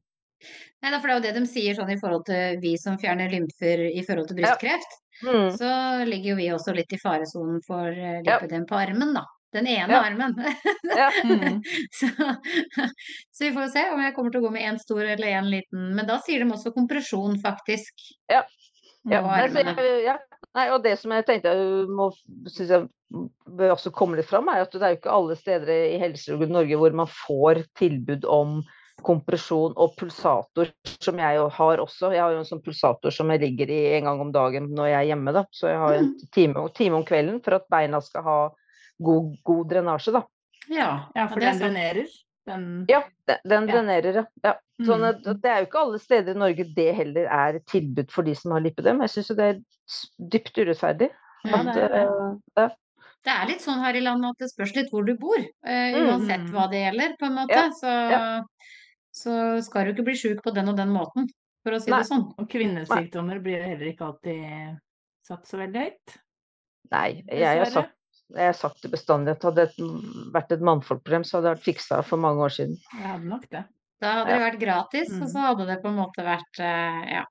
Nei, 0.84 0.90
for 1.00 1.08
det 1.08 1.14
er 1.14 1.16
jo 1.18 1.24
det 1.24 1.34
de 1.40 1.46
sier 1.48 1.76
sånn 1.78 1.92
i 1.94 1.98
forhold 2.00 2.26
til 2.28 2.58
vi 2.60 2.74
som 2.80 2.98
fjerner 3.00 3.30
lymfer 3.32 3.86
i 3.90 4.02
forhold 4.04 4.28
til 4.28 4.40
Ja. 4.42 4.50
brystkreft. 4.52 4.98
mm, 5.22 5.56
Så 5.56 5.70
ligger 6.08 6.30
jo 6.34 6.36
vi 6.36 6.48
også 6.52 6.74
litt 6.76 6.92
i 6.92 6.98
faresonen 7.00 7.62
for 7.66 7.86
eh, 7.88 8.20
Ja. 8.26 8.38
lipødem 8.38 8.66
på 8.68 8.76
armen, 8.76 9.14
da. 9.14 9.24
Den 9.54 9.66
ene 9.70 9.88
Ja. 9.88 10.02
armen. 10.02 10.34
ja. 10.84 11.10
Mm. 11.24 11.62
så, 11.94 12.08
så 13.32 13.44
vi 13.46 13.52
får 13.54 13.70
se 13.72 13.84
om 13.92 14.00
jeg 14.02 14.14
kommer 14.16 14.30
til 14.34 14.40
å 14.42 14.48
gå 14.48 14.52
med 14.52 14.62
én 14.74 14.78
stor 14.82 15.00
eller 15.00 15.26
én 15.28 15.48
liten. 15.48 15.94
Men 15.94 16.06
da 16.06 16.18
sier 16.20 16.44
de 16.44 16.50
også 16.50 16.74
kompresjon, 16.74 17.38
faktisk. 17.40 17.94
Ja. 18.28 18.42
Ja, 19.06 19.20
nei, 19.20 19.48
jeg, 19.52 20.04
ja. 20.04 20.16
Nei, 20.56 20.70
og 20.72 20.82
det 20.82 20.94
som 20.98 21.12
jeg 21.12 21.26
tenkte 21.28 21.50
jeg 21.52 21.88
må, 21.92 22.06
synes 22.48 22.70
jeg 22.72 22.86
bør 23.46 23.74
også 23.74 23.92
komme 23.92 24.16
litt 24.16 24.26
fram, 24.30 24.48
er 24.48 24.62
at 24.64 24.72
det 24.72 24.80
er 24.82 24.94
jo 24.94 24.96
ikke 24.96 25.12
alle 25.12 25.36
steder 25.36 25.68
i 25.92 25.98
Helse 26.00 26.38
Norge 26.48 26.78
hvor 26.80 26.94
man 26.96 27.06
får 27.06 27.66
tilbud 27.76 28.24
om 28.24 28.62
kompresjon 29.02 29.74
og 29.76 29.94
pulsator, 29.98 30.70
som 31.02 31.18
jeg 31.20 31.36
jo 31.36 31.48
har 31.52 31.78
også. 31.82 32.12
Jeg 32.14 32.22
har 32.22 32.32
jo 32.32 32.38
en 32.42 32.48
sånn 32.48 32.62
pulsator 32.64 33.10
som 33.14 33.30
jeg 33.34 33.40
ligger 33.42 33.70
i 33.74 33.80
en 33.98 34.04
gang 34.08 34.20
om 34.20 34.32
dagen 34.32 34.70
når 34.74 34.86
jeg 34.92 34.98
er 35.00 35.08
hjemme, 35.12 35.32
da. 35.36 35.44
Så 35.52 35.68
jeg 35.72 35.78
har 35.82 35.94
en 35.98 36.12
time, 36.32 36.68
time 36.76 37.00
om 37.00 37.04
kvelden 37.08 37.40
for 37.44 37.58
at 37.58 37.66
beina 37.72 38.00
skal 38.04 38.22
ha 38.26 38.36
god, 39.04 39.34
god 39.44 39.64
drenasje, 39.72 40.12
da. 40.14 40.22
Ja, 40.72 40.90
Ja, 41.14 41.26
for 41.28 41.40
den 41.40 41.58
drenerer. 41.60 42.06
Den 42.46 42.84
Ja, 42.88 43.02
den, 43.26 43.38
den 43.48 43.68
Ja. 43.68 43.74
drenerer, 43.74 44.26
ja. 44.44 44.54
Sånn 44.84 45.00
Mm. 45.00 45.08
at, 45.08 45.22
det 45.42 45.50
er 45.50 45.60
jo 45.60 45.66
ikke 45.66 45.80
alle 45.80 45.98
steder 45.98 46.34
i 46.34 46.38
Norge 46.38 46.64
det 46.74 46.94
heller 46.94 47.26
er 47.30 47.58
tilbud 47.60 48.10
for 48.10 48.22
de 48.22 48.34
som 48.34 48.52
har 48.52 48.60
lipødem. 48.60 49.00
Jeg 49.00 49.10
syns 49.10 49.28
jo 49.30 49.34
det 49.34 49.44
er 49.44 49.60
dypt 50.30 50.56
urettferdig. 50.58 51.10
Ja, 51.44 51.62
det 51.62 51.76
er 51.76 51.88
det. 51.88 52.02
eh, 52.02 52.34
ja. 52.58 52.68
Det 53.24 53.32
er 53.32 53.46
litt 53.48 53.60
sånn 53.62 53.80
her 53.80 53.94
i 53.96 54.00
landet 54.00 54.30
at 54.30 54.38
det 54.38 54.50
spørs 54.50 54.74
litt 54.76 54.90
hvor 54.92 55.04
du 55.06 55.14
bor, 55.16 55.38
Mm. 55.64 56.08
uansett 56.08 56.50
hva 56.52 56.68
det 56.70 56.82
gjelder, 56.84 57.16
på 57.18 57.26
en 57.26 57.34
måte. 57.34 57.70
Så, 57.80 58.44
så 59.14 59.34
skal 59.64 59.86
du 59.86 59.94
ikke 59.94 60.06
bli 60.08 60.16
sjuk 60.18 60.40
på 60.44 60.52
den 60.54 60.70
og 60.72 60.78
den 60.78 60.90
måten, 60.94 61.28
for 61.64 61.76
å 61.76 61.80
si 61.82 61.92
Nei. 61.92 62.00
det 62.02 62.10
sånn. 62.10 62.24
Og 62.40 62.48
kvinnesykdommer 62.50 63.38
blir 63.44 63.62
heller 63.62 63.92
ikke 63.92 64.08
alltid 64.10 64.80
satt 65.24 65.46
så 65.48 65.60
veldig 65.60 65.84
høyt. 65.86 66.16
Nei, 66.92 67.08
jeg 67.30 67.60
har 67.62 67.70
sagt, 67.72 67.94
jeg 68.34 68.50
har 68.50 68.58
sagt 68.58 68.82
det 68.84 68.90
bestandig 68.92 69.36
at 69.36 69.46
hadde 69.46 69.68
det 69.70 69.86
vært 70.34 70.52
et 70.56 70.64
mannfolkproblem, 70.66 71.24
så 71.24 71.38
hadde 71.38 71.48
det 71.48 71.54
vært 71.56 71.68
fiksa 71.70 72.02
for 72.04 72.20
mange 72.20 72.44
år 72.44 72.52
siden. 72.58 72.76
Jeg 72.92 73.06
hadde 73.06 73.30
nok 73.30 73.46
det. 73.54 73.62
Da 74.02 74.10
hadde 74.18 74.34
det 74.34 74.42
vært 74.42 74.60
gratis, 74.60 75.14
og 75.14 75.22
Mm. 75.22 75.30
så 75.32 75.46
hadde 75.46 75.66
det 75.70 75.78
på 75.80 75.88
en 75.88 75.96
måte 76.02 76.26
vært 76.26 76.60
eh, 76.60 77.00
ja, 77.14 77.24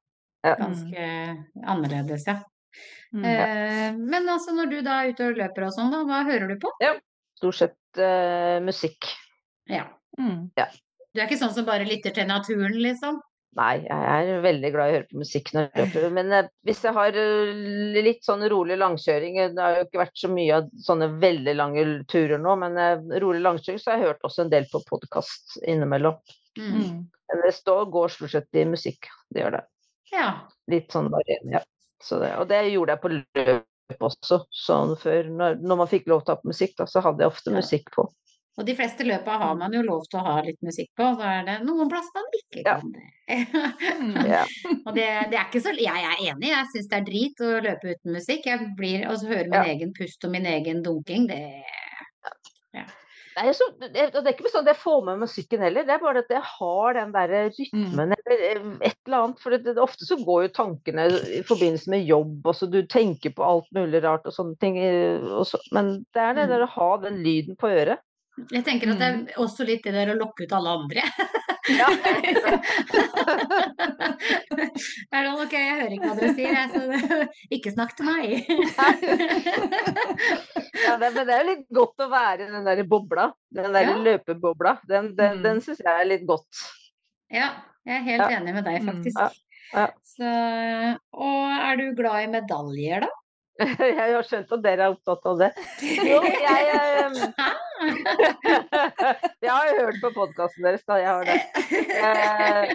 ganske 0.44 0.64
ganske 0.64 1.68
annerledes, 1.70 2.26
ja. 2.28 2.40
Mm. 3.14 3.26
Eh, 3.30 3.90
men 4.00 4.30
altså 4.34 4.56
når 4.56 4.72
du 4.72 4.78
da 4.82 5.04
er 5.04 5.12
ute 5.14 5.28
og 5.30 5.38
løper 5.38 5.68
og 5.68 5.74
sånn, 5.76 5.92
da, 5.94 6.00
hva 6.08 6.24
hører 6.26 6.48
du 6.50 6.58
på? 6.64 6.72
Ja, 6.82 6.96
Stort 7.38 7.58
sett 7.60 8.00
uh, 8.00 8.62
musikk. 8.64 9.10
Ja. 9.68 9.84
Mm. 10.18 10.48
Du 11.14 11.22
er 11.22 11.28
ikke 11.28 11.40
sånn 11.42 11.54
som 11.54 11.68
bare 11.68 11.86
lytter 11.86 12.14
til 12.16 12.26
naturen, 12.30 12.76
liksom? 12.82 13.22
Nei, 13.54 13.84
jeg 13.86 14.30
er 14.34 14.40
veldig 14.42 14.70
glad 14.74 14.90
i 14.90 14.94
å 14.94 14.96
høre 14.96 15.10
på 15.12 15.20
musikk 15.22 15.52
når 15.54 15.68
jeg 15.68 15.84
løper. 15.84 16.06
Men 16.16 16.32
eh, 16.34 16.48
hvis 16.66 16.80
jeg 16.88 16.96
har 16.96 17.18
eh, 17.22 18.00
litt 18.02 18.24
sånn 18.26 18.42
rolig 18.50 18.80
langkjøring 18.82 19.38
eh, 19.38 19.52
Det 19.54 19.62
har 19.62 19.76
jo 19.78 19.84
ikke 19.86 20.02
vært 20.02 20.18
så 20.18 20.30
mye 20.34 20.56
av 20.58 20.72
sånne 20.88 21.10
veldig 21.22 21.54
lange 21.60 21.84
turer 22.10 22.42
nå, 22.42 22.56
men 22.64 22.80
rolig 23.22 23.44
langkjøring 23.46 23.82
så 23.82 23.92
har 23.92 24.00
jeg 24.00 24.10
hørt 24.10 24.26
også 24.26 24.46
en 24.46 24.54
del 24.56 24.66
på 24.72 24.82
podkast 24.88 25.60
innimellom. 25.62 26.18
Mm. 26.58 27.04
Men 27.30 27.46
det 27.46 27.54
står, 27.60 27.86
og 27.86 27.94
går 27.94 28.16
stort 28.16 28.34
sett 28.34 28.58
i 28.58 28.66
musikk. 28.70 29.12
Det 29.30 29.46
gjør 29.46 29.60
det. 29.60 29.64
Ja. 30.14 30.32
Litt 30.74 30.90
sånn 30.94 31.14
varierende, 31.14 31.60
ja. 31.60 31.64
Så 32.04 32.18
det, 32.20 32.34
og 32.42 32.50
det 32.50 32.66
gjorde 32.72 32.98
jeg 32.98 33.04
på 33.04 33.14
løp 33.14 34.04
også. 34.10 34.42
Sånn 34.64 34.98
før, 35.00 35.30
når, 35.30 35.62
når 35.62 35.84
man 35.86 35.94
fikk 35.94 36.10
lov 36.10 36.26
til 36.26 36.34
å 36.34 36.36
ha 36.36 36.42
på 36.42 36.52
musikk, 36.52 36.74
da, 36.82 36.90
så 36.90 37.06
hadde 37.06 37.24
jeg 37.24 37.32
ofte 37.36 37.54
musikk 37.54 37.94
på. 37.94 38.10
Og 38.58 38.68
de 38.68 38.76
fleste 38.78 39.02
løpa 39.08 39.40
har 39.42 39.56
man 39.58 39.74
jo 39.74 39.82
lov 39.82 40.04
til 40.12 40.20
å 40.20 40.24
ha 40.28 40.36
litt 40.46 40.60
musikk 40.62 40.92
på, 41.00 41.08
så 41.18 41.26
er 41.26 41.46
det 41.48 41.56
noen 41.66 41.90
plass 41.90 42.12
man 42.14 42.28
ikke 42.38 42.62
kan 42.68 42.92
det. 42.94 43.08
Mm. 43.98 44.18
Ja. 44.34 44.44
Og 44.86 44.92
det, 44.94 45.08
det 45.32 45.38
er 45.40 45.46
ikke 45.48 45.62
så 45.64 45.72
Jeg 45.80 46.04
er 46.06 46.20
enig, 46.30 46.50
jeg 46.52 46.68
syns 46.74 46.90
det 46.92 46.98
er 47.00 47.08
drit 47.08 47.42
å 47.42 47.52
løpe 47.66 47.96
uten 47.96 48.14
musikk. 48.18 48.46
Jeg 48.52 48.68
blir, 48.78 49.08
og 49.10 49.18
så 49.22 49.32
høre 49.32 49.48
min 49.50 49.58
Ja. 49.58 49.72
egen 49.74 49.94
pust 49.98 50.28
og 50.28 50.36
min 50.36 50.46
egen 50.46 50.84
dunking, 50.86 51.26
det 51.32 51.42
Nei, 53.34 53.48
så, 53.58 53.66
det, 53.82 53.90
det 54.14 54.20
er 54.22 54.28
ikke 54.36 54.50
sånn 54.54 54.62
at 54.68 54.76
jeg 54.76 54.78
får 54.84 55.00
med 55.08 55.22
musikken 55.24 55.64
heller, 55.66 55.86
det 55.88 55.96
er 55.96 56.02
bare 56.04 56.22
at 56.22 56.30
jeg 56.30 56.44
har 56.46 56.94
den 57.00 57.14
der 57.16 57.32
rytmen 57.56 58.12
eller 58.14 58.44
eh, 58.46 58.68
et 58.86 59.00
eller 59.08 59.24
annet. 59.24 59.40
For 59.42 59.56
det, 59.56 59.64
det, 59.66 59.74
ofte 59.82 60.06
så 60.06 60.20
går 60.22 60.44
jo 60.46 60.52
tankene 60.54 61.08
i 61.40 61.42
forbindelse 61.48 61.90
med 61.90 62.06
jobb, 62.06 62.36
og 62.46 62.54
så 62.60 62.70
du 62.70 62.84
tenker 62.86 63.34
på 63.34 63.42
alt 63.48 63.66
mulig 63.74 64.04
rart 64.06 64.28
og 64.30 64.36
sånne 64.36 64.54
ting. 64.62 64.78
eh, 64.78 65.18
Og 65.34 65.48
så, 65.50 65.58
men 65.74 65.96
det 66.14 66.22
er 66.28 66.38
det 66.38 66.46
Mm. 66.46 66.52
der 66.54 66.66
å 66.68 66.72
ha 66.76 66.90
den 67.08 67.18
lyden 67.26 67.58
på 67.58 67.72
øret. 67.74 68.06
Jeg 68.52 68.64
tenker 68.66 68.90
at 68.92 68.98
det 69.00 69.08
er 69.08 69.36
også 69.44 69.66
litt 69.68 69.84
det 69.86 69.92
der 69.94 70.10
å 70.14 70.18
lokke 70.18 70.44
ut 70.48 70.54
alle 70.58 70.70
andre. 70.80 71.04
Ja. 71.70 71.88
Er 75.14 75.24
det 75.24 75.32
ok, 75.40 75.54
jeg 75.54 75.76
hører 75.78 75.94
ikke 75.96 76.10
hva 76.10 76.16
dere 76.18 76.34
sier, 76.36 76.52
jeg, 76.52 76.68
så 76.74 76.82
ikke 77.56 77.72
snakk 77.76 77.94
til 77.98 78.06
meg. 78.10 78.24
ja, 80.84 80.96
det, 81.00 81.10
men 81.16 81.22
det 81.28 81.34
er 81.36 81.42
jo 81.44 81.50
litt 81.52 81.66
godt 81.78 82.04
å 82.04 82.10
være 82.12 82.48
i 82.48 82.52
den 82.52 82.66
der 82.68 82.82
bobla. 82.90 83.30
Den 83.54 83.72
der 83.76 83.88
Ja. 83.88 83.96
løpebobla. 84.10 84.76
Den, 84.90 85.12
den, 85.16 85.38
Mm. 85.40 85.44
den 85.46 85.62
syns 85.62 85.80
jeg 85.84 85.94
er 85.94 86.06
litt 86.10 86.26
godt. 86.28 86.64
Ja, 87.32 87.50
jeg 87.86 87.96
er 88.00 88.04
helt 88.10 88.24
Ja. 88.32 88.40
enig 88.40 88.54
med 88.54 88.64
deg, 88.66 88.82
Mm. 88.82 88.88
faktisk. 88.92 89.20
Ja, 89.20 89.30
ja. 89.74 89.88
Så, 90.04 90.28
og 91.14 91.52
er 91.70 91.76
du 91.78 91.86
glad 91.96 92.24
i 92.24 92.28
medaljer, 92.40 93.00
da? 93.02 93.10
Jeg 93.84 93.96
har 94.16 94.26
skjønt 94.26 94.52
at 94.56 94.62
dere 94.66 94.88
er 94.88 94.94
opptatt 94.96 95.26
av 95.30 95.42
det. 95.44 95.50
Jo, 95.84 96.20
jeg 96.26 96.64
eh, 96.74 97.12
Jeg 99.44 99.52
har 99.52 99.68
jo 99.70 99.76
hørt 99.78 100.00
på 100.02 100.12
podkasten 100.16 100.66
deres, 100.66 100.84
da. 100.88 100.98
Jeg 101.02 101.12
har 101.12 101.28
det. 101.28 101.38
Eh, 102.00 102.74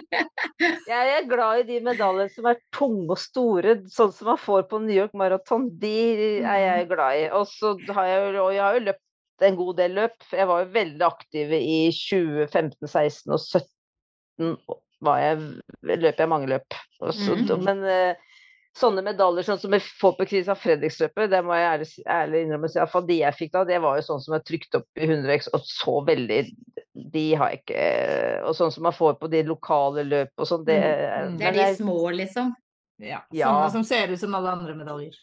Jeg 0.87 1.11
er 1.17 1.27
glad 1.29 1.63
i 1.63 1.67
de 1.67 1.79
medaljene 1.85 2.29
som 2.31 2.47
er 2.51 2.59
tunge 2.75 3.09
og 3.15 3.19
store, 3.21 3.75
sånn 3.91 4.13
som 4.15 4.31
man 4.33 4.39
får 4.41 4.67
på 4.71 4.79
New 4.83 4.95
York 4.95 5.15
Marathon. 5.19 5.67
De 5.81 5.93
er 6.39 6.63
jeg 6.63 6.89
glad 6.91 7.23
i. 7.23 7.27
Og 7.35 7.47
så 7.51 7.73
har 7.95 8.09
jeg, 8.09 8.33
jeg 8.37 8.63
har 8.63 8.77
jo 8.79 8.85
løpt 8.89 9.45
en 9.49 9.59
god 9.59 9.77
del 9.79 9.97
løp. 9.99 10.17
Jeg 10.35 10.47
var 10.49 10.63
jo 10.63 10.71
veldig 10.75 11.05
aktiv 11.07 11.53
i 11.59 11.79
2015, 11.95 12.87
16 12.87 13.35
og 13.35 13.43
17. 13.43 14.55
Var 14.99 15.21
jeg, 15.23 15.43
løp 16.03 16.17
jeg 16.23 16.31
mange 16.31 16.49
løp. 16.51 16.79
Også, 16.99 17.37
Mhm. 17.39 17.63
Men 17.63 17.83
eh, 17.87 18.28
sånne 18.77 19.01
medaljer 19.03 19.43
sånn 19.47 19.59
som 19.59 19.73
jeg 19.73 19.81
får 19.99 20.13
på 20.17 20.25
Christian 20.29 20.55
Fredriksløpet, 20.59 21.29
det 21.31 21.39
må 21.43 21.55
jeg 21.57 21.69
ærlig, 21.71 21.87
ærlig 22.07 22.41
innrømme. 22.45 22.69
Så 22.69 22.79
iallfall 22.79 23.07
de 23.07 23.17
jeg 23.21 23.33
fikk 23.39 23.51
da, 23.53 23.63
det 23.65 23.79
var 23.81 23.97
jo 23.97 24.05
sånn 24.05 24.21
som 24.23 24.35
jeg 24.37 24.45
trykte 24.45 24.77
opp 24.83 25.01
i 25.01 25.07
100 25.09 25.33
x 25.39 25.49
og 25.53 25.61
så 25.65 25.95
veldig 26.07 26.41
De 27.13 27.23
har 27.39 27.49
jeg 27.53 27.61
ikke 27.63 27.83
Og 28.49 28.55
sånn 28.55 28.71
som 28.71 28.83
man 28.83 28.93
får 28.95 29.17
på 29.19 29.29
de 29.31 29.41
lokale 29.47 30.03
løp 30.05 30.31
og 30.37 30.47
sånn, 30.47 30.65
det 30.67 30.77
Mm, 30.79 31.33
mm. 31.33 31.37
Det 31.39 31.47
er 31.47 31.51
de 31.51 31.59
jeg- 31.65 31.77
små, 31.81 31.97
liksom. 32.13 32.53
Ja. 32.99 33.21
Ja. 33.31 33.47
Sånne 33.47 33.71
som 33.71 33.83
ser 33.83 34.11
ut 34.11 34.19
som 34.19 34.35
alle 34.35 34.51
andre 34.51 34.75
medaljer. 34.75 35.15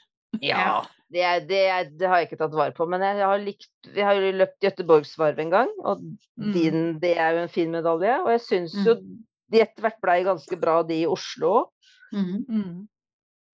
Ja, 0.42 0.82
det, 1.12 1.22
er, 1.22 1.40
det, 1.46 1.60
er, 1.70 1.84
det 1.96 2.08
har 2.08 2.18
jeg 2.18 2.28
ikke 2.30 2.38
tatt 2.42 2.52
vare 2.56 2.72
på. 2.76 2.86
Men 2.88 3.00
jeg 3.00 3.20
har, 3.24 3.38
likt, 3.38 3.68
jeg 3.94 4.04
har 4.04 4.14
løpt 4.36 4.60
Göteborgsvarv 4.64 5.38
en 5.38 5.50
gang, 5.50 5.68
og 5.84 6.00
Mm. 6.36 6.52
din, 6.52 6.98
det 7.00 7.16
er 7.16 7.32
jo 7.32 7.38
en 7.44 7.48
fin 7.48 7.70
medalje. 7.70 8.18
Og 8.24 8.28
jeg 8.34 8.40
syns 8.40 8.74
jo 8.84 8.94
de 9.48 9.60
etter 9.62 9.80
hvert 9.80 10.00
blei 10.02 10.22
ganske 10.24 10.58
bra, 10.60 10.82
de 10.82 11.02
i 11.02 11.06
Oslo 11.06 11.52
òg. 11.62 11.70
Mhm. 12.12 12.44
Mm. 12.48 12.88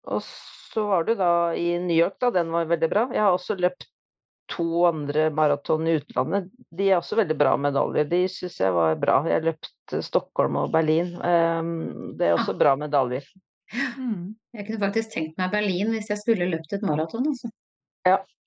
Og 0.08 0.24
så 0.24 0.84
var 0.88 1.06
du 1.08 1.14
da 1.18 1.54
i 1.56 1.78
New 1.82 1.96
York, 1.96 2.18
da. 2.22 2.30
Den 2.34 2.52
var 2.54 2.68
veldig 2.70 2.90
bra. 2.92 3.06
Jeg 3.14 3.24
har 3.24 3.36
også 3.36 3.56
løpt 3.60 3.88
to 4.48 4.64
andre 4.88 5.28
maraton 5.34 5.84
i 5.88 5.98
utlandet. 5.98 6.48
De 6.72 6.86
er 6.88 6.96
også 6.98 7.18
veldig 7.18 7.36
bra 7.36 7.52
medaljer. 7.60 8.08
De 8.08 8.22
syns 8.32 8.56
jeg 8.62 8.72
var 8.72 8.96
bra. 9.00 9.18
Jeg 9.28 9.44
løpte 9.44 10.00
Stockholm 10.04 10.56
og 10.62 10.72
Berlin. 10.72 11.12
Um, 11.20 12.14
det 12.16 12.30
er 12.30 12.38
også 12.38 12.56
bra 12.56 12.72
medaljer. 12.80 13.26
Mm. 13.98 14.32
Jeg 14.56 14.64
kunne 14.64 14.80
faktisk 14.86 15.12
tenkt 15.12 15.36
meg 15.40 15.52
Berlin 15.52 15.92
hvis 15.92 16.08
jeg 16.08 16.22
skulle 16.22 16.48
løpt 16.48 16.72
et 16.72 16.86
maraton, 16.88 17.28
altså. 17.28 17.52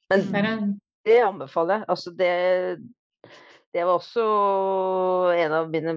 Men 0.10 0.46
er- 0.46 0.64
det 1.06 1.20
anbefaler 1.24 1.82
jeg. 1.82 1.86
Altså 1.90 2.12
det 2.18 2.34
det 3.72 3.86
var 3.88 3.94
også 4.02 4.24
en 5.38 5.54
av 5.56 5.70
mine 5.72 5.94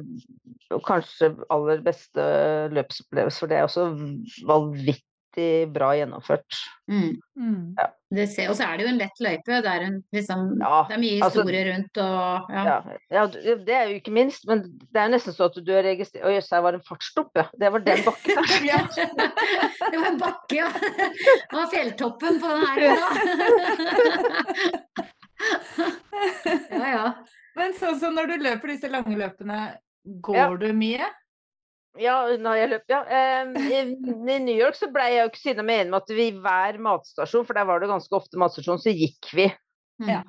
kanskje 0.87 1.33
aller 1.51 1.81
beste 1.83 2.23
løpsopplevelser. 2.71 3.41
For 3.41 3.51
det 3.51 3.57
er 3.59 3.67
også 3.67 3.89
vanvittig 4.47 5.03
bra 5.75 5.91
gjennomført. 5.99 6.57
Mm. 6.91 7.15
Mm. 7.39 7.77
Det 8.15 8.29
ser, 8.31 8.51
og 8.53 8.57
så 8.59 8.67
er 8.69 8.77
det 8.79 8.85
jo 8.85 8.91
en 8.93 8.99
lett 9.01 9.21
løype. 9.25 9.57
Det 9.65 9.71
er, 9.71 9.85
en, 9.89 9.97
liksom, 10.15 10.43
Ja, 10.61 10.83
det 10.89 10.95
er 10.95 11.01
mye 11.03 11.17
altså- 11.25 11.43
historie 11.43 11.63
rundt 11.73 11.99
og 12.05 12.53
ja. 12.55 12.65
Ja, 12.69 12.77
ja, 13.17 13.23
det 13.67 13.75
er 13.75 13.89
jo 13.91 13.97
ikke 13.99 14.13
minst, 14.15 14.47
men 14.47 14.63
det 14.93 15.01
er 15.03 15.09
nesten 15.11 15.35
så 15.35 15.49
at 15.51 15.57
du 15.59 15.73
er 15.75 15.83
registrert 15.89 16.25
Å 16.29 16.35
jøss, 16.37 16.51
her 16.55 16.63
var 16.63 16.75
en 16.79 16.85
fartsdump, 16.87 17.33
ja. 17.35 17.47
Det 17.59 17.73
var 17.75 17.81
den 17.89 18.05
bakken. 18.07 18.37
Ja. 18.71 18.79
Det 19.91 19.99
var 19.99 20.09
en 20.13 20.21
bakke, 20.21 20.55
ja. 20.61 20.69
Det 20.71 21.57
var 21.59 21.67
fjelltoppen 21.73 22.41
på 22.41 22.47
den 22.53 22.67
her. 22.69 22.79
Ja, 26.71 26.87
ja. 26.95 27.05
Men 27.57 27.75
sånn 27.79 27.99
som 28.01 28.15
når 28.17 28.33
du 28.33 28.37
løper 28.47 28.73
disse 28.75 28.91
lange 28.91 29.17
løpene, 29.19 29.59
går 30.05 30.37
Ja. 30.37 30.49
du 30.59 30.73
mye? 30.77 31.07
Ja, 32.01 32.15
unna 32.33 32.57
jeg 32.59 32.71
løp, 32.73 32.87
ja. 32.91 33.03
I, 33.55 33.83
I 33.95 34.39
New 34.43 34.57
York 34.57 34.75
så 34.79 34.89
ble 34.93 35.05
jeg 35.13 35.21
jo 35.21 35.29
ikke 35.31 35.43
sinna 35.43 35.65
med 35.67 35.85
enig 35.85 35.93
med 35.93 36.01
at 36.01 36.15
vi 36.17 36.27
hver 36.43 36.79
matstasjon, 36.83 37.47
for 37.47 37.55
der 37.55 37.69
var 37.69 37.83
det 37.83 37.91
ganske 37.93 38.19
ofte 38.19 38.41
matstasjon, 38.41 38.81
så 38.83 38.95
gikk 38.95 39.31
vi. 39.37 39.47
Mm. 40.03 40.11
Ja. 40.11 40.23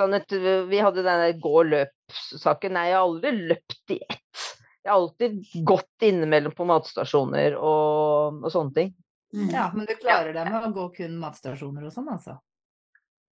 Sånn 0.00 0.14
at 0.16 0.32
vi 0.32 0.80
hadde 0.80 1.02
den 1.02 1.24
der 1.24 1.40
gå 1.42 1.54
og 1.64 1.68
løp-saken. 1.72 2.76
Nei, 2.76 2.86
jeg 2.88 2.96
har 2.96 3.08
aldri 3.08 3.32
løpt 3.50 3.94
i 3.96 3.98
ett. 4.06 4.44
Jeg 4.80 4.88
har 4.88 4.96
alltid 4.96 5.64
gått 5.66 6.06
innimellom 6.08 6.54
på 6.56 6.64
matstasjoner 6.70 7.58
og, 7.58 8.38
og 8.40 8.52
sånne 8.54 8.76
ting. 8.78 8.94
Mm. 9.34 9.50
Ja, 9.52 9.66
men 9.74 9.86
du 9.86 9.92
klarer 10.00 10.32
deg 10.34 10.48
med 10.48 10.70
å 10.70 10.72
gå 10.74 10.86
kun 10.94 11.18
matstasjoner 11.20 11.84
og 11.86 11.92
sånn, 11.94 12.08
altså? 12.10 12.38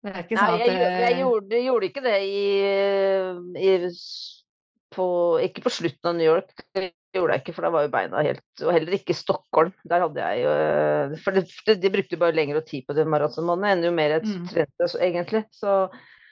Det 0.02 0.12
er 0.12 0.24
ikke 0.24 0.38
sånn 0.38 0.56
at 0.56 0.64
jeg, 0.64 0.74
jeg, 0.74 0.98
jeg 1.02 1.12
eh, 1.12 1.20
gjorde, 1.22 1.60
gjorde 1.64 1.88
ikke 1.88 2.02
det 2.04 2.16
i, 2.26 2.42
i 3.62 3.70
på, 4.96 5.06
Ikke 5.46 5.64
på 5.64 5.72
slutten 5.72 6.10
av 6.10 6.18
New 6.18 6.26
York. 6.26 6.52
Det 7.16 7.22
gjorde 7.22 7.36
jeg 7.38 7.42
ikke, 7.46 7.52
for 7.56 7.64
da 7.64 7.68
var 7.72 7.84
jo 7.86 7.90
beina 7.94 8.22
helt 8.26 8.62
Og 8.66 8.74
heller 8.76 8.96
ikke 8.98 9.14
i 9.14 9.16
Stockholm. 9.16 9.70
Der 9.88 10.02
hadde 10.04 10.20
jeg 10.20 10.42
jo 10.42 10.50
eh, 10.52 11.14
For 11.24 11.36
de, 11.36 11.44
det, 11.64 11.78
de 11.80 11.90
brukte 11.94 12.12
jo 12.12 12.20
bare 12.20 12.36
lengre 12.36 12.60
tid 12.66 12.84
på 12.84 12.96
det 12.98 13.06
maratonmåneden 13.08 13.78
enn 13.78 13.88
jo 13.88 13.94
mer 13.96 14.18
jeg 14.18 14.26
Mm. 14.26 14.44
trente, 14.50 14.88
så, 14.92 15.00
egentlig. 15.00 15.42
Så, 15.54 15.78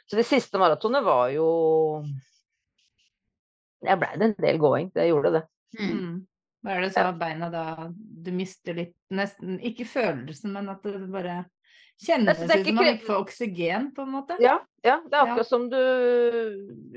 så 0.05 0.19
det 0.19 0.27
siste 0.29 0.61
maratonet 0.61 1.05
var 1.07 1.33
jo 1.33 1.49
Jeg 3.85 4.01
blei 4.01 4.13
det 4.21 4.29
en 4.29 4.37
del 4.45 4.61
gåing. 4.61 4.93
Det 4.93 5.09
gjorde 5.09 5.33
det. 5.39 5.45
Mm. 5.79 5.97
mm. 5.97 6.15
Hva 6.65 6.77
er 6.77 6.85
det 6.85 6.93
så 6.95 7.09
beina 7.21 7.49
da 7.53 7.65
Du 7.89 8.31
mister 8.33 8.77
litt 8.77 8.95
Nesten 9.13 9.57
ikke 9.65 9.89
følelsen, 9.89 10.53
men 10.53 10.69
at 10.73 10.85
det 10.85 11.01
bare 11.13 11.43
kjennes 12.03 12.39
det 12.39 12.59
ut 12.61 12.67
som 12.67 12.75
man 12.75 12.89
ikke 12.91 13.07
får 13.07 13.21
oksygen, 13.23 13.89
på 13.95 14.03
en 14.03 14.13
måte? 14.17 14.37
Ja, 14.43 14.59
ja, 14.83 14.97
det 15.07 15.15
er 15.15 15.21
Ja. 15.21 15.25
akkurat 15.33 15.47
som 15.47 15.69
du 15.71 15.79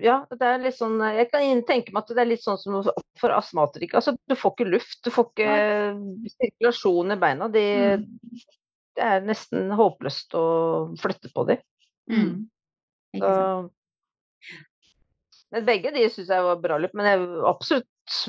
Ja, 0.02 0.26
det 0.32 0.42
er 0.42 0.58
litt 0.60 0.76
sånn 0.78 0.98
Jeg 1.00 1.30
kan 1.32 1.62
tenke 1.64 1.94
meg 1.94 2.04
at 2.04 2.16
det 2.16 2.24
er 2.24 2.32
litt 2.32 2.44
sånn 2.44 2.58
som 2.58 2.82
for 3.18 3.30
astmatikere. 3.30 4.02
Altså, 4.02 4.18
du 4.28 4.36
får 4.36 4.56
ikke 4.56 4.72
luft, 4.72 5.04
du 5.04 5.12
får 5.14 5.30
ikke 5.32 6.32
sirkulasjon 6.38 7.12
i 7.12 7.20
beina. 7.22 7.48
De, 7.48 7.66
Mm. 7.98 8.06
Det 8.98 9.06
er 9.06 9.22
nesten 9.22 9.70
håpløst 9.78 10.34
å 10.34 10.44
flytte 10.98 11.30
på 11.30 11.44
dem. 11.46 11.60
Mm. 12.10 12.48
Så. 13.14 13.70
Men 15.54 15.66
begge 15.68 15.92
de 15.94 16.08
syns 16.10 16.32
jeg 16.34 16.44
var 16.44 16.58
bra 16.64 16.80
løp. 16.82 16.96
Men 16.98 17.06
jeg, 17.06 17.28
absolutt 17.46 17.86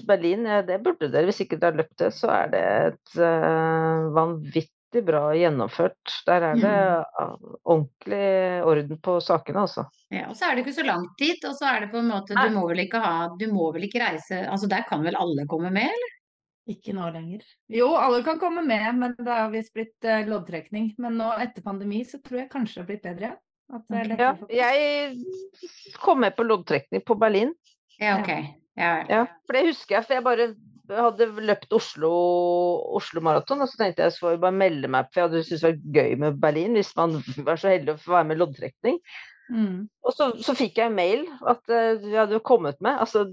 Berlin, 0.07 0.45
ja, 0.45 0.61
det 0.63 0.83
burde 0.85 1.09
dere. 1.09 1.25
Hvis 1.31 1.41
ikke 1.41 1.57
dere 1.59 1.73
har 1.73 1.81
løpt 1.81 1.97
det, 2.03 2.11
så 2.13 2.29
er 2.35 2.53
det 2.53 2.61
et 2.91 3.17
uh, 3.17 4.13
vanvittig 4.13 4.69
bra 5.05 5.23
gjennomført. 5.37 6.13
Der 6.27 6.45
er 6.51 6.61
det 6.61 6.75
ah, 7.23 7.35
ordentlig 7.65 8.65
orden 8.65 9.01
på 9.05 9.19
sakene, 9.25 9.65
altså. 9.67 9.85
Ja, 10.15 10.29
og 10.31 10.37
så 10.39 10.49
er 10.49 10.57
det 10.57 10.65
ikke 10.65 10.77
så 10.79 10.87
langt 10.87 11.17
dit, 11.21 11.43
og 11.49 11.57
så 11.59 11.69
er 11.73 11.85
det 11.85 11.91
på 11.93 12.01
en 12.01 12.09
måte 12.11 12.37
Nei. 12.37 12.47
Du 12.49 12.57
må 12.57 12.67
vel 12.71 12.85
ikke 12.87 13.01
ha 13.03 13.17
Du 13.39 13.45
må 13.53 13.67
vel 13.75 13.85
ikke 13.89 14.01
reise 14.01 14.39
Altså 14.49 14.71
der 14.71 14.87
kan 14.89 15.03
vel 15.05 15.19
alle 15.21 15.45
komme 15.51 15.73
med, 15.75 15.91
eller? 15.93 16.15
Ikke 16.69 16.93
nå 16.93 17.07
lenger. 17.15 17.45
Jo, 17.73 17.91
alle 17.97 18.21
kan 18.25 18.41
komme 18.41 18.61
med, 18.65 18.89
men 19.01 19.15
det 19.17 19.29
har 19.33 19.49
visst 19.53 19.73
blitt 19.73 20.05
eh, 20.05 20.27
loddtrekning. 20.29 20.91
Men 21.01 21.17
nå 21.17 21.31
etter 21.41 21.65
pandemi 21.65 22.03
så 22.05 22.21
tror 22.21 22.43
jeg 22.43 22.51
kanskje 22.53 22.75
det 22.77 22.83
har 22.83 22.89
blitt 22.91 23.07
bedre. 23.07 23.31
Ja, 23.69 23.81
plass. 23.85 24.45
jeg 24.53 25.95
kom 26.01 26.21
med 26.25 26.37
på 26.37 26.45
loddtrekning 26.45 27.05
på 27.09 27.17
Berlin. 27.21 27.55
Ja, 27.97 28.19
ok. 28.21 28.33
Ja. 28.79 28.93
Ja, 29.09 29.23
for 29.47 29.57
det 29.57 29.65
husker 29.71 29.97
jeg, 29.97 30.07
for 30.07 30.19
jeg 30.19 30.25
bare 30.29 30.51
hadde 30.97 31.27
løpt 31.49 31.75
Oslo, 31.77 32.11
Oslo 32.99 33.23
Maraton, 33.25 33.61
og 33.65 33.71
så 33.71 33.81
tenkte 33.81 34.07
jeg 34.07 34.15
så 34.15 34.25
får 34.25 34.37
jeg 34.37 34.45
bare 34.45 34.61
melde 34.61 34.93
meg, 34.93 35.11
for 35.11 35.21
jeg 35.21 35.29
hadde 35.29 35.43
syntes 35.47 35.65
det 35.65 35.69
var 35.69 35.99
gøy 35.99 36.15
med 36.23 36.39
Berlin, 36.43 36.79
hvis 36.79 36.95
man 36.99 37.19
var 37.49 37.61
så 37.61 37.75
heldig 37.75 37.97
å 37.97 38.01
få 38.05 38.15
være 38.17 38.31
med 38.31 38.39
i 38.39 38.43
loddtrekning. 38.43 39.03
Mm. 39.49 39.77
Og 40.05 40.13
så, 40.13 40.31
så 40.45 40.55
fikk 40.57 40.81
jeg 40.81 40.91
en 40.91 40.97
mail 40.99 41.23
at 41.49 41.63
vi 41.69 41.77
hadde 41.79 42.17
hadde 42.19 42.41
kommet 42.45 42.81
med. 42.85 42.99
Altså, 43.01 43.25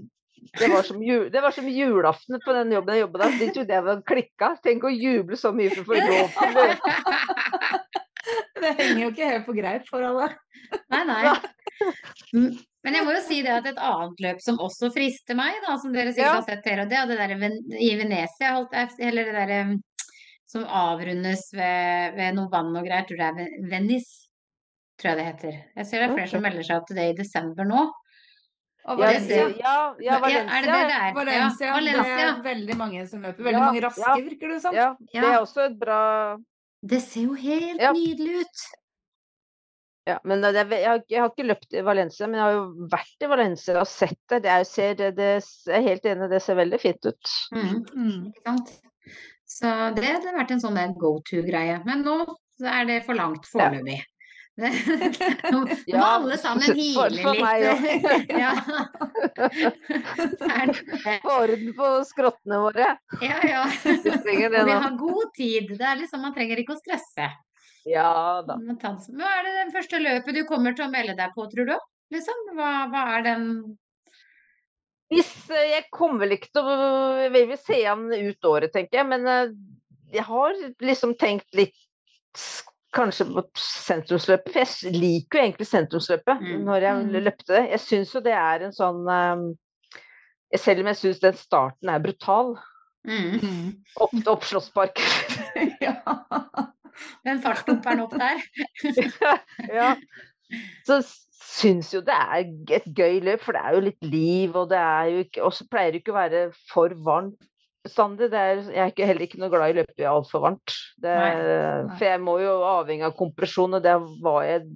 det 0.58 0.70
var, 0.72 0.82
som 0.82 1.02
jul, 1.02 1.26
det 1.32 1.42
var 1.42 1.50
som 1.56 1.68
julaften 1.68 2.40
på 2.44 2.56
den 2.56 2.72
jobben 2.72 2.94
jeg 2.94 3.04
jobbet 3.04 3.24
der. 3.24 3.36
De 3.40 3.50
trodde 3.56 3.76
jeg 3.76 3.86
var 3.88 4.02
klikka. 4.12 4.52
Tenk 4.64 4.86
å 4.86 4.94
juble 4.94 5.40
så 5.40 5.52
mye 5.56 5.72
for 5.74 5.82
å 5.82 5.88
få 5.90 6.00
lov 6.00 6.40
til 6.40 6.56
det. 6.60 6.70
Det 8.56 8.72
henger 8.74 9.00
jo 9.04 9.08
ikke 9.12 9.26
helt 9.28 9.44
på 9.46 9.54
greip 9.54 9.84
for 9.86 10.02
alle. 10.02 10.30
Nei, 10.90 11.02
nei. 11.06 11.36
Men 12.86 12.94
jeg 12.94 13.04
må 13.04 13.12
jo 13.16 13.20
si 13.26 13.40
det 13.42 13.50
at 13.50 13.66
et 13.66 13.78
annet 13.82 14.20
løp 14.22 14.40
som 14.44 14.60
også 14.62 14.92
frister 14.94 15.34
meg, 15.34 15.56
da, 15.66 15.74
som 15.82 15.92
dere 15.92 16.12
sikkert 16.14 16.30
Ja. 16.30 16.34
har 16.38 16.46
sett 16.46 16.68
her, 16.70 16.84
og 16.84 16.88
det 16.92 16.98
er 17.00 17.06
det 17.10 17.18
der 17.18 17.34
i 17.82 17.90
Venezia, 17.98 18.52
holdt 18.54 18.72
jeg, 18.78 18.92
eller 19.08 19.26
det 19.26 19.34
der 19.34 19.54
um, 19.66 19.76
som 20.46 20.62
avrundes 20.70 21.48
ved, 21.52 22.14
ved 22.14 22.36
noe 22.38 22.48
vann 22.52 22.70
og 22.78 22.86
greier, 22.86 23.02
tror 23.08 23.18
jeg 23.18 23.34
det 23.34 23.42
er 23.42 23.50
Ve- 23.50 23.70
Venice, 23.74 24.28
tror 25.02 25.10
jeg 25.10 25.18
det 25.18 25.26
heter. 25.32 25.56
Jeg 25.76 25.86
ser 25.90 25.98
det 26.04 26.06
er 26.10 26.14
flere 26.14 26.30
som 26.30 26.42
melder 26.46 26.62
seg 26.70 26.86
til 26.86 26.96
det 27.02 27.08
i 27.10 27.16
desember 27.18 27.66
nå. 27.66 27.82
Og 28.86 29.00
Valencia, 29.02 29.48
ja, 29.58 29.74
ja, 29.98 30.20
Ja, 30.30 30.38
er 30.46 30.62
det 30.62 30.70
det 30.70 30.70
Valencia. 30.70 30.86
det 30.86 30.96
er? 31.02 31.14
Valencia, 31.18 31.66
ja, 31.66 31.72
Valencia. 31.74 32.16
det 32.16 32.26
er 32.30 32.42
veldig 32.46 32.76
mange 32.78 33.06
som 33.10 33.22
løper. 33.26 33.42
Veldig 33.48 33.58
Ja, 33.58 33.64
mange 33.66 33.82
raske, 33.82 34.06
ja. 34.06 34.14
virker 34.30 34.48
det 34.54 34.62
som. 34.62 34.74
Ja, 34.78 34.92
det 35.10 35.24
er 35.24 35.38
også 35.40 35.64
et 35.66 35.78
bra 35.80 36.36
Det 36.86 37.00
ser 37.02 37.22
jo 37.26 37.34
helt 37.34 37.80
Ja. 37.82 37.90
nydelig 37.92 38.42
ut. 38.46 38.66
Ja, 40.06 40.20
men 40.22 40.40
det 40.44 40.52
jeg, 40.54 40.84
har, 40.86 41.00
jeg 41.10 41.18
har 41.20 41.30
ikke 41.32 41.48
løpt 41.48 41.74
i 41.74 41.82
Valencia, 41.82 42.28
men 42.30 42.38
jeg 42.38 42.44
har 42.46 42.52
jo 42.54 42.88
vært 42.92 43.24
i 43.26 43.30
Valencia 43.30 43.80
og 43.80 43.88
sett 43.90 44.18
det. 44.30 44.42
det, 44.44 44.52
er, 44.52 44.66
ser, 44.68 44.92
det, 44.98 45.08
det 45.18 45.30
jeg 45.42 45.74
er 45.80 45.86
helt 45.88 46.04
enig, 46.06 46.28
det 46.30 46.42
ser 46.44 46.58
veldig 46.60 46.78
fint 46.78 47.08
ut. 47.10 47.32
Mm. 47.56 47.72
Mm. 47.90 48.20
Ikke 48.30 48.44
sant? 48.46 48.74
Så 49.46 49.72
det 49.96 50.06
hadde 50.06 50.34
vært 50.36 50.52
en 50.54 50.62
sånn 50.62 50.78
go 51.00 51.16
to-greie. 51.26 51.80
Men 51.86 52.04
nå 52.06 52.20
så 52.60 52.70
er 52.70 52.86
det 52.88 53.00
for 53.06 53.18
langt 53.18 53.46
foreløpig. 53.50 53.98
Ja. 53.98 54.12
Nå 55.52 55.58
må 55.66 55.74
Ja, 55.84 56.04
alle 56.16 56.38
sammen 56.40 56.64
for- 56.64 56.78
hile 57.12 57.24
for 57.26 57.40
meg 57.42 57.66
litt. 57.66 58.30
Ja. 58.44 58.54
Er 60.56 60.70
det- 60.70 61.18
Få 61.22 61.34
orden 61.42 61.74
på 61.76 61.90
skrottene 62.08 62.60
våre. 62.62 62.86
ja, 63.20 63.36
ja. 63.44 63.64
Vi 63.84 63.90
det 64.00 64.62
Og 64.62 64.66
vi 64.70 64.72
har 64.72 64.96
god 64.96 65.34
tid. 65.36 65.68
Det 65.76 65.84
er 65.84 66.00
liksom, 66.00 66.22
man 66.24 66.32
trenger 66.34 66.62
ikke 66.62 66.72
å 66.76 66.80
stresse. 66.80 67.28
Ja 67.86 68.42
da. 68.46 68.56
Hva 68.58 69.28
er 69.38 69.44
det 69.46 69.54
den 69.60 69.72
første 69.74 70.00
løpet 70.02 70.34
du 70.34 70.42
kommer 70.48 70.74
til 70.74 70.86
å 70.88 70.90
melde 70.92 71.14
deg 71.18 71.34
på, 71.36 71.44
tror 71.52 71.68
du? 71.70 71.76
Liksom? 72.14 72.40
Hva, 72.58 72.70
hva 72.90 73.02
er 73.16 73.22
den 73.26 73.44
Hvis, 75.10 75.30
eh, 75.54 75.68
jeg 75.76 75.84
kommer 75.94 76.24
vel 76.24 76.34
ikke 76.36 76.50
til 76.54 76.66
å 76.66 76.76
Jeg 77.22 77.32
vil 77.34 77.48
vel 77.52 77.58
se 77.62 77.80
an 77.86 78.06
ut 78.10 78.48
året, 78.50 78.72
tenker 78.74 78.98
jeg. 79.00 79.06
Men 79.06 79.26
eh, 79.30 79.52
jeg 80.16 80.24
har 80.26 80.54
liksom 80.82 81.14
tenkt 81.18 81.46
litt 81.54 81.76
kanskje 82.96 83.26
på 83.34 83.42
sentrumsløpet. 83.60 84.50
For 84.54 84.62
jeg 84.64 84.94
liker 84.96 85.38
jo 85.38 85.44
egentlig 85.44 85.68
sentrumsløpet 85.70 86.40
Mm. 86.42 86.64
når 86.66 86.80
jeg 86.80 86.94
Mm. 87.06 87.22
løpte 87.26 87.52
det. 87.54 87.64
Jeg 87.70 87.80
syns 87.80 88.14
jo 88.14 88.20
det 88.20 88.32
er 88.34 88.62
en 88.66 88.72
sånn 88.72 89.06
eh, 89.10 89.46
Selv 90.58 90.80
om 90.80 90.86
jeg 90.86 90.96
syns 90.96 91.20
den 91.20 91.34
starten 91.34 91.88
er 91.90 91.98
brutal. 91.98 92.56
Mm, 93.06 93.36
Mm. 93.42 93.68
Opp, 94.02 94.14
opp 94.34 94.46
Slottspark. 94.46 95.00
ja. 95.86 95.96
Den 97.26 97.42
fartsdumperen 97.44 98.04
opp 98.06 98.16
der? 98.18 98.42
ja. 99.78 99.94
Så 100.86 101.00
syns 101.46 101.92
jo 101.94 102.02
det 102.04 102.14
er 102.14 102.46
et 102.76 102.86
gøy 102.96 103.20
løp, 103.24 103.42
for 103.44 103.56
det 103.56 103.62
er 103.64 103.76
jo 103.76 103.84
litt 103.88 104.06
liv, 104.06 104.56
og 104.56 104.70
det 104.70 104.80
er 104.80 105.10
jo 105.12 105.22
ikke 105.24 105.44
Og 105.46 105.54
så 105.56 105.66
pleier 105.70 105.94
det 105.94 106.02
ikke 106.02 106.14
å 106.14 106.18
være 106.18 106.42
for 106.72 106.94
varmt 107.06 107.38
bestandig. 107.86 108.30
Det 108.32 108.40
er, 108.40 108.60
jeg 108.72 108.82
er 108.82 108.92
ikke, 108.92 109.08
heller 109.08 109.26
ikke 109.26 109.40
noe 109.42 109.52
glad 109.52 109.70
i 109.70 109.76
å 109.76 109.78
løpe 109.80 110.10
altfor 110.10 110.44
varmt. 110.46 110.76
Det, 111.02 111.14
Nei. 111.14 111.96
for 111.96 112.08
jeg 112.08 112.22
må 112.24 112.36
jo 112.42 112.58
avhengig 112.66 113.06
av 113.08 113.16
kompresjon, 113.18 113.78
og 113.78 113.84
det 113.86 113.96
var 114.24 114.42
jeg 114.46 114.66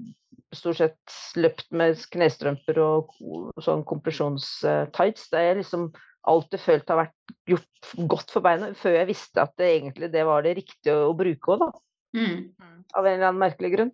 stort 0.57 0.81
sett 0.81 1.16
løpt 1.39 1.68
med 1.78 1.99
knestrømper 2.11 2.81
og 2.83 3.12
sånn 3.62 3.85
kompresjonstights. 3.87 5.28
Det 5.31 5.39
er 5.39 5.51
jeg 5.51 5.61
liksom 6.21 6.35
alltid 6.35 6.61
følt 6.61 6.89
har 6.89 6.99
vært 7.01 7.35
gjort 7.49 7.93
godt 8.09 8.31
for 8.31 8.45
beina, 8.45 8.73
før 8.75 8.99
jeg 8.99 9.09
visste 9.09 9.43
at 9.43 9.55
det 9.59 9.68
egentlig 9.77 10.11
det 10.12 10.25
var 10.25 10.43
det 10.45 10.57
riktige 10.59 10.95
å, 10.95 11.11
å 11.11 11.16
bruke 11.16 11.55
òg, 11.55 11.61
da. 11.61 11.71
Mm. 12.16 12.41
Av 12.95 13.07
en 13.07 13.14
eller 13.14 13.29
annen 13.29 13.41
merkelig 13.41 13.71
grunn. 13.77 13.93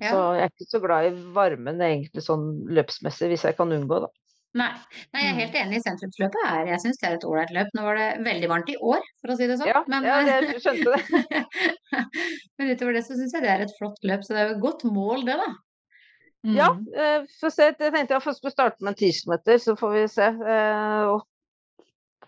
Ja. 0.00 0.10
Så 0.10 0.20
jeg 0.36 0.44
er 0.44 0.52
ikke 0.52 0.70
så 0.70 0.80
glad 0.82 1.08
i 1.08 1.12
varmen 1.34 1.80
egentlig 1.80 2.24
sånn 2.24 2.46
løpsmessig, 2.68 3.30
hvis 3.32 3.44
jeg 3.48 3.56
kan 3.58 3.72
unngå, 3.72 4.00
da. 4.06 4.10
Nei. 4.56 4.70
Nei, 5.12 5.20
jeg 5.20 5.28
er 5.28 5.38
helt 5.40 5.56
enig. 5.60 5.78
i 5.78 5.84
Sentrumsløpet 5.84 6.46
er 6.48 6.70
Jeg 6.70 6.80
syns 6.80 7.00
det 7.02 7.08
er 7.08 7.16
et 7.18 7.24
ålreit 7.28 7.50
løp. 7.52 7.74
Nå 7.76 7.82
var 7.84 7.98
det 8.00 8.06
veldig 8.24 8.48
varmt 8.48 8.70
i 8.72 8.76
år, 8.80 9.04
for 9.20 9.34
å 9.34 9.36
si 9.36 9.48
det 9.50 9.58
sånn. 9.60 9.68
Ja, 9.68 9.82
men, 9.92 10.06
ja 10.08 10.22
jeg 10.24 10.62
skjønte 10.64 10.94
det. 10.94 11.42
men 12.56 12.72
utover 12.72 12.96
det 12.96 13.02
så 13.04 13.18
syns 13.18 13.36
jeg 13.36 13.44
det 13.44 13.52
er 13.52 13.66
et 13.66 13.74
flott 13.76 14.00
løp. 14.08 14.24
Så 14.24 14.32
det 14.32 14.40
er 14.40 14.48
jo 14.48 14.56
et 14.56 14.64
godt 14.64 14.86
mål, 14.88 15.26
det, 15.28 15.36
da. 15.42 15.50
Ja, 16.54 16.68
Mm. 16.74 16.86
eh, 16.94 17.24
få 17.40 17.50
se. 17.50 17.72
Jeg 17.72 17.78
tenkte 17.92 18.14
jeg 18.14 18.22
først 18.22 18.38
skulle 18.42 18.52
starte 18.54 18.82
med 18.84 18.94
en 18.94 19.00
10 19.00 19.58
så 19.58 19.74
får 19.78 19.92
vi 19.96 20.06
se. 20.08 20.22
Eh, 20.26 21.06
og 21.10 21.24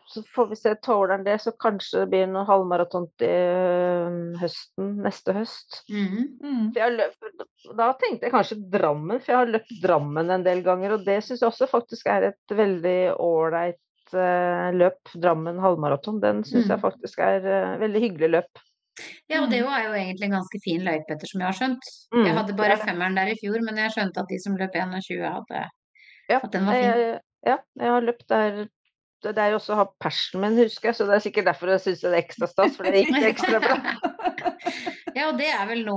så 0.09 0.23
får 0.35 0.47
vi 0.49 0.57
se, 0.57 0.75
tåler 0.81 1.11
han 1.19 1.25
det, 1.25 1.35
så 1.41 1.53
kanskje 1.53 2.01
det 2.01 2.09
blir 2.09 2.27
noe 2.33 2.47
halvmaraton 2.49 3.11
til 3.21 3.29
eh, 3.29 4.39
høsten, 4.41 4.95
neste 5.05 5.35
høst. 5.37 5.83
Mm. 5.91 6.39
Mm. 6.41 6.63
For 6.73 6.81
jeg 6.81 6.87
har 6.87 6.97
løpt, 6.97 7.45
da 7.77 7.93
tenkte 8.01 8.25
jeg 8.27 8.33
kanskje 8.33 8.57
Drammen, 8.73 9.21
for 9.21 9.33
jeg 9.35 9.37
har 9.43 9.53
løpt 9.53 9.75
Drammen 9.83 10.31
en 10.31 10.43
del 10.47 10.63
ganger. 10.65 10.97
Og 10.97 11.05
det 11.05 11.19
syns 11.27 11.43
jeg 11.45 11.51
også 11.53 11.69
faktisk 11.69 12.07
er 12.09 12.31
et 12.31 12.57
veldig 12.57 12.97
ålreit 13.21 14.15
eh, 14.17 14.71
løp. 14.73 15.13
Drammen 15.15 15.61
halvmaraton. 15.61 16.21
Den 16.25 16.41
syns 16.43 16.65
Mm. 16.67 16.73
jeg 16.73 16.81
faktisk 16.81 17.19
er 17.21 17.45
eh, 17.45 17.79
veldig 17.85 18.01
hyggelig 18.07 18.31
løp. 18.39 18.65
Ja, 19.29 19.43
og 19.43 19.51
det 19.51 19.61
Mm. 19.63 19.69
er 19.73 19.83
jo 19.85 19.93
egentlig 19.99 20.25
en 20.29 20.37
ganske 20.39 20.61
fin 20.65 20.81
løype, 20.85 21.11
etter 21.15 21.27
som 21.31 21.41
jeg 21.41 21.49
har 21.49 21.57
skjønt. 21.59 21.85
Mm, 22.15 22.25
Jeg 22.27 22.35
hadde 22.39 22.57
bare 22.57 22.73
er 22.73 22.83
femmeren 22.87 23.15
der 23.15 23.27
i 23.33 23.37
fjor, 23.41 23.61
men 23.63 23.77
jeg 23.77 23.91
skjønte 23.95 24.19
at 24.25 24.29
de 24.29 24.39
som 24.41 24.57
løp 24.57 24.75
21, 24.75 25.23
hadde 25.25 25.69
Ja, 26.31 26.41
at 26.43 26.51
den 26.53 26.67
var 26.67 26.73
fin. 26.73 26.83
jeg, 26.83 27.21
ja, 27.47 27.57
jeg 27.79 27.89
har 27.91 28.01
løpt 28.03 28.27
der. 28.29 28.69
Det 29.21 29.37
er 29.37 29.51
jo 29.51 29.57
også 29.59 29.73
å 29.75 29.77
ha 29.81 29.85
persen 30.01 30.41
min, 30.41 30.57
husker 30.57 30.89
jeg, 30.89 30.95
så 30.95 31.07
det 31.09 31.15
er 31.17 31.25
sikkert 31.31 31.45
derfor 31.51 31.67
jeg 31.73 31.81
syns 31.83 32.01
det 32.03 32.13
er 32.13 32.23
ekstra 32.23 32.47
stas. 32.47 32.77
For 32.77 32.85
det 32.85 33.05
gikk 33.07 33.25
ekstra 33.35 33.59
bra. 33.61 33.77
Ja, 35.19 35.29
og 35.33 35.39
det 35.39 35.49
er 35.51 35.67
vel 35.67 35.81
nå 35.87 35.97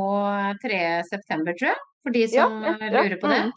3. 0.63 1.03
september, 1.05 1.53
tror 1.53 1.69
jeg, 1.69 1.77
for 2.01 2.11
de 2.15 2.27
som 2.31 2.63
ja, 2.63 2.71
ja, 2.81 2.89
lurer 2.95 3.17
på 3.21 3.29
det. 3.29 3.41
mm, 3.45 3.51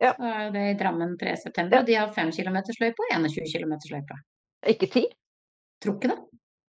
ja. 0.00 0.12
Så 0.16 0.30
er 0.32 0.50
det 0.54 0.62
i 0.70 0.76
Drammen 0.80 1.16
3. 1.20 1.34
september, 1.36 1.76
Ja. 1.76 1.80
og 1.82 1.86
de 1.86 1.94
har 1.98 2.12
5 2.16 2.30
km 2.32 2.56
løype 2.80 3.04
og 3.04 3.10
21 3.12 3.44
km 3.52 3.74
løype. 3.92 4.16
Ikke 4.72 4.88
10? 4.88 5.04
Tror 5.82 5.98
ikke 5.98 6.08
det. 6.14 6.18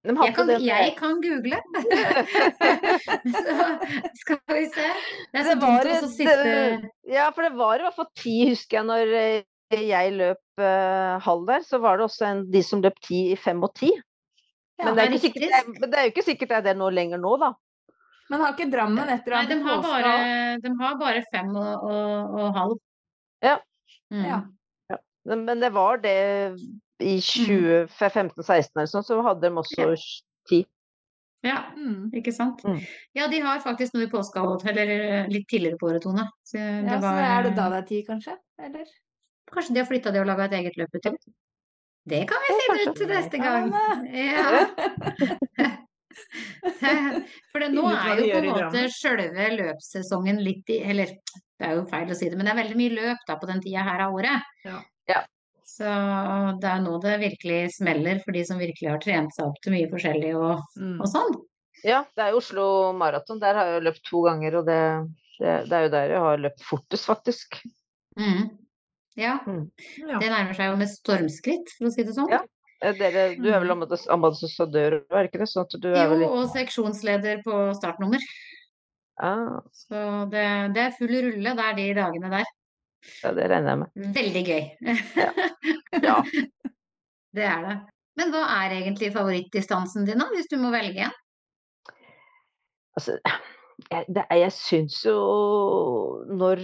De 0.02 0.16
Jeg 0.18 0.34
kan, 0.34 0.50
jeg 0.50 0.94
kan 0.98 1.20
google. 1.22 1.58
Så 3.36 3.56
skal 4.18 4.40
vi 4.50 4.64
se. 4.74 4.86
Det 5.30 5.42
er 5.42 5.46
så 5.46 5.54
Det 5.54 5.60
var 5.62 5.86
dumt 5.86 6.08
å 6.08 6.10
sitte 6.10 6.46
Ja, 7.06 7.28
for 7.36 7.46
det 7.46 7.52
var 7.60 7.78
i 7.78 7.86
hvert 7.86 8.00
fall 8.00 8.10
ti, 8.18 8.38
husker 8.50 8.80
jeg, 8.80 8.88
når 8.90 9.14
eh, 9.20 9.84
jeg 9.92 10.16
løp 10.16 10.64
uh, 10.64 11.22
halv 11.22 11.46
der. 11.52 11.68
Så 11.68 11.78
var 11.84 12.00
det 12.00 12.08
også 12.08 12.26
en, 12.32 12.42
de 12.50 12.64
som 12.66 12.82
løp 12.82 12.98
ti 13.06 13.28
i 13.36 13.38
fem 13.38 13.62
og 13.62 13.76
ti. 13.78 13.92
Ja, 14.82 14.88
Men 14.88 14.98
det 14.98 15.04
er, 15.04 15.12
er 15.12 15.14
ikke 15.14 15.26
sikkert, 15.28 15.44
det 15.44 15.60
er, 15.60 15.70
men 15.76 15.92
det 15.92 16.00
er 16.00 16.08
jo 16.08 16.14
ikke 16.16 16.26
sikkert 16.32 16.50
det 16.50 16.58
er 16.58 16.66
det 16.72 16.76
nå 16.82 16.90
lenger 16.98 17.22
nå, 17.22 17.36
da. 17.44 17.52
Men 18.32 18.42
har 18.42 18.56
ikke 18.56 18.72
Drammen 18.74 19.06
et 19.12 19.28
eller 19.28 19.36
Nei, 19.36 19.44
annet 19.44 19.54
de 19.54 19.68
har 19.68 19.82
bare, 19.86 20.14
de 20.64 20.72
har 20.82 20.98
bare 20.98 21.24
fem 21.30 21.50
og, 21.52 21.90
og, 21.92 22.40
og 22.40 22.58
halv. 22.58 22.78
Ja. 23.46 23.58
Mm. 24.10 24.26
Ja. 24.26 24.42
Men 25.30 25.62
det 25.62 25.70
var 25.76 26.02
det 26.02 26.18
i 27.02 27.18
Mm. 27.18 27.88
2015-16 27.90 28.78
eller 28.78 28.90
sånn, 28.92 29.04
så 29.08 29.20
hadde 29.26 29.42
de 29.42 29.52
også 29.62 29.96
ti. 30.50 30.62
ja. 31.44 31.58
Mm. 31.76 32.12
Ikke 32.14 32.32
sant? 32.34 32.62
Mm. 32.64 32.80
Ja, 33.18 33.28
de 33.28 33.40
har 33.42 33.60
faktisk 33.64 33.94
noe 33.96 34.06
i 34.06 34.12
påska 34.12 34.44
eller 34.70 34.90
eh, 34.96 35.28
litt 35.34 35.48
tidligere 35.50 35.78
på 35.82 35.90
året, 35.90 36.02
Tone. 36.04 36.28
Så 36.46 36.58
det 36.58 36.86
Ja, 36.92 37.00
så 37.02 37.14
er 37.18 37.44
det 37.50 37.56
da 37.58 37.70
det 37.70 37.78
er 37.84 37.88
ti, 37.90 38.02
kanskje? 38.08 38.36
Eller? 38.62 38.86
Kanskje 39.52 39.74
de 39.74 39.80
har 39.82 39.88
flytta 39.90 40.12
det 40.14 40.22
og 40.22 40.28
laga 40.30 40.46
et 40.46 40.54
eget 40.62 40.78
løp 40.78 40.92
til? 41.02 41.18
Det 42.08 42.28
kan 42.30 42.38
vi 42.42 42.48
Det 42.54 42.62
finne 42.66 42.92
ut 42.92 42.98
til 42.98 43.08
neste 43.08 43.38
gang. 43.38 43.72
Ja. 44.14 45.78
For 47.52 47.60
det, 47.64 47.70
nå 47.72 47.86
er 47.88 48.20
jo 48.20 48.26
på 48.34 48.40
en 48.42 48.48
måte 48.52 48.82
sjølve 48.92 49.46
løpssesongen 49.56 50.42
litt 50.44 50.68
i 50.74 50.82
Eller 50.92 51.14
det 51.16 51.68
er 51.70 51.78
jo 51.78 51.86
feil 51.88 52.10
å 52.12 52.18
si 52.18 52.28
det, 52.30 52.36
men 52.38 52.46
det 52.48 52.54
er 52.56 52.60
veldig 52.64 52.78
mye 52.80 52.96
løp 52.98 53.22
da 53.28 53.36
på 53.40 53.48
den 53.50 53.62
tida 53.64 53.84
her 53.86 54.02
av 54.08 54.16
året. 54.18 54.48
Ja. 54.66 54.80
Så 55.72 55.88
det 56.62 56.68
er 56.68 56.82
nå 56.84 56.98
det 57.04 57.14
virkelig 57.22 57.60
smeller 57.78 58.20
for 58.26 58.36
de 58.36 58.44
som 58.48 58.60
virkelig 58.60 58.90
har 58.92 59.00
trent 59.04 59.32
seg 59.36 59.46
opp 59.48 59.60
til 59.64 59.72
mye 59.78 59.88
forskjellig 59.92 60.34
og, 60.36 60.60
Mm. 60.78 60.98
og 61.00 61.08
sånn. 61.08 61.38
Ja, 61.84 62.04
det 62.16 62.26
er 62.26 62.32
jo 62.36 62.42
Oslo 62.42 62.66
Maraton. 62.94 63.40
Der 63.42 63.56
har 63.58 63.66
jeg 63.70 63.80
jo 63.80 63.86
løpt 63.90 64.04
to 64.10 64.22
ganger, 64.28 64.58
og 64.60 64.66
det, 64.68 64.80
det, 65.40 65.54
det 65.70 65.74
er 65.78 65.86
jo 65.88 65.94
der 65.96 66.12
jeg 66.12 66.20
har 66.26 66.38
løpt 66.44 66.62
fortest, 66.68 67.08
faktisk. 67.10 67.62
Mm. 68.20 68.50
Ja, 69.18 69.40
Ja. 69.48 70.20
det 70.20 70.30
nærmer 70.30 70.54
seg 70.56 70.70
jo 70.72 70.76
med 70.78 70.88
stormskritt, 70.92 71.72
for 71.78 71.88
å 71.88 71.92
si 71.96 72.04
det 72.04 72.14
sånn. 72.16 72.30
Ja. 72.30 72.44
Eh, 72.84 72.94
Dere, 72.98 73.36
du 73.36 73.48
er 73.50 73.60
vel 73.64 73.72
Mm. 73.76 73.84
ambassadør, 74.10 75.02
er 75.10 75.24
det 75.24 75.32
ikke 75.32 75.40
det? 75.44 75.50
Sånn 75.50 75.66
at 75.68 75.82
du 75.82 75.90
er 75.94 76.06
Jo, 76.08 76.16
litt 76.20 76.30
og 76.30 76.50
seksjonsleder 76.54 77.44
på 77.44 77.74
startnummer. 77.80 78.20
ah, 79.22 79.60
Så 79.72 80.30
det, 80.32 80.74
det 80.74 80.82
er 80.88 80.96
full 80.98 81.08
rulle 81.14 81.56
der 81.56 81.74
de 81.78 81.94
dagene 81.94 82.30
der. 82.30 82.46
Ja, 83.22 83.32
det 83.38 83.48
regner 83.50 83.74
jeg 83.74 83.80
med. 83.82 84.12
Veldig 84.18 84.44
gøy. 84.48 84.64
Ja. 86.02 86.20
Det 87.32 87.46
er 87.48 87.62
det. 87.64 87.74
Men 88.20 88.34
hva 88.34 88.42
er 88.58 88.74
egentlig 88.76 89.14
favorittdistansen 89.16 90.04
din, 90.04 90.20
da, 90.20 90.26
hvis 90.36 90.50
du 90.52 90.58
må 90.60 90.68
velge 90.74 91.06
en? 91.06 91.14
Altså, 93.00 93.16
jeg, 93.88 94.06
det 94.12 94.26
jeg 94.36 94.52
syns 94.52 94.98
jo 95.06 95.14
Når 96.28 96.60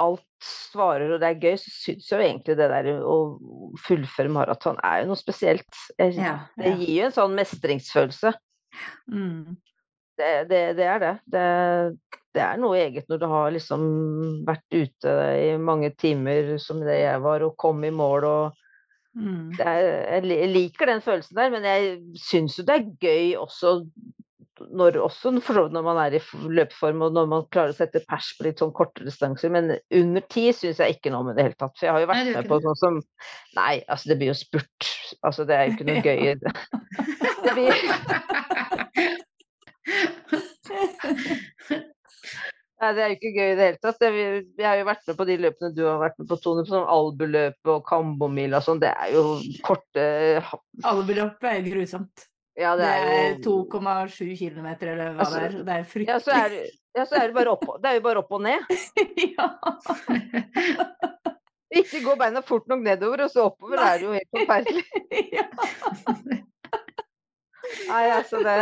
alt 0.00 0.24
svarer 0.40 1.12
og 1.12 1.20
det 1.20 1.28
er 1.28 1.40
gøy, 1.42 1.56
så 1.60 1.72
syns 1.74 2.08
jeg 2.08 2.16
jo 2.16 2.24
egentlig 2.24 2.56
det 2.56 2.68
der 2.70 2.88
å 3.02 3.16
fullføre 3.82 4.30
maraton 4.32 4.78
er 4.86 5.02
jo 5.02 5.10
noe 5.10 5.20
spesielt. 5.20 5.80
Jeg, 5.98 6.14
Ja, 6.16 6.36
Det 6.56 6.76
gir 6.78 6.92
jo 6.94 7.08
en 7.08 7.16
sånn 7.16 7.34
mestringsfølelse. 7.36 8.32
Mm. 9.10 9.58
Det, 10.18 10.30
det, 10.50 10.62
det 10.78 10.86
er 10.90 11.02
det. 11.04 11.16
det. 11.30 11.48
Det 12.36 12.42
er 12.44 12.58
noe 12.60 12.76
eget 12.78 13.08
når 13.10 13.20
du 13.22 13.26
har 13.30 13.52
liksom 13.54 13.84
vært 14.46 14.74
ute 14.74 15.12
i 15.40 15.52
mange 15.58 15.90
timer 15.98 16.56
som 16.62 16.82
det 16.84 17.00
jeg 17.00 17.22
var, 17.24 17.42
og 17.46 17.56
kom 17.58 17.84
i 17.86 17.94
mål 17.94 18.26
og 18.28 18.64
Mm. 19.18 19.56
det 19.56 19.64
er, 19.66 20.26
jeg 20.30 20.50
liker 20.52 20.86
den 20.86 21.00
følelsen 21.02 21.34
der, 21.34 21.48
men 21.50 21.64
jeg 21.66 21.96
syns 22.22 22.58
jo 22.58 22.62
det 22.68 22.74
er 22.76 22.90
gøy 23.02 23.32
også 23.40 23.72
når, 24.58 24.98
også 25.00 25.32
når 25.32 25.82
man 25.86 25.98
er 26.02 26.16
i 26.18 26.20
løpeform 26.58 27.02
og 27.06 27.12
når 27.14 27.28
man 27.30 27.46
klarer 27.54 27.74
å 27.74 27.78
sette 27.78 28.02
pers 28.08 28.32
på 28.36 28.46
litt 28.46 28.58
sånn 28.62 28.72
korte 28.74 29.04
distanser. 29.06 29.52
Men 29.54 29.70
under 29.94 30.24
ti 30.26 30.48
syns 30.50 30.80
jeg 30.82 30.96
ikke 30.96 31.12
noe 31.14 31.22
om 31.22 31.30
i 31.30 31.36
det 31.38 31.46
hele 31.46 31.58
tatt. 31.58 31.76
For 31.78 31.86
jeg 31.86 31.94
har 31.94 32.02
jo 32.02 32.10
vært 32.10 32.26
nei, 32.26 32.34
med 32.34 32.50
på 32.50 32.58
sånn 32.64 32.80
som 32.80 32.98
Nei, 33.54 33.74
altså 33.86 34.10
det 34.10 34.18
blir 34.18 34.32
jo 34.32 34.36
spurt. 34.38 34.90
Altså 35.22 35.46
det 35.46 35.54
er 35.56 35.68
jo 35.68 35.76
ikke 35.76 35.88
noe 35.88 36.02
gøy 36.02 36.18
det 37.44 37.54
blir, 37.54 37.70
Nei, 42.78 42.92
det 42.94 43.02
er 43.02 43.08
jo 43.10 43.16
ikke 43.16 43.30
gøy 43.34 43.48
i 43.50 43.54
det 43.58 43.64
hele 43.66 43.80
tatt. 43.82 43.98
Vi- 44.14 44.46
jeg 44.62 44.66
har 44.68 44.76
jo 44.78 44.84
vært 44.86 45.06
med 45.08 45.16
på 45.18 45.24
de 45.26 45.36
løpene 45.42 45.74
du 45.74 45.82
har 45.88 45.98
vært 45.98 46.18
med 46.20 46.28
på, 46.30 46.36
Tone. 46.42 46.62
På 46.62 46.70
sånn 46.76 46.86
Albuløpet 46.94 47.70
og 47.74 47.80
Kambomila 47.88 48.56
og 48.60 48.62
sånn. 48.68 48.78
Det 48.80 48.92
er 48.94 49.08
jo 49.16 49.22
korte 49.66 50.04
Albuløpet 50.84 51.48
er 51.50 51.62
grusomt. 51.66 52.26
Ja, 52.58 52.76
Det 52.76 52.84
er 52.86 53.06
er 53.06 53.34
jo 53.38 53.66
2,7 53.70 54.34
km 54.38 54.66
eller 54.66 55.12
hva 55.14 55.20
Altså, 55.22 55.38
det 55.38 55.42
er. 55.42 55.50
Det 55.62 55.74
er 55.74 55.78
Ja, 55.78 55.84
fryktelig. 55.84 56.22
så 56.22 56.30
er, 56.34 56.50
ja, 56.96 57.04
så 57.04 57.14
er 57.18 57.26
det 57.28 57.34
bare 57.34 57.52
opp, 57.54 57.66
det 57.82 57.86
er 57.90 57.94
jo 57.94 58.00
bare 58.06 58.18
opp 58.18 58.32
og 58.32 58.42
ned. 58.42 58.60
ja. 59.38 59.46
Ikke 61.78 62.00
gå 62.02 62.16
beina 62.18 62.40
fort 62.42 62.66
nok 62.66 62.80
nedover, 62.82 63.22
og 63.26 63.30
så 63.30 63.44
oppover 63.50 63.78
er 63.78 63.98
det 63.98 64.06
jo 64.06 64.12
helt 64.16 64.30
forferdelig. 64.34 64.84
Nei, 67.88 68.04
altså 68.18 68.42
det 68.42 68.56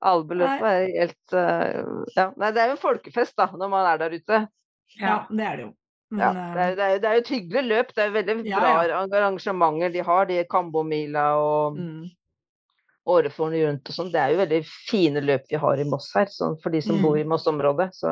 Albeløpet 0.00 0.68
er 0.68 0.84
helt 1.00 1.32
uh, 1.34 2.04
Ja. 2.16 2.28
Nei, 2.36 2.50
det 2.54 2.62
er 2.62 2.66
jo 2.70 2.76
en 2.76 2.82
folkefest, 2.84 3.34
da, 3.36 3.48
når 3.52 3.68
man 3.72 3.86
er 3.86 3.98
der 3.98 4.14
ute. 4.14 4.48
ja, 5.00 5.26
det 5.30 5.44
er 5.44 5.56
det 5.56 5.64
jo. 5.66 5.72
Men, 6.10 6.20
Ja, 6.20 6.28
det, 6.54 6.60
er, 6.62 6.76
det, 6.76 6.84
er, 6.84 6.98
det 7.02 7.08
er 7.08 7.14
jo 7.18 7.20
et 7.24 7.28
hyggelig 7.34 7.64
løp. 7.68 7.90
Det 7.94 8.04
er 8.04 8.10
veldig 8.14 8.36
Ja, 8.46 8.60
bra 8.60 8.70
ja. 8.86 9.00
arrangementer 9.02 9.90
de 9.92 10.04
har. 10.06 10.24
De 10.30 10.38
Kambomila 10.48 11.26
og 11.36 11.76
mm. 11.76 12.06
Årefjorden 13.08 13.62
rundt 13.66 13.88
og 13.88 13.94
sånn. 13.96 14.10
Det 14.12 14.20
er 14.20 14.32
jo 14.34 14.38
veldig 14.42 14.58
fine 14.68 15.20
løp 15.24 15.44
vi 15.48 15.56
har 15.60 15.80
i 15.80 15.84
Moss 15.88 16.10
her, 16.16 16.26
sånn 16.32 16.58
for 16.62 16.70
de 16.70 16.80
som 16.84 16.96
Mm. 16.96 17.02
bor 17.02 17.16
i 17.18 17.24
Moss-området. 17.24 17.90
Så 17.96 18.08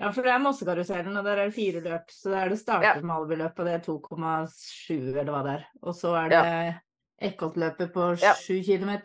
Ja, 0.00 0.10
for 0.12 0.22
det 0.22 0.32
er 0.32 0.38
Mossekarusellen, 0.42 1.16
og 1.16 1.24
der 1.24 1.38
er 1.38 1.44
det 1.50 1.54
fire 1.54 1.80
løp. 1.80 2.10
Så 2.10 2.30
der 2.30 2.46
er 2.46 2.48
det 2.50 2.58
starter 2.58 2.96
Ja. 2.96 3.00
med 3.00 3.16
albeløp, 3.16 3.58
og 3.58 3.64
det 3.66 3.74
er 3.74 3.84
2,7 3.86 5.16
eller 5.16 5.32
hva 5.32 5.42
det 5.44 5.52
er. 5.60 5.66
Og 5.82 5.94
så 5.94 6.14
er 6.24 6.28
det 6.28 6.80
Eckholt-løpet 7.22 7.92
på 7.92 8.20
Ja. 8.22 8.34
7 8.34 8.62
km. 8.66 8.98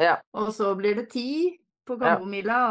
Ja. 0.00 0.16
Og 0.34 0.52
så 0.54 0.74
blir 0.78 0.94
det 0.98 1.10
10 1.10 1.58
på 1.86 1.98
Ja. 2.00 2.16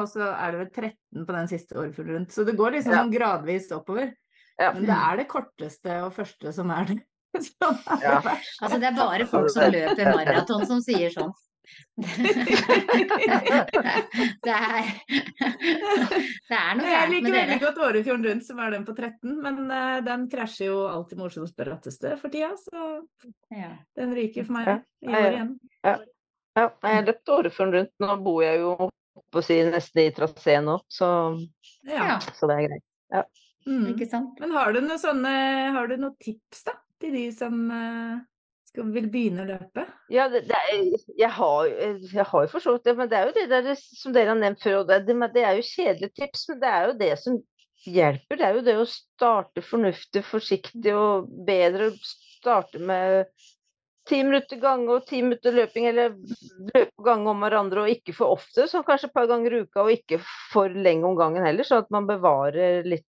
Og 0.01 0.07
så 0.09 0.26
er 0.34 0.51
det 0.51 0.59
vel 0.59 0.69
13 0.74 1.26
på 1.28 1.34
den 1.38 1.47
siste 1.47 1.76
årfuglen 1.78 2.15
rundt. 2.17 2.32
Så 2.34 2.45
det 2.45 2.57
går 2.57 2.71
liksom 2.78 2.91
Ja. 2.93 3.03
sånn 3.03 3.13
gradvis 3.13 3.71
oppover. 3.71 4.13
Ja. 4.59 4.74
Men 4.74 4.86
det 4.86 4.97
er 4.97 5.17
det 5.17 5.28
korteste 5.28 6.03
og 6.03 6.13
første 6.13 6.53
som 6.53 6.71
er 6.71 6.86
det. 6.86 6.99
Som 7.41 7.74
er 7.89 8.01
Ja. 8.03 8.19
det 8.19 8.26
verste. 8.30 8.61
Altså, 8.61 8.80
det 8.80 8.88
er 8.88 8.95
bare 8.97 9.26
folk 9.26 9.49
som 9.49 9.71
løper 9.71 10.05
maraton 10.13 10.65
som 10.69 10.82
sier 10.82 11.09
sånn. 11.09 11.32
det 14.43 14.53
er 14.53 14.84
Det 16.49 16.57
er 16.57 16.76
noe 16.78 16.89
Jeg 16.91 17.09
liker 17.13 17.32
veldig 17.34 17.59
godt 17.61 17.78
Årefjorden 17.88 18.26
rundt, 18.28 18.45
som 18.45 18.59
er 18.59 18.74
den 18.76 18.86
på 18.86 18.93
13, 18.97 19.41
men 19.41 19.71
eh, 19.71 19.99
den 20.05 20.26
krasjer 20.32 20.67
jo 20.69 20.82
alltid 20.89 21.17
med 21.17 21.28
Oslos 21.30 21.53
bratteste 21.55 22.17
for 22.21 22.30
tida, 22.34 22.51
så 22.59 23.07
Ja. 23.53 23.71
den 23.95 24.13
ryker 24.17 24.45
for 24.45 24.53
meg 24.59 24.67
i 25.01 25.07
år 25.07 25.17
ja. 25.19 25.32
igjen. 25.32 25.59
Ja, 25.84 25.95
jeg 26.58 26.72
har 26.84 27.08
løpt 27.08 27.32
Årefjorden 27.34 27.76
rundt. 27.78 27.93
Nå 28.04 28.18
bor 28.26 28.43
jeg 28.45 28.62
jo 28.62 28.89
si, 29.41 29.60
nesten 29.68 30.04
i 30.04 30.12
traseen 30.16 30.68
nå, 30.70 30.80
så, 30.91 31.08
Ja. 31.88 32.14
Ja, 32.14 32.20
så 32.34 32.49
det 32.49 32.58
er 32.58 32.68
greit. 32.68 32.86
Mm. 33.68 33.88
ikke 33.93 34.10
sant? 34.12 34.39
Men 34.43 34.51
har 34.56 34.74
du 34.74 34.82
noen 34.82 34.99
sånne, 34.99 35.34
har 35.76 35.88
du 35.88 35.95
noen 35.97 36.16
tips 36.22 36.66
da, 36.68 36.76
til 36.99 37.16
de 37.16 37.24
som 37.36 37.56
eh, 37.72 38.18
skal, 38.68 38.89
vil 38.95 39.08
begynne 39.12 39.45
å 39.45 39.49
løpe? 39.54 39.86
Ja, 40.12 40.28
det, 40.32 40.43
det 40.49 40.60
er, 40.60 40.84
jeg, 41.20 41.32
har, 41.38 41.70
jeg 41.70 42.28
har 42.32 42.45
jo 42.45 42.51
for 42.51 42.64
så 42.64 42.76
vidt 42.76 42.89
det, 42.89 42.97
men 42.99 43.12
det 43.12 43.20
er 43.20 43.30
jo 43.30 43.36
det 43.38 43.47
der 43.54 43.72
som 43.80 44.16
dere 44.16 44.34
har 44.34 44.39
nevnt 44.41 44.64
før. 44.64 44.82
Og 44.82 44.91
det, 44.91 45.04
det, 45.08 45.18
det 45.36 45.45
er 45.47 45.60
jo 45.60 45.68
kjedelige 45.70 46.16
tips, 46.20 46.45
men 46.51 46.62
det 46.64 46.74
er 46.74 46.88
jo 46.89 46.97
det 47.04 47.12
som 47.24 47.39
hjelper. 47.84 48.39
Det 48.39 48.47
er 48.47 48.60
jo 48.60 48.68
det 48.68 48.78
å 48.80 48.89
starte 48.89 49.64
fornuftig, 49.66 50.26
forsiktig 50.28 50.95
og 50.97 51.32
bedre. 51.47 51.91
Starte 52.04 52.82
med 52.84 53.30
ti 54.10 54.20
minutter 54.26 54.60
gange 54.62 54.91
og 54.91 55.06
ti 55.08 55.22
minutter 55.24 55.56
løping, 55.56 55.88
eller 55.89 56.16
løpe 56.74 57.06
gange 57.06 57.32
om 57.32 57.43
hverandre, 57.45 57.86
og 57.86 57.93
ikke 57.93 58.16
for 58.18 58.36
ofte, 58.36 58.68
så 58.70 58.84
kanskje 58.86 59.10
et 59.10 59.16
par 59.16 59.30
ganger 59.32 59.56
i 59.56 59.64
uka, 59.64 59.86
og 59.86 59.93
ikke 59.95 60.20
for 60.51 60.72
lenge 60.72 61.08
om 61.08 61.18
gangen 61.20 61.45
heller, 61.45 61.68
sånn 61.68 61.86
at 61.86 61.93
man 61.93 62.10
bevarer 62.10 62.84
litt 62.88 63.08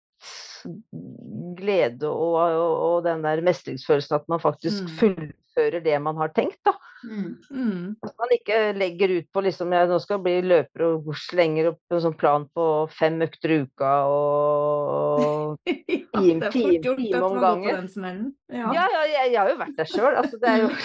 glede 1.57 2.05
og, 2.05 2.35
og, 2.37 2.73
og 2.85 2.97
den 3.07 3.23
der 3.25 3.41
mestringsfølelsen 3.45 4.19
at 4.19 4.27
man 4.29 4.43
faktisk 4.43 4.85
Mm. 5.01 5.31
Fullfører 5.51 5.83
det 5.83 5.99
man 6.01 6.15
har 6.17 6.29
tenkt, 6.33 6.59
da. 6.65 6.73
Mm. 7.03 7.37
Mm. 7.49 7.95
At 8.05 8.13
man 8.19 8.29
ikke 8.35 8.57
legger 8.77 9.09
ut 9.17 9.27
på 9.33 9.41
liksom 9.41 9.71
jeg 9.73 9.87
nå 9.89 9.97
skal 10.03 10.19
bli 10.21 10.35
løper 10.45 10.83
og 10.85 11.07
slenger 11.17 11.71
opp 11.71 11.95
en 11.95 12.01
sånn 12.03 12.17
plan 12.17 12.45
på 12.53 12.65
fem 12.93 13.17
økter 13.25 13.49
i 13.55 13.57
uka 13.65 13.93
og 14.07 15.57
ja, 15.67 16.19
Time- 16.19 16.45
er 16.45 16.51
time- 16.51 16.81
time 16.83 17.23
om 17.25 17.39
gangen. 17.41 18.35
Ja. 18.51 18.69
Ja, 18.73 18.85
ja, 18.93 19.01
jeg, 19.09 19.31
jeg 19.33 19.39
har 19.41 19.49
jo 19.49 19.57
vært 19.63 19.79
der 19.79 19.89
sjøl. 19.89 20.13
Altså, 20.21 20.37
det 20.41 20.49
er 20.49 20.61
jo 20.65 20.69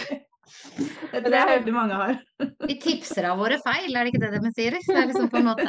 Det 1.10 1.24
tror 1.24 1.34
jeg 1.34 1.48
veldig 1.50 1.72
mange 1.74 1.96
har. 1.98 2.18
Vi 2.68 2.76
tipser 2.78 3.26
av 3.26 3.40
våre 3.40 3.56
feil, 3.64 3.90
er 3.96 4.06
det 4.06 4.12
ikke 4.14 4.22
det 4.22 4.40
de 4.44 4.52
sier? 4.54 4.76
Det 4.78 4.94
er 4.94 5.08
liksom 5.10 5.26
på 5.32 5.40
en 5.40 5.48
måte 5.48 5.64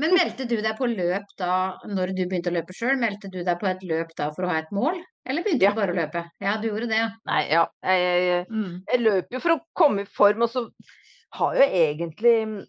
Men 0.00 0.14
meldte 0.16 0.46
du 0.50 0.56
deg 0.58 0.74
på 0.78 0.88
løp 0.90 1.28
da 1.38 1.76
når 1.86 2.10
du 2.16 2.24
begynte 2.24 2.50
å 2.50 2.56
løpe 2.56 2.74
sjøl? 2.74 2.98
Meldte 2.98 3.30
du 3.30 3.38
deg 3.46 3.60
på 3.60 3.68
et 3.70 3.84
løp 3.86 4.10
da 4.18 4.30
for 4.34 4.46
å 4.46 4.50
ha 4.50 4.58
et 4.64 4.72
mål, 4.74 4.98
eller 5.28 5.42
begynte 5.44 5.64
Ja. 5.64 5.70
du 5.70 5.76
bare 5.80 5.92
å 5.92 5.96
løpe? 6.00 6.24
Ja, 6.40 6.56
du 6.60 6.68
gjorde 6.68 6.88
det, 6.88 6.96
ja. 6.98 7.10
Nei, 7.26 7.42
ja. 7.50 7.66
Jeg, 7.84 8.26
jeg, 8.26 8.46
Mm. 8.50 8.82
jeg 8.92 9.00
løper 9.00 9.36
jo 9.36 9.40
for 9.40 9.56
å 9.56 9.60
komme 9.74 10.02
i 10.02 10.04
form, 10.10 10.42
og 10.42 10.50
så 10.50 10.68
har 11.32 11.54
jeg 11.54 11.70
egentlig 11.96 12.66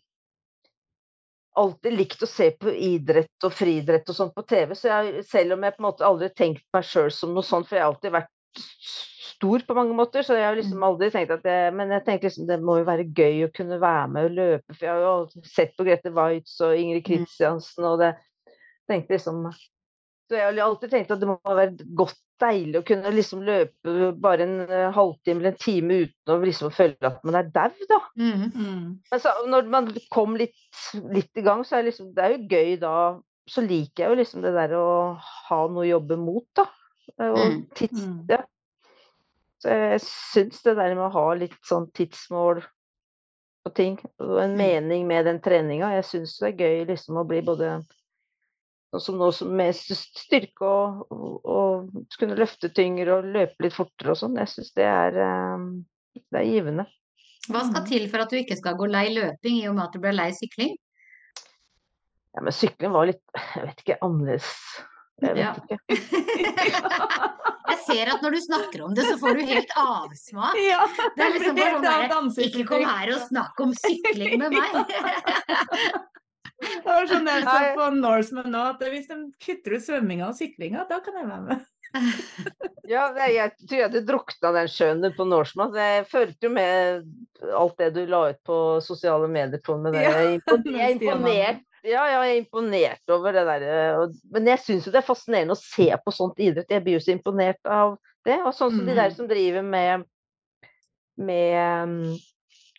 alltid 1.59 1.93
likt 1.97 2.21
å 2.23 2.29
se 2.29 2.51
på 2.55 2.71
idrett 2.71 3.43
og 3.43 3.51
friidrett 3.53 4.07
og 4.09 4.15
sånt 4.15 4.35
på 4.35 4.43
TV, 4.47 4.75
så 4.77 4.87
jeg, 4.91 5.23
selv 5.27 5.53
om 5.57 5.65
jeg 5.67 5.75
på 5.75 5.81
en 5.83 5.87
måte 5.89 6.05
aldri 6.07 6.29
tenkt 6.37 6.63
meg 6.73 6.85
sjøl 6.87 7.09
som 7.11 7.33
noe 7.35 7.43
sånt, 7.43 7.67
for 7.67 7.75
jeg 7.75 7.83
har 7.83 7.91
alltid 7.91 8.13
vært 8.15 8.29
stor 8.61 9.63
på 9.67 9.75
mange 9.75 9.95
måter, 9.97 10.23
så 10.23 10.37
jeg 10.37 10.45
har 10.47 10.55
liksom 10.55 10.83
aldri 10.85 11.09
tenkt 11.11 11.31
at 11.33 11.43
det, 11.43 11.73
Men 11.73 11.89
jeg 11.89 12.05
tenkte 12.05 12.27
liksom 12.29 12.47
det 12.47 12.59
må 12.61 12.77
jo 12.79 12.87
være 12.87 13.07
gøy 13.09 13.45
å 13.47 13.51
kunne 13.55 13.79
være 13.81 14.07
med 14.13 14.25
og 14.29 14.35
løpe, 14.37 14.75
for 14.75 14.85
jeg 14.85 14.93
har 14.93 15.01
jo 15.01 15.43
sett 15.43 15.75
på 15.77 15.85
Grete 15.87 16.11
Waitz 16.13 16.59
og 16.61 16.75
Ingrid 16.77 17.05
Kristiansen, 17.07 17.83
og 17.89 17.99
det 17.99 18.11
tenkte 18.89 19.17
liksom 19.17 19.51
Så 19.51 20.37
jeg 20.37 20.45
har 20.47 20.59
alltid 20.63 20.91
tenkt 20.93 21.11
at 21.11 21.19
det 21.19 21.27
må 21.27 21.39
være 21.43 21.75
godt 21.97 22.15
deilig 22.41 22.79
å 22.81 22.85
kunne 22.87 23.11
liksom 23.15 23.43
løpe 23.47 24.11
bare 24.21 24.45
en 24.47 24.55
eh, 24.65 24.87
halvtime 24.95 25.39
eller 25.41 25.53
en 25.53 25.61
time 25.61 25.97
uten 26.05 26.33
å 26.33 26.39
liksom 26.43 26.71
føle 26.75 27.09
at 27.09 27.21
man 27.27 27.37
er 27.39 27.49
dau, 27.53 27.71
da. 27.89 27.99
Mm. 28.19 28.45
Mm. 28.51 28.85
Men 29.11 29.23
så, 29.23 29.33
når 29.47 29.69
man 29.73 29.89
kom 30.13 30.35
litt, 30.39 30.55
litt 31.13 31.37
i 31.37 31.45
gang, 31.45 31.63
så 31.67 31.77
er 31.79 31.87
liksom 31.89 32.13
Det 32.17 32.23
er 32.25 32.35
jo 32.35 32.47
gøy 32.51 32.75
da. 32.81 32.95
Så 33.49 33.63
liker 33.65 34.03
jeg 34.05 34.11
jo 34.13 34.19
liksom 34.21 34.43
det 34.45 34.53
der 34.55 34.75
å 34.77 34.87
ha 35.21 35.61
noe 35.67 35.85
å 35.85 35.89
jobbe 35.89 36.17
mot, 36.21 36.45
da. 36.57 36.67
Og 37.19 37.39
Mm. 37.41 37.61
tids, 37.75 38.01
Mm. 38.05 38.19
ja. 38.29 38.43
Så 39.61 39.69
jeg 39.69 40.01
syns 40.01 40.61
det 40.65 40.75
der 40.77 40.95
med 40.95 41.05
å 41.05 41.11
ha 41.13 41.25
litt 41.37 41.57
sånn 41.67 41.89
tidsmål 41.93 42.63
på 43.65 43.73
ting, 43.77 43.99
og 44.19 44.39
en 44.41 44.55
Mm. 44.55 44.57
mening 44.57 45.07
med 45.07 45.25
den 45.25 45.39
treninga, 45.39 45.91
jeg 45.99 46.05
syns 46.05 46.39
det 46.39 46.47
er 46.53 46.57
gøy 46.63 46.85
liksom 46.89 47.17
å 47.21 47.27
bli 47.27 47.41
både 47.45 47.83
som 48.99 49.15
nå 49.21 49.29
som 49.31 49.53
med 49.55 49.71
styrke 49.77 50.67
og, 50.67 51.05
og, 51.13 51.45
og 51.47 52.15
kunne 52.19 52.35
løfte 52.35 52.67
tyngre 52.75 53.19
og 53.19 53.29
løpe 53.31 53.63
litt 53.63 53.75
fortere 53.77 54.11
og 54.11 54.19
sånn. 54.19 54.35
Jeg 54.41 54.51
syns 54.51 54.73
det 54.75 54.87
er 54.89 55.15
eh, 55.23 55.65
det 56.19 56.41
er 56.41 56.49
givende. 56.49 56.87
Hva 57.47 57.63
skal 57.69 57.85
til 57.87 58.09
for 58.11 58.21
at 58.25 58.33
du 58.33 58.37
ikke 58.41 58.57
skal 58.59 58.75
gå 58.77 58.89
lei 58.91 59.07
løping, 59.15 59.61
i 59.63 59.67
og 59.71 59.77
med 59.77 59.87
at 59.87 59.95
du 59.95 60.01
ble 60.03 60.11
lei 60.13 60.29
sykling? 60.35 60.75
Ja, 62.35 62.43
men 62.43 62.53
sykling 62.55 62.93
var 62.93 63.09
litt 63.09 63.23
Jeg 63.35 63.65
vet 63.65 63.81
ikke, 63.85 63.97
annerledes. 64.05 64.51
Jeg 65.21 65.35
vet 65.35 65.41
Ja. 65.41 65.55
ikke. 65.55 65.77
Jeg 67.71 67.79
ser 67.85 68.09
at 68.13 68.23
når 68.23 68.35
du 68.35 68.39
snakker 68.43 68.83
om 68.85 68.95
det, 68.95 69.05
så 69.07 69.17
får 69.21 69.37
du 69.37 69.41
helt 69.47 69.71
avsmak. 69.79 70.57
Ja, 70.59 70.83
Det 71.15 71.23
er 71.25 71.35
liksom 71.35 71.57
bare 71.57 72.07
sånn. 72.11 72.31
Ikke 72.45 72.65
kom 72.67 72.83
her 72.85 73.13
og 73.15 73.21
snakk 73.29 73.61
om 73.63 73.73
sykling 73.77 74.37
med 74.41 74.55
meg. 74.55 74.71
Det 76.61 76.81
var 76.85 77.07
sånn 77.09 77.27
jeg 77.29 77.43
sa 77.47 77.59
på 77.77 77.85
Norseman 77.97 78.51
nå, 78.53 78.61
at 78.75 78.81
hvis 78.93 79.07
de 79.09 79.15
kutter 79.41 79.75
ut 79.77 79.83
svømminga 79.85 80.27
og 80.29 80.35
syklinga, 80.37 80.85
da 80.89 80.99
kan 81.03 81.17
jeg 81.17 81.29
være 81.29 81.45
med. 81.49 81.67
Ja, 82.91 83.05
jeg 83.27 83.51
tror 83.67 83.77
jeg 83.77 83.83
hadde 83.85 84.01
drukna 84.07 84.49
den 84.55 84.67
sjøen 84.71 85.05
på 85.15 85.25
Norseman. 85.27 85.73
Jeg 85.75 86.05
fulgte 86.11 86.47
jo 86.47 86.51
med 86.55 87.05
alt 87.55 87.77
det 87.79 87.89
du 87.95 88.01
la 88.09 88.21
ut 88.33 88.39
på 88.47 88.57
sosiale 88.83 89.27
medier, 89.31 89.61
Trond. 89.63 89.83
med 89.85 89.93
det. 89.95 90.01
Jeg 90.03 90.13
er 90.13 90.31
er 90.87 90.95
imponert. 90.95 91.61
Ja, 91.87 92.03
jeg 92.11 92.19
er 92.21 92.39
imponert 92.41 93.13
over 93.15 93.33
det 93.35 93.43
der. 93.47 94.07
Men 94.35 94.49
jeg 94.51 94.59
syns 94.65 94.87
jo 94.87 94.91
det 94.93 94.99
er 95.01 95.07
fascinerende 95.07 95.55
å 95.55 95.61
se 95.61 95.87
på 96.03 96.13
sånt 96.15 96.39
idrett. 96.43 96.69
Jeg 96.71 96.83
blir 96.85 96.97
jo 96.99 97.03
så 97.05 97.13
imponert 97.15 97.61
av 97.65 97.95
det. 98.27 98.37
Og 98.45 98.51
sånn 98.53 98.75
som 98.75 98.85
de 98.85 98.93
der 98.97 99.09
Mhm. 99.11 99.15
som 99.17 99.27
driver 99.31 99.63
med, 99.63 100.05
med 101.17 102.19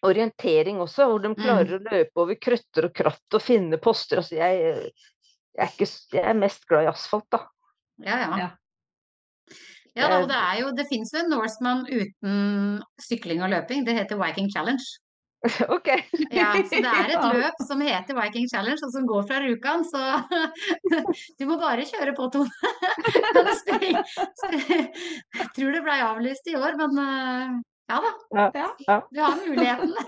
orientering 0.06 0.80
også, 0.82 1.06
hvor 1.10 1.22
de 1.22 1.34
klarer 1.38 1.76
å 1.76 1.82
løpe 1.84 2.24
over 2.24 2.38
krøtter 2.40 2.88
og 2.88 2.96
kratt 2.96 3.36
og 3.38 3.44
finne 3.44 3.78
poster. 3.82 4.22
Altså, 4.22 4.36
jeg, 4.38 4.58
jeg, 4.62 5.62
er 5.62 5.70
ikke, 5.70 5.88
jeg 6.18 6.26
er 6.32 6.40
mest 6.40 6.66
glad 6.70 6.88
i 6.88 6.90
asfalt, 6.92 7.28
da. 7.32 7.44
Ja, 8.02 8.18
ja. 8.24 8.42
Ja. 8.46 8.50
Ja 9.92 10.08
da, 10.08 10.22
og 10.22 10.28
det 10.30 10.36
er 10.40 10.58
jo, 10.62 10.68
det 10.72 10.86
fins 10.88 11.10
jo 11.12 11.20
en 11.20 11.28
Norseman 11.28 11.82
uten 11.84 12.36
sykling 13.02 13.42
og 13.44 13.50
løping. 13.52 13.84
Det 13.84 13.92
heter 13.98 14.16
Viking 14.16 14.48
Challenge. 14.52 14.86
OK. 15.74 15.88
Ja, 16.30 16.52
så 16.54 16.78
det 16.78 16.88
er 16.88 17.12
et 17.12 17.26
løp 17.36 17.60
som 17.66 17.82
heter 17.84 18.16
Viking 18.16 18.48
Challenge, 18.48 18.78
og 18.86 18.94
som 18.94 19.08
går 19.10 19.26
fra 19.28 19.40
Rjukan, 19.42 19.84
så 19.84 20.02
du 21.38 21.44
må 21.50 21.58
bare 21.60 21.84
kjøre 21.88 22.14
på, 22.16 22.30
Tone. 22.32 22.50
Jeg 25.42 25.48
tror 25.56 25.76
det 25.76 25.82
ble 25.84 25.98
avlyst 26.06 26.48
i 26.48 26.56
år, 26.56 26.78
men 26.80 27.02
eh, 27.02 27.60
ja 27.92 27.98
da. 28.04 28.10
Ja. 28.56 28.68
Ja. 28.86 28.96
Du 29.10 29.20
har 29.20 29.36
muligheten. 29.42 29.90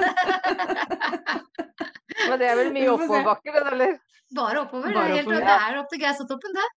Men 2.28 2.38
det 2.40 2.46
er 2.48 2.56
vel 2.60 2.70
mye 2.74 2.90
oppoverbakke, 2.94 3.48
det, 3.52 3.62
eller? 3.72 3.92
Bare 4.36 4.58
oppover. 4.64 4.86
Det 4.88 4.94
Bare 4.96 5.08
er, 5.10 5.14
helt, 5.18 5.28
oppover, 5.28 5.44
det 5.44 5.56
er 5.66 5.72
opp 5.80 5.88
til 5.92 6.00
Gausatoppen, 6.02 6.52
det. 6.56 6.68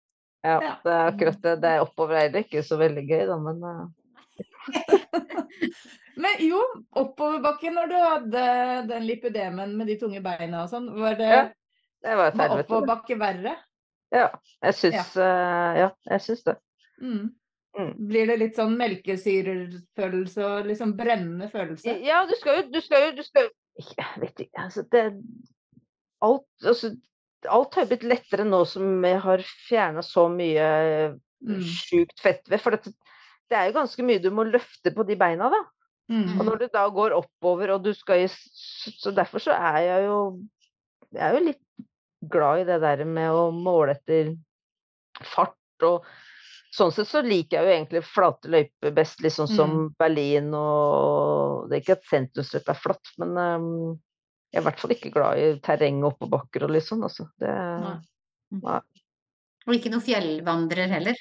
Ja, 0.46 0.56
Ja. 0.62 0.72
det 0.84 0.92
er 0.94 1.04
akkurat 1.12 1.40
det. 1.42 1.54
Det 1.62 1.70
er 1.74 1.80
oppover 1.84 2.14
er 2.20 2.28
det 2.34 2.40
ikke 2.46 2.62
så 2.66 2.74
veldig 2.80 3.04
gøy, 3.08 3.22
da, 3.30 3.36
men 3.42 3.56
eh, 3.70 3.84
Men 6.16 6.32
jo, 6.40 6.60
oppoverbakke 6.96 7.68
når 7.72 7.86
du 7.92 7.96
hadde 8.00 8.42
den 8.88 9.02
lipidemen 9.04 9.74
med 9.76 9.86
de 9.90 9.98
tunge 10.00 10.20
beina 10.24 10.62
og 10.64 10.70
sånn, 10.72 10.86
var 10.96 11.14
det 11.18 11.28
Ja, 11.28 11.42
det 12.06 12.14
var 12.16 12.30
var 12.38 12.54
oppoverbakke 12.62 13.14
verre? 13.20 13.52
Ja, 14.14 14.30
jeg 14.64 14.74
syns 14.78 15.16
Ja, 15.18 15.90
jeg 16.08 16.20
syns 16.24 16.42
det. 16.46 16.54
Mm. 17.02 17.26
Mm. 17.76 17.90
Blir 18.08 18.30
det 18.30 18.38
litt 18.40 18.56
sånn 18.56 18.76
melkesyrefølelse 18.80 20.44
og 20.46 20.68
liksom 20.70 20.94
brennende 20.96 21.50
følelse? 21.52 21.98
Ja, 22.06 22.22
du 22.28 22.32
skal 22.40 22.62
jo 22.62 22.70
Du 22.72 22.80
skal 22.80 23.08
jo, 23.08 23.10
du 23.18 23.22
skal 23.26 23.48
jo 23.48 23.84
Jeg 23.92 24.22
vet 24.22 24.40
ikke, 24.46 24.62
altså 24.62 24.84
det 24.92 25.02
Alt, 26.24 26.46
altså, 26.64 26.94
alt 27.52 27.76
har 27.76 27.88
blitt 27.90 28.06
lettere 28.08 28.46
nå 28.48 28.62
som 28.64 29.04
jeg 29.04 29.20
har 29.20 29.44
fjerna 29.68 30.04
så 30.04 30.24
mye 30.32 30.64
Mm. 31.44 31.60
sjukt 31.60 32.20
fett 32.24 32.48
ved. 32.48 32.60
For 32.64 32.72
det, 32.72 32.92
det 33.50 33.56
er 33.58 33.66
jo 33.68 33.74
ganske 33.76 34.04
mye 34.06 34.22
du 34.24 34.30
må 34.34 34.46
løfte 34.48 34.92
på 34.94 35.04
de 35.06 35.18
beina, 35.20 35.50
da. 35.52 35.58
Mm. 36.08 36.38
Og 36.38 36.46
når 36.48 36.62
du 36.62 36.66
da 36.72 36.86
går 36.88 37.12
oppover, 37.16 37.74
og 37.74 37.82
du 37.84 37.92
skal 37.94 38.24
i 38.24 38.28
Så 38.30 39.12
derfor 39.14 39.42
så 39.42 39.52
er 39.52 39.78
jeg 39.84 40.04
jo 40.06 40.18
Jeg 41.12 41.22
er 41.22 41.34
jo 41.34 41.44
litt 41.44 41.62
glad 42.30 42.60
i 42.62 42.66
det 42.68 42.80
der 42.80 43.04
med 43.04 43.30
å 43.30 43.50
måle 43.54 43.96
etter 43.98 44.32
fart 45.22 45.84
og 45.86 46.06
Sånn 46.76 46.90
sett 46.92 47.08
så 47.08 47.22
liker 47.24 47.56
jeg 47.56 47.64
jo 47.64 47.72
egentlig 47.72 48.02
flate 48.04 48.50
løyper 48.52 48.92
best, 48.96 49.22
liksom 49.24 49.46
som 49.48 49.76
Berlin 49.98 50.50
og 50.56 51.70
Det 51.70 51.78
er 51.78 51.84
ikke 51.84 51.96
at 51.96 52.08
sentrumsløp 52.10 52.68
er 52.68 52.80
flatt, 52.82 53.12
men 53.22 53.30
um, 53.38 53.68
jeg 54.52 54.60
er 54.60 54.64
i 54.64 54.66
hvert 54.66 54.82
fall 54.82 54.92
ikke 54.94 55.12
glad 55.14 55.40
i 55.40 55.46
terreng 55.64 56.02
og 56.04 56.10
oppebakker 56.14 56.66
og 56.66 56.74
litt 56.74 56.84
sånn, 56.84 57.04
altså. 57.06 57.28
Det, 57.40 57.48
Nei. 57.82 57.94
nei. 58.60 58.80
Og 59.66 59.74
ikke 59.78 59.90
noen 59.94 60.04
fjellvandrer 60.04 60.92
heller. 60.92 61.16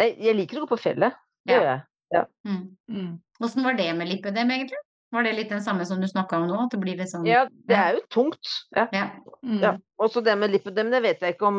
Nei, 0.00 0.08
jeg 0.24 0.36
liker 0.38 0.58
å 0.58 0.64
gå 0.64 0.72
på 0.72 0.80
fjellet. 0.88 1.20
Det 1.46 1.54
Ja. 1.54 1.60
gjør 1.60 1.68
jeg. 2.16 2.26
Mm. 2.48 2.64
Mm. 2.88 3.12
Åssen 3.44 3.64
var 3.64 3.76
det 3.78 3.90
med 3.96 4.08
lipødem, 4.08 4.50
egentlig? 4.56 4.80
Var 5.12 5.26
det 5.26 5.32
litt 5.36 5.50
den 5.52 5.60
samme 5.60 5.84
som 5.84 6.00
du 6.00 6.08
snakka 6.08 6.38
om 6.40 6.46
nå? 6.48 6.56
At 6.64 6.72
det 6.72 6.80
blir 6.80 6.96
litt 6.96 7.10
sånn 7.10 7.26
Ja, 7.28 7.44
det 7.68 7.76
er 7.76 7.98
jo 7.98 8.04
tungt. 8.14 8.52
Ja. 8.72 8.86
Ja. 8.96 9.08
Mm. 9.44 9.58
Ja. 9.60 9.72
Også 10.02 10.22
det 10.24 10.34
med 10.40 10.54
lipidem, 10.54 10.88
det 10.94 11.02
vet 11.04 11.20
jeg 11.22 11.36
ikke 11.36 11.50
om 11.50 11.58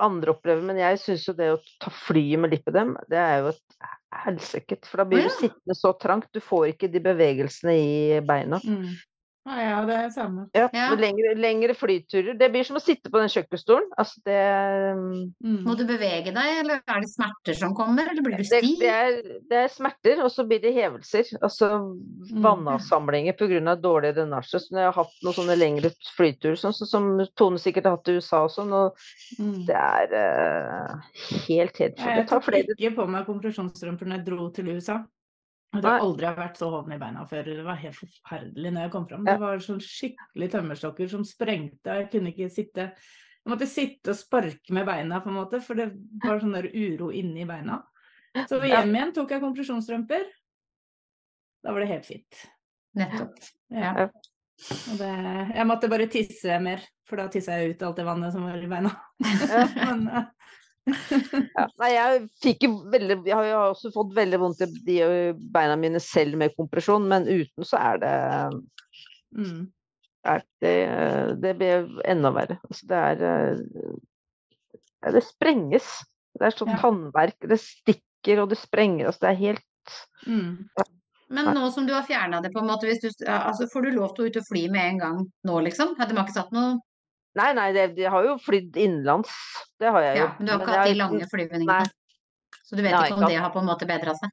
andre 0.00 0.32
opplever, 0.36 0.62
men 0.64 0.78
jeg 0.78 1.00
syns 1.02 1.26
jo 1.26 1.34
det 1.36 1.50
å 1.56 1.58
ta 1.82 1.90
flyet 1.92 2.40
med 2.40 2.54
lipidem, 2.54 2.94
det 3.10 3.18
er 3.18 3.42
jo 3.42 3.50
et 3.50 3.88
helsike. 4.22 4.78
For 4.86 5.02
da 5.02 5.08
blir 5.10 5.26
du 5.26 5.32
sittende 5.34 5.76
så 5.76 5.92
trangt, 6.00 6.30
du 6.32 6.40
får 6.44 6.70
ikke 6.72 6.92
de 6.92 7.02
bevegelsene 7.02 7.74
i 7.76 8.20
beina. 8.26 8.62
Mm. 8.62 8.92
Ja, 9.42 9.56
ja, 9.58 9.78
det 9.86 9.94
er 9.96 10.02
det 10.06 10.14
samme. 10.14 10.44
Ja, 10.54 10.68
Ja. 10.72 10.94
Lengre, 10.94 11.32
lengre 11.34 11.74
flyturer. 11.74 12.36
Det 12.38 12.48
blir 12.52 12.62
som 12.64 12.76
å 12.78 12.82
sitte 12.82 13.10
på 13.10 13.18
den 13.18 13.30
kjøkkenstolen. 13.32 13.88
Altså 13.98 14.20
det, 14.24 14.38
Mm. 15.42 15.64
Må 15.66 15.74
du 15.76 15.84
bevege 15.84 16.30
deg, 16.34 16.58
eller 16.60 16.78
er 16.86 17.00
det 17.02 17.10
smerter 17.10 17.56
som 17.58 17.74
kommer, 17.74 18.06
eller 18.10 18.22
blir 18.22 18.36
du 18.38 18.42
det, 18.42 18.46
stiv? 18.62 18.78
det, 18.78 18.88
er, 18.88 19.16
det 19.50 19.58
er 19.64 19.68
smerter, 19.72 20.22
og 20.22 20.30
så 20.30 20.44
blir 20.46 20.60
det 20.62 20.74
hevelser. 20.76 21.32
Altså 21.42 21.96
vannavsamlinger 22.42 23.34
pga. 23.38 23.74
dårlig 23.82 24.14
drenasje. 24.14 24.60
Så 24.60 24.74
når 24.74 24.80
jeg 24.84 24.92
har 24.92 24.98
hatt 25.04 25.16
noen 25.26 25.34
sånne 25.40 25.58
lengre 25.58 25.90
flyturer, 26.16 26.56
sånn, 26.60 26.76
så, 26.76 26.86
som 26.86 27.10
Tone 27.36 27.58
sikkert 27.58 27.88
har 27.88 27.96
hatt 27.98 28.08
i 28.12 28.18
USA 28.20 28.44
og 28.46 28.50
sånn, 28.54 28.72
og 28.72 28.96
Mm. 29.40 29.66
det 29.66 29.74
er 29.74 30.12
uh, 30.12 31.00
helt, 31.48 31.78
helt 31.78 31.98
Jeg 31.98 32.26
tar 32.28 32.40
tok 32.40 32.54
ikke 32.76 32.94
på 32.96 33.06
meg 33.08 33.26
kompresjonsstrømper 33.26 34.06
når 34.06 34.18
jeg 34.18 34.26
dro 34.26 34.50
til 34.50 34.68
USA. 34.76 34.98
Jeg 35.72 35.80
tror 35.80 36.02
aldri 36.04 36.26
jeg 36.26 36.34
har 36.34 36.36
vært 36.36 36.58
så 36.60 36.68
hoven 36.68 36.92
i 36.92 37.00
beina 37.00 37.22
før. 37.28 37.46
Det 37.48 37.64
var 37.64 37.78
helt 37.80 37.96
forferdelig 37.96 38.72
når 38.74 38.84
jeg 38.84 38.92
kom 38.92 39.06
fram. 39.08 39.22
Det 39.24 39.36
var 39.40 39.62
sånn 39.64 39.80
skikkelig 39.80 40.48
tømmerstokker 40.52 41.08
som 41.08 41.22
sprengte. 41.24 41.94
Jeg 42.02 42.10
kunne 42.12 42.32
ikke 42.34 42.50
sitte 42.52 42.90
Jeg 42.92 43.50
måtte 43.50 43.66
sitte 43.66 44.12
og 44.12 44.18
sparke 44.20 44.76
med 44.76 44.84
beina, 44.86 45.18
på 45.18 45.32
en 45.32 45.38
måte, 45.40 45.58
for 45.64 45.74
det 45.74 45.88
var 46.22 46.38
sånn 46.38 46.54
der 46.54 46.68
uro 46.70 47.08
inni 47.10 47.46
beina. 47.48 47.80
Så 48.46 48.60
hjem 48.62 48.92
igjen 48.94 49.14
tok 49.16 49.32
jeg 49.34 49.42
kompresjonsstrømper. 49.42 50.28
Da 51.62 51.72
var 51.74 51.82
det 51.82 51.88
helt 51.90 52.06
fint. 52.06 52.44
Nettopp. 52.98 53.40
Ja. 53.72 54.06
Det, 54.98 55.10
jeg 55.56 55.66
måtte 55.66 55.90
bare 55.90 56.06
tisse 56.12 56.58
mer, 56.62 56.84
for 57.08 57.18
da 57.18 57.26
tissa 57.32 57.56
jeg 57.58 57.74
ut 57.74 57.82
alt 57.86 57.98
det 57.98 58.06
vannet 58.06 58.34
som 58.34 58.44
var 58.46 58.60
i 58.62 58.70
beina. 58.70 58.92
Men, 59.80 60.06
eh, 60.06 60.28
Ja, 60.86 61.66
nei, 61.78 61.90
jeg 61.94 62.22
fikk 62.42 62.64
jo 62.66 62.70
veldig 62.90 63.20
Jeg 63.28 63.36
har 63.36 63.46
jo 63.46 63.58
også 63.68 63.92
fått 63.94 64.16
veldig 64.16 64.40
vondt 64.42 64.64
i 64.64 64.68
de 64.88 64.96
beina 65.54 65.76
mine 65.78 66.00
selv 66.02 66.38
med 66.40 66.56
kompresjon, 66.58 67.06
men 67.08 67.28
uten 67.30 67.66
så 67.66 67.78
er 67.78 68.00
det 68.02 68.14
mm. 69.38 69.60
er 70.34 70.42
det, 70.64 70.76
det 71.44 71.52
blir 71.60 71.86
enda 72.08 72.32
verre. 72.34 72.58
Altså 72.68 72.90
det 72.90 73.02
er 73.10 73.26
ja, 75.02 75.12
Det 75.14 75.24
sprenges. 75.26 75.92
Det 76.38 76.48
er 76.48 76.56
sånn 76.56 76.74
Ja. 76.74 76.80
tannverk. 76.82 77.38
Det 77.46 77.60
stikker 77.60 78.42
og 78.42 78.50
det 78.50 78.58
sprenger. 78.58 79.10
Altså 79.10 79.28
det 79.28 79.34
er 79.34 79.44
helt 79.46 79.68
Mm. 80.22 80.68
Men 81.32 81.48
nå 81.56 81.70
som 81.74 81.86
du 81.88 81.90
har 81.90 82.04
fjerna 82.06 82.38
det, 82.40 82.52
på 82.54 82.60
en 82.60 82.68
måte, 82.68 82.86
du, 82.86 83.08
altså, 83.26 83.66
får 83.72 83.82
du 83.82 83.90
lov 83.96 84.12
til 84.14 84.22
å 84.22 84.28
ut 84.28 84.36
og 84.38 84.44
fly 84.46 84.60
med 84.70 84.88
en 84.92 85.00
gang 85.00 85.16
nå, 85.48 85.56
liksom? 85.66 85.96
Hadde 85.98 86.14
man 86.14 86.28
ikke 86.28 86.36
satt 86.36 86.52
noe 86.54 86.76
Nei, 87.38 87.48
nei, 87.56 87.70
det, 87.72 87.86
de 87.96 88.04
har 88.12 88.26
jo 88.26 88.36
flydd 88.44 88.76
innenlands. 88.76 89.32
Det 89.80 89.88
har 89.88 90.04
jeg 90.04 90.18
jo. 90.18 90.24
Ja, 90.26 90.30
men 90.38 90.46
du 90.46 90.52
har 90.52 90.60
ikke 90.60 90.76
hatt 90.76 90.90
de 90.90 90.98
lange 91.00 91.28
flyvningene? 91.30 91.90
Så 92.62 92.76
du 92.76 92.82
vet 92.84 92.92
ikke 92.92 93.16
om 93.16 93.28
det 93.28 93.40
har 93.40 93.52
på 93.54 93.60
en 93.62 93.68
måte 93.70 93.88
bedra 93.88 94.14
seg? 94.18 94.32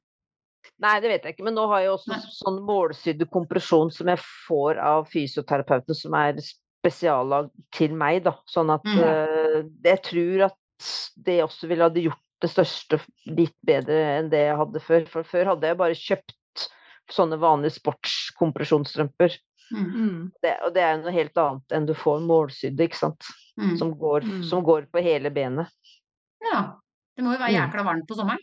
Nei, 0.80 0.94
det 1.00 1.10
vet 1.12 1.24
jeg 1.24 1.34
ikke. 1.36 1.44
Men 1.48 1.56
nå 1.56 1.66
har 1.72 1.84
jeg 1.84 1.92
også 1.92 2.12
Nei. 2.14 2.20
sånn 2.36 2.58
målsydd 2.64 3.24
kompresjon 3.32 3.92
som 3.92 4.08
jeg 4.12 4.20
får 4.48 4.80
av 4.80 5.08
fysioterapeuten, 5.12 5.96
som 5.96 6.16
er 6.16 6.40
spesiallag 6.44 7.50
til 7.76 7.96
meg, 7.96 8.22
da. 8.24 8.36
Sånn 8.48 8.72
at 8.72 8.84
Mm. 8.84 8.98
uh, 9.00 9.58
jeg 9.84 10.02
tror 10.08 10.46
at 10.48 10.56
det 11.20 11.42
også 11.44 11.68
ville 11.68 11.84
hadde 11.84 12.04
gjort 12.06 12.24
det 12.40 12.48
største 12.48 13.00
litt 13.28 13.56
bedre 13.66 13.98
enn 14.18 14.30
det 14.32 14.46
jeg 14.46 14.56
hadde 14.56 14.80
før. 14.80 15.06
For 15.08 15.22
før 15.28 15.52
hadde 15.52 15.68
jeg 15.68 15.76
bare 15.76 15.96
kjøpt 15.98 16.68
sånne 17.12 17.36
vanlige 17.40 17.76
sportskompresjonsstrømper. 17.76 19.36
Mm. 19.70 19.86
Mm. 19.94 20.32
Det, 20.42 20.56
og 20.66 20.74
det 20.74 20.82
er 20.82 20.96
jo 20.96 21.02
noe 21.04 21.12
helt 21.14 21.36
annet 21.38 21.74
enn 21.76 21.86
du 21.86 21.94
får 21.94 22.20
målsydde, 22.26 22.86
ikke 22.88 22.98
sant. 22.98 23.24
Mm. 23.60 23.76
Som 23.78 23.92
går, 23.98 24.24
Mm. 24.24 24.42
som 24.44 24.62
går 24.64 24.86
på 24.90 25.02
hele 25.02 25.30
benet. 25.30 25.68
Ja. 26.42 26.76
Det 27.16 27.22
må 27.24 27.32
jo 27.34 27.38
være 27.38 27.52
Mm. 27.52 27.58
jækla 27.60 27.84
varmt 27.84 28.06
på 28.08 28.16
sommeren. 28.16 28.38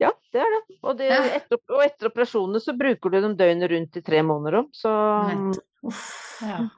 Ja, 0.00 0.10
det 0.32 0.40
er 0.40 0.50
det. 0.50 0.76
Og, 0.82 0.96
det, 0.98 1.08
Ja. 1.10 1.22
etter, 1.36 1.58
og 1.68 1.82
etter 1.84 2.08
operasjonene 2.08 2.60
så 2.60 2.72
bruker 2.76 3.10
du 3.10 3.20
dem 3.20 3.36
døgnet 3.36 3.70
rundt 3.70 3.96
i 3.96 4.00
tre 4.02 4.22
måneder 4.22 4.58
om, 4.58 4.68
så 4.72 4.90
Nett. 5.28 5.58
Uff. 5.84 6.40
Ja. 6.42 6.68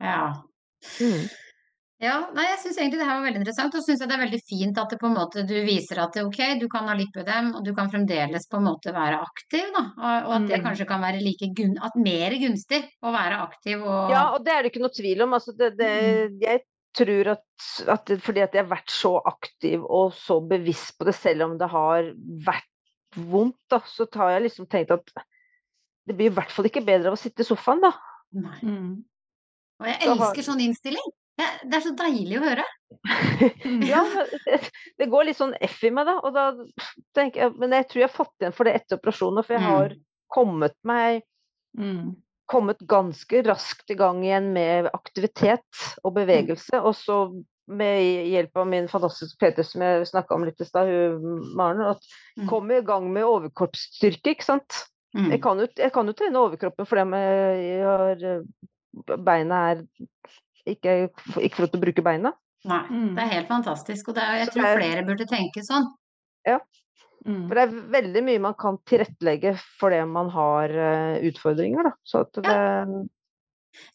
Ja. 0.00 0.42
mm. 1.00 1.28
Ja, 2.00 2.14
nei, 2.32 2.46
jeg 2.48 2.60
syns 2.62 2.78
egentlig 2.80 2.98
det 3.02 3.06
her 3.06 3.18
var 3.18 3.26
veldig 3.26 3.40
interessant, 3.42 3.74
og 3.76 3.84
syns 3.84 4.00
det 4.00 4.14
er 4.14 4.22
veldig 4.22 4.38
fint 4.48 4.78
at 4.80 4.92
det 4.94 4.98
på 5.02 5.08
en 5.10 5.16
måte 5.18 5.42
du 5.44 5.52
viser 5.66 5.98
at 6.00 6.14
det, 6.16 6.22
ok, 6.24 6.38
du 6.62 6.64
kan 6.72 6.86
ha 6.88 6.94
lipødem, 6.96 7.50
og 7.58 7.66
du 7.66 7.74
kan 7.76 7.90
fremdeles 7.92 8.46
på 8.48 8.56
en 8.56 8.64
måte 8.70 8.94
være 8.96 9.18
aktiv, 9.20 9.66
da. 9.74 9.82
Og, 9.98 10.14
og 10.30 10.32
at 10.38 10.46
det 10.48 10.58
Mm. 10.60 10.64
kanskje 10.64 10.86
kan 10.88 11.04
være 11.04 11.20
like 11.20 11.50
gun 11.58 11.76
at 11.84 11.98
mer 12.00 12.36
gunstig 12.40 12.80
å 13.04 13.12
være 13.12 13.42
aktiv 13.44 13.84
og 13.84 14.14
Ja, 14.14 14.22
og 14.32 14.46
det 14.46 14.54
er 14.54 14.62
det 14.64 14.72
ikke 14.72 14.84
noe 14.86 14.96
tvil 14.96 15.26
om. 15.26 15.36
Altså, 15.36 15.52
det, 15.60 15.74
det, 15.76 15.92
jeg 16.40 16.64
tror 16.96 17.34
at, 17.36 17.68
at 17.98 18.06
det, 18.08 18.18
fordi 18.24 18.46
at 18.46 18.56
jeg 18.56 18.64
har 18.64 18.72
vært 18.72 18.90
så 18.96 19.12
aktiv 19.20 19.84
og 19.84 20.16
så 20.16 20.40
bevisst 20.40 20.96
på 20.96 21.04
det, 21.04 21.14
selv 21.20 21.50
om 21.50 21.58
det 21.60 21.68
har 21.68 22.14
vært 22.48 23.20
vondt, 23.28 23.60
da, 23.68 23.82
så 23.84 24.08
har 24.16 24.38
jeg 24.38 24.48
liksom 24.48 24.70
tenkt 24.72 24.96
at 24.96 25.12
det 26.08 26.16
blir 26.16 26.32
i 26.32 26.34
hvert 26.34 26.50
fall 26.50 26.64
ikke 26.64 26.82
bedre 26.86 27.12
av 27.12 27.20
å 27.20 27.20
sitte 27.20 27.44
i 27.44 27.46
sofaen, 27.52 27.84
da. 27.84 27.92
Nei. 28.40 28.58
Mm. 28.64 28.92
Og 29.80 29.88
jeg 29.88 30.06
elsker 30.08 30.46
sånn 30.48 30.64
innstilling. 30.64 31.12
Det, 31.64 31.76
er 31.78 31.84
så 31.84 31.92
deilig 31.96 32.38
å 32.40 32.44
høre. 32.44 32.64
Ja, 33.92 34.00
det, 34.98 35.06
går 35.12 35.28
litt 35.28 35.38
sånn 35.38 35.54
F 35.62 35.78
i 35.86 35.90
meg, 35.94 36.08
da. 36.08 36.16
Og 36.26 36.34
da 36.34 36.48
tenker 37.16 37.44
jeg, 37.46 37.54
men 37.60 37.72
jeg 37.76 37.86
tror 37.90 38.02
jeg 38.02 38.08
har 38.10 38.16
fått 38.16 38.42
igjen 38.42 38.56
for 38.56 38.68
det 38.68 38.74
etter 38.80 38.98
operasjonen, 39.00 39.44
for 39.46 39.56
jeg 39.56 39.62
Mm. 39.64 39.70
har 39.70 39.94
kommet 40.34 40.76
meg 40.86 41.22
Mm. 41.78 42.16
kommet 42.50 42.80
ganske 42.90 43.44
raskt 43.46 43.90
i 43.90 43.94
gang 43.94 44.24
igjen 44.24 44.48
med 44.52 44.88
aktivitet 44.92 45.82
og 46.02 46.16
bevegelse. 46.16 46.80
Og 46.82 46.96
så 46.98 47.18
med 47.70 48.26
hjelp 48.26 48.56
av 48.58 48.66
min 48.66 48.88
fantastiske 48.90 49.38
PT 49.38 49.62
som 49.68 49.84
jeg 49.86 50.08
snakka 50.10 50.34
om 50.34 50.42
litt 50.48 50.60
i 50.60 50.66
stad, 50.66 50.90
Maren, 51.54 51.80
at 51.92 52.02
Mm. 52.36 52.48
kom 52.50 52.70
i 52.74 52.80
gang 52.82 53.06
med 53.12 53.22
overkroppsstyrke, 53.24 54.34
ikke 54.34 54.44
sant. 54.48 54.80
Mm. 55.14 55.30
Jeg 55.30 55.42
kan 55.42 55.58
jo, 55.62 55.68
jeg 55.76 55.92
kan 55.92 56.06
jo 56.06 56.12
trene 56.12 56.42
overkroppen 56.42 56.86
fordi 56.86 57.22
jeg 57.22 57.84
har 57.86 58.42
Beina 59.22 59.70
er 59.70 59.84
ikke, 60.66 61.10
ikke 61.40 61.56
for 61.56 61.66
å 61.66 61.80
bruke 61.80 62.02
beina. 62.04 62.32
Nei, 62.64 62.82
Mm. 62.90 63.14
det 63.16 63.22
er 63.24 63.28
helt 63.40 63.48
fantastisk, 63.48 64.08
og 64.08 64.14
det 64.14 64.22
er, 64.22 64.34
jeg 64.38 64.46
Så 64.48 64.52
tror 64.52 64.62
det 64.62 64.70
er- 64.70 64.80
flere 64.80 65.06
burde 65.06 65.26
tenke 65.26 65.62
sånn. 65.64 65.86
Mm. 67.26 67.48
For 67.48 67.54
det 67.54 67.62
er 67.68 67.80
veldig 67.92 68.22
mye 68.24 68.40
man 68.40 68.54
kan 68.54 68.78
tilrettelegge 68.88 69.58
for 69.78 69.90
det 69.90 70.06
man 70.08 70.30
har 70.30 70.70
eh, 70.72 71.20
utfordringer, 71.28 71.82
da. 71.84 71.92
Så 72.02 72.20
at 72.24 72.32
det 72.32 73.08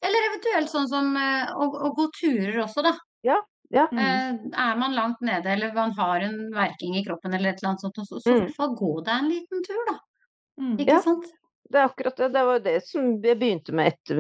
Eller 0.05 0.27
eventuelt 0.29 0.69
sånn 0.69 0.87
som 0.87 1.15
eh, 1.17 1.47
å, 1.55 1.65
å 1.89 1.89
gå 1.97 2.05
turer 2.13 2.61
også, 2.63 2.83
da. 2.85 2.93
ja. 3.23 3.39
Mm. 3.91 3.97
Eh, 3.97 4.59
er 4.61 4.75
man 4.77 4.93
langt 4.93 5.21
nede 5.25 5.47
eller 5.51 5.73
man 5.73 5.91
har 5.97 6.21
en 6.21 6.51
verking 6.53 6.95
i 6.95 7.03
kroppen 7.03 7.33
eller 7.33 7.49
et 7.49 7.57
eller 7.63 7.71
annet 7.73 7.81
sånt, 7.81 7.97
så, 8.07 8.19
så 8.21 8.29
i 8.29 8.33
Mm. 8.35 8.45
hvert 8.45 8.55
fall 8.55 8.75
gå 8.77 9.03
deg 9.03 9.15
en 9.17 9.29
liten 9.31 9.63
tur, 9.65 9.81
da. 9.89 9.97
Mm. 10.61 10.77
Ikke 10.77 10.87
Ja. 10.93 11.01
sant? 11.01 11.25
Det 11.69 11.79
er 11.79 11.87
akkurat 11.87 12.17
det. 12.17 12.29
Det 12.35 12.43
var 12.45 12.63
det 12.63 12.75
som 12.85 13.07
jeg 13.25 13.39
begynte 13.41 13.73
med 13.75 13.93
etter, 13.93 14.19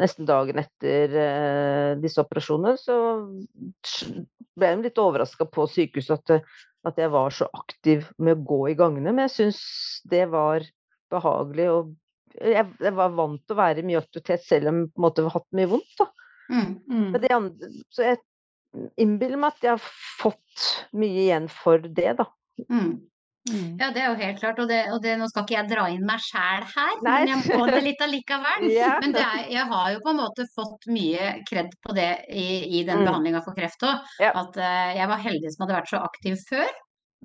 nesten 0.00 0.26
dagen 0.26 0.58
etter 0.58 1.16
eh, 1.22 1.90
disse 2.02 2.22
operasjonene. 2.24 2.74
Så 2.80 2.96
ble 4.54 4.70
jeg 4.70 4.82
litt 4.82 5.02
overraska 5.02 5.46
på 5.50 5.68
sykehuset 5.70 6.32
at, 6.34 6.56
at 6.90 6.98
jeg 6.98 7.12
var 7.14 7.34
så 7.34 7.46
aktiv 7.54 8.08
med 8.18 8.40
å 8.40 8.46
gå 8.50 8.60
i 8.72 8.78
gangene. 8.78 9.14
Men 9.14 9.28
jeg 9.28 9.36
syns 9.36 9.62
det 10.10 10.26
var 10.34 10.66
behagelig. 11.14 11.70
Og 11.70 11.94
jeg, 12.40 12.66
jeg 12.82 12.96
var 12.98 13.14
vant 13.14 13.42
til 13.44 13.54
å 13.54 13.62
være 13.62 13.82
i 13.82 13.88
mye 13.92 14.02
aktivitet 14.02 14.46
selv 14.46 14.72
om 14.72 14.82
jeg 14.82 14.92
på 14.92 15.00
en 15.00 15.06
måte 15.06 15.26
har 15.28 15.38
hatt 15.38 15.50
mye 15.54 15.72
vondt. 15.76 16.06
Mm. 16.50 16.70
Mm. 16.90 17.10
Det 17.22 17.34
andre, 17.38 17.72
så 17.94 18.08
jeg 18.10 18.22
innbiller 19.00 19.40
meg 19.40 19.54
at 19.54 19.66
jeg 19.66 19.76
har 19.76 19.90
fått 20.20 20.70
mye 20.98 21.26
igjen 21.28 21.46
for 21.52 21.86
det, 21.86 22.16
da. 22.18 22.26
Mm. 22.66 22.96
Mm. 23.50 23.74
Ja, 23.76 23.90
det 23.92 24.00
er 24.00 24.06
jo 24.08 24.14
helt 24.22 24.38
klart, 24.40 24.58
og, 24.62 24.68
det, 24.70 24.78
og 24.94 25.02
det, 25.04 25.18
nå 25.20 25.26
skal 25.28 25.44
ikke 25.44 25.56
jeg 25.58 25.68
dra 25.68 25.82
inn 25.92 26.06
meg 26.08 26.22
sjæl 26.24 26.64
her, 26.70 26.94
Nei. 27.04 27.16
men 27.26 27.32
jeg 27.34 27.58
må 27.58 27.66
det 27.68 27.82
litt 27.84 28.00
allikevel. 28.06 28.64
Ja. 28.72 28.94
Men 29.04 29.12
det 29.12 29.20
er, 29.24 29.42
jeg 29.52 29.66
har 29.72 29.90
jo 29.92 30.00
på 30.06 30.14
en 30.14 30.20
måte 30.22 30.46
fått 30.54 30.88
mye 30.88 31.26
kred 31.50 31.74
på 31.84 31.92
det 31.98 32.08
i, 32.32 32.46
i 32.80 32.84
den 32.88 33.02
Mm. 33.02 33.08
behandlinga 33.10 33.42
for 33.44 33.52
kreft 33.58 33.84
òg. 33.84 34.00
Ja. 34.22 34.32
At 34.40 34.56
uh, 34.56 34.90
jeg 34.96 35.08
var 35.12 35.20
heldig 35.26 35.52
som 35.52 35.66
hadde 35.66 35.76
vært 35.80 35.92
så 35.92 36.00
aktiv 36.06 36.40
før. 36.48 36.70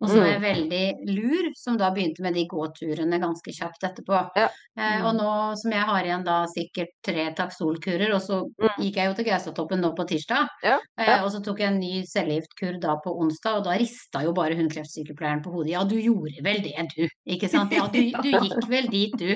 Og 0.02 0.10
så 0.10 0.20
var 0.20 0.28
jeg 0.28 0.40
Mm. 0.40 0.48
veldig 0.48 1.16
lur, 1.16 1.52
som 1.56 1.78
da 1.78 1.90
begynte 1.92 2.22
med 2.22 2.34
de 2.34 2.46
gåturene 2.48 3.20
ganske 3.20 3.52
kjapt 3.52 3.84
etterpå. 3.84 4.32
Ja. 4.36 4.48
Eh, 4.78 5.06
og 5.06 5.16
nå 5.16 5.58
som 5.58 5.72
jeg 5.72 5.82
har 5.84 6.04
igjen 6.04 6.24
da 6.24 6.46
sikkert 6.48 6.88
tre 7.04 7.34
Taxol-kurer, 7.36 8.14
og 8.16 8.22
så 8.22 8.44
Mm. 8.60 8.70
gikk 8.80 8.96
jeg 8.96 9.08
jo 9.10 9.14
til 9.14 9.26
Gaustatoppen 9.26 9.82
nå 9.82 9.96
på 9.96 10.08
tirsdag. 10.08 10.48
Ja, 10.64 10.80
Eh, 10.98 11.24
og 11.24 11.32
så 11.32 11.44
tok 11.44 11.60
jeg 11.60 11.68
en 11.74 11.80
ny 11.80 12.04
cellegiftkur 12.04 12.80
da 12.80 12.96
på 13.04 13.12
onsdag, 13.20 13.58
og 13.58 13.64
da 13.66 13.72
rista 13.78 14.24
jo 14.24 14.32
bare 14.34 14.56
hundkreftsykepleieren 14.56 15.44
på 15.44 15.52
hodet. 15.52 15.72
Ja, 15.72 15.84
du 15.84 15.96
gjorde 15.96 16.42
vel 16.44 16.62
det, 16.62 16.74
du. 16.96 17.08
Ikke 17.28 17.50
sant. 17.50 17.72
Ja, 17.74 17.88
du, 17.88 18.00
du 18.24 18.32
gikk 18.32 18.68
vel 18.70 18.88
dit, 18.88 19.12
du. 19.18 19.36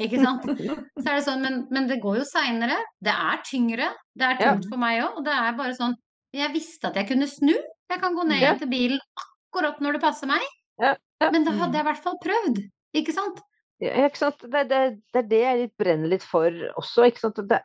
Ikke 0.00 0.18
sant. 0.22 0.42
Så 1.02 1.06
er 1.06 1.14
det 1.20 1.24
sånn, 1.26 1.40
men, 1.42 1.66
men 1.70 1.86
det 1.88 2.00
går 2.02 2.18
jo 2.18 2.24
seinere. 2.24 2.76
Det 3.02 3.12
er 3.12 3.42
tyngre. 3.44 3.90
Det 4.16 4.22
er 4.22 4.36
Ja. 4.40 4.52
tungt 4.54 4.68
for 4.70 4.76
meg 4.78 5.02
òg. 5.02 5.16
Og 5.18 5.24
det 5.24 5.32
er 5.34 5.52
bare 5.56 5.72
sånn 5.74 5.94
Jeg 6.34 6.50
visste 6.52 6.84
at 6.88 6.94
jeg 6.96 7.06
kunne 7.08 7.28
snu. 7.30 7.54
Jeg 7.90 8.00
kan 8.00 8.12
gå 8.16 8.24
ned 8.26 8.40
Ja. 8.40 8.54
igjen 8.54 8.58
til 8.58 8.68
bilen 8.68 9.00
akkurat 9.54 9.80
når 9.84 9.96
det 9.98 10.02
passer 10.04 10.30
meg. 10.30 10.44
Ja, 10.82 10.94
ja. 11.22 11.30
Men 11.30 11.44
da 11.46 11.52
hadde 11.54 11.78
jeg 11.78 11.84
i 11.86 11.88
hvert 11.88 12.02
fall 12.04 12.16
prøvd. 12.22 12.62
Ikke 12.98 13.14
sant? 13.14 13.38
Ja, 13.82 13.92
ikke 14.08 14.18
sant? 14.20 14.42
Det, 14.42 14.64
det, 14.70 14.80
det 15.14 15.20
er 15.22 15.28
det 15.30 15.42
jeg 15.44 15.68
brenner 15.78 16.10
litt 16.10 16.24
for 16.26 16.50
også. 16.78 17.06
Ikke 17.10 17.22
sant? 17.22 17.38
Det, 17.50 17.60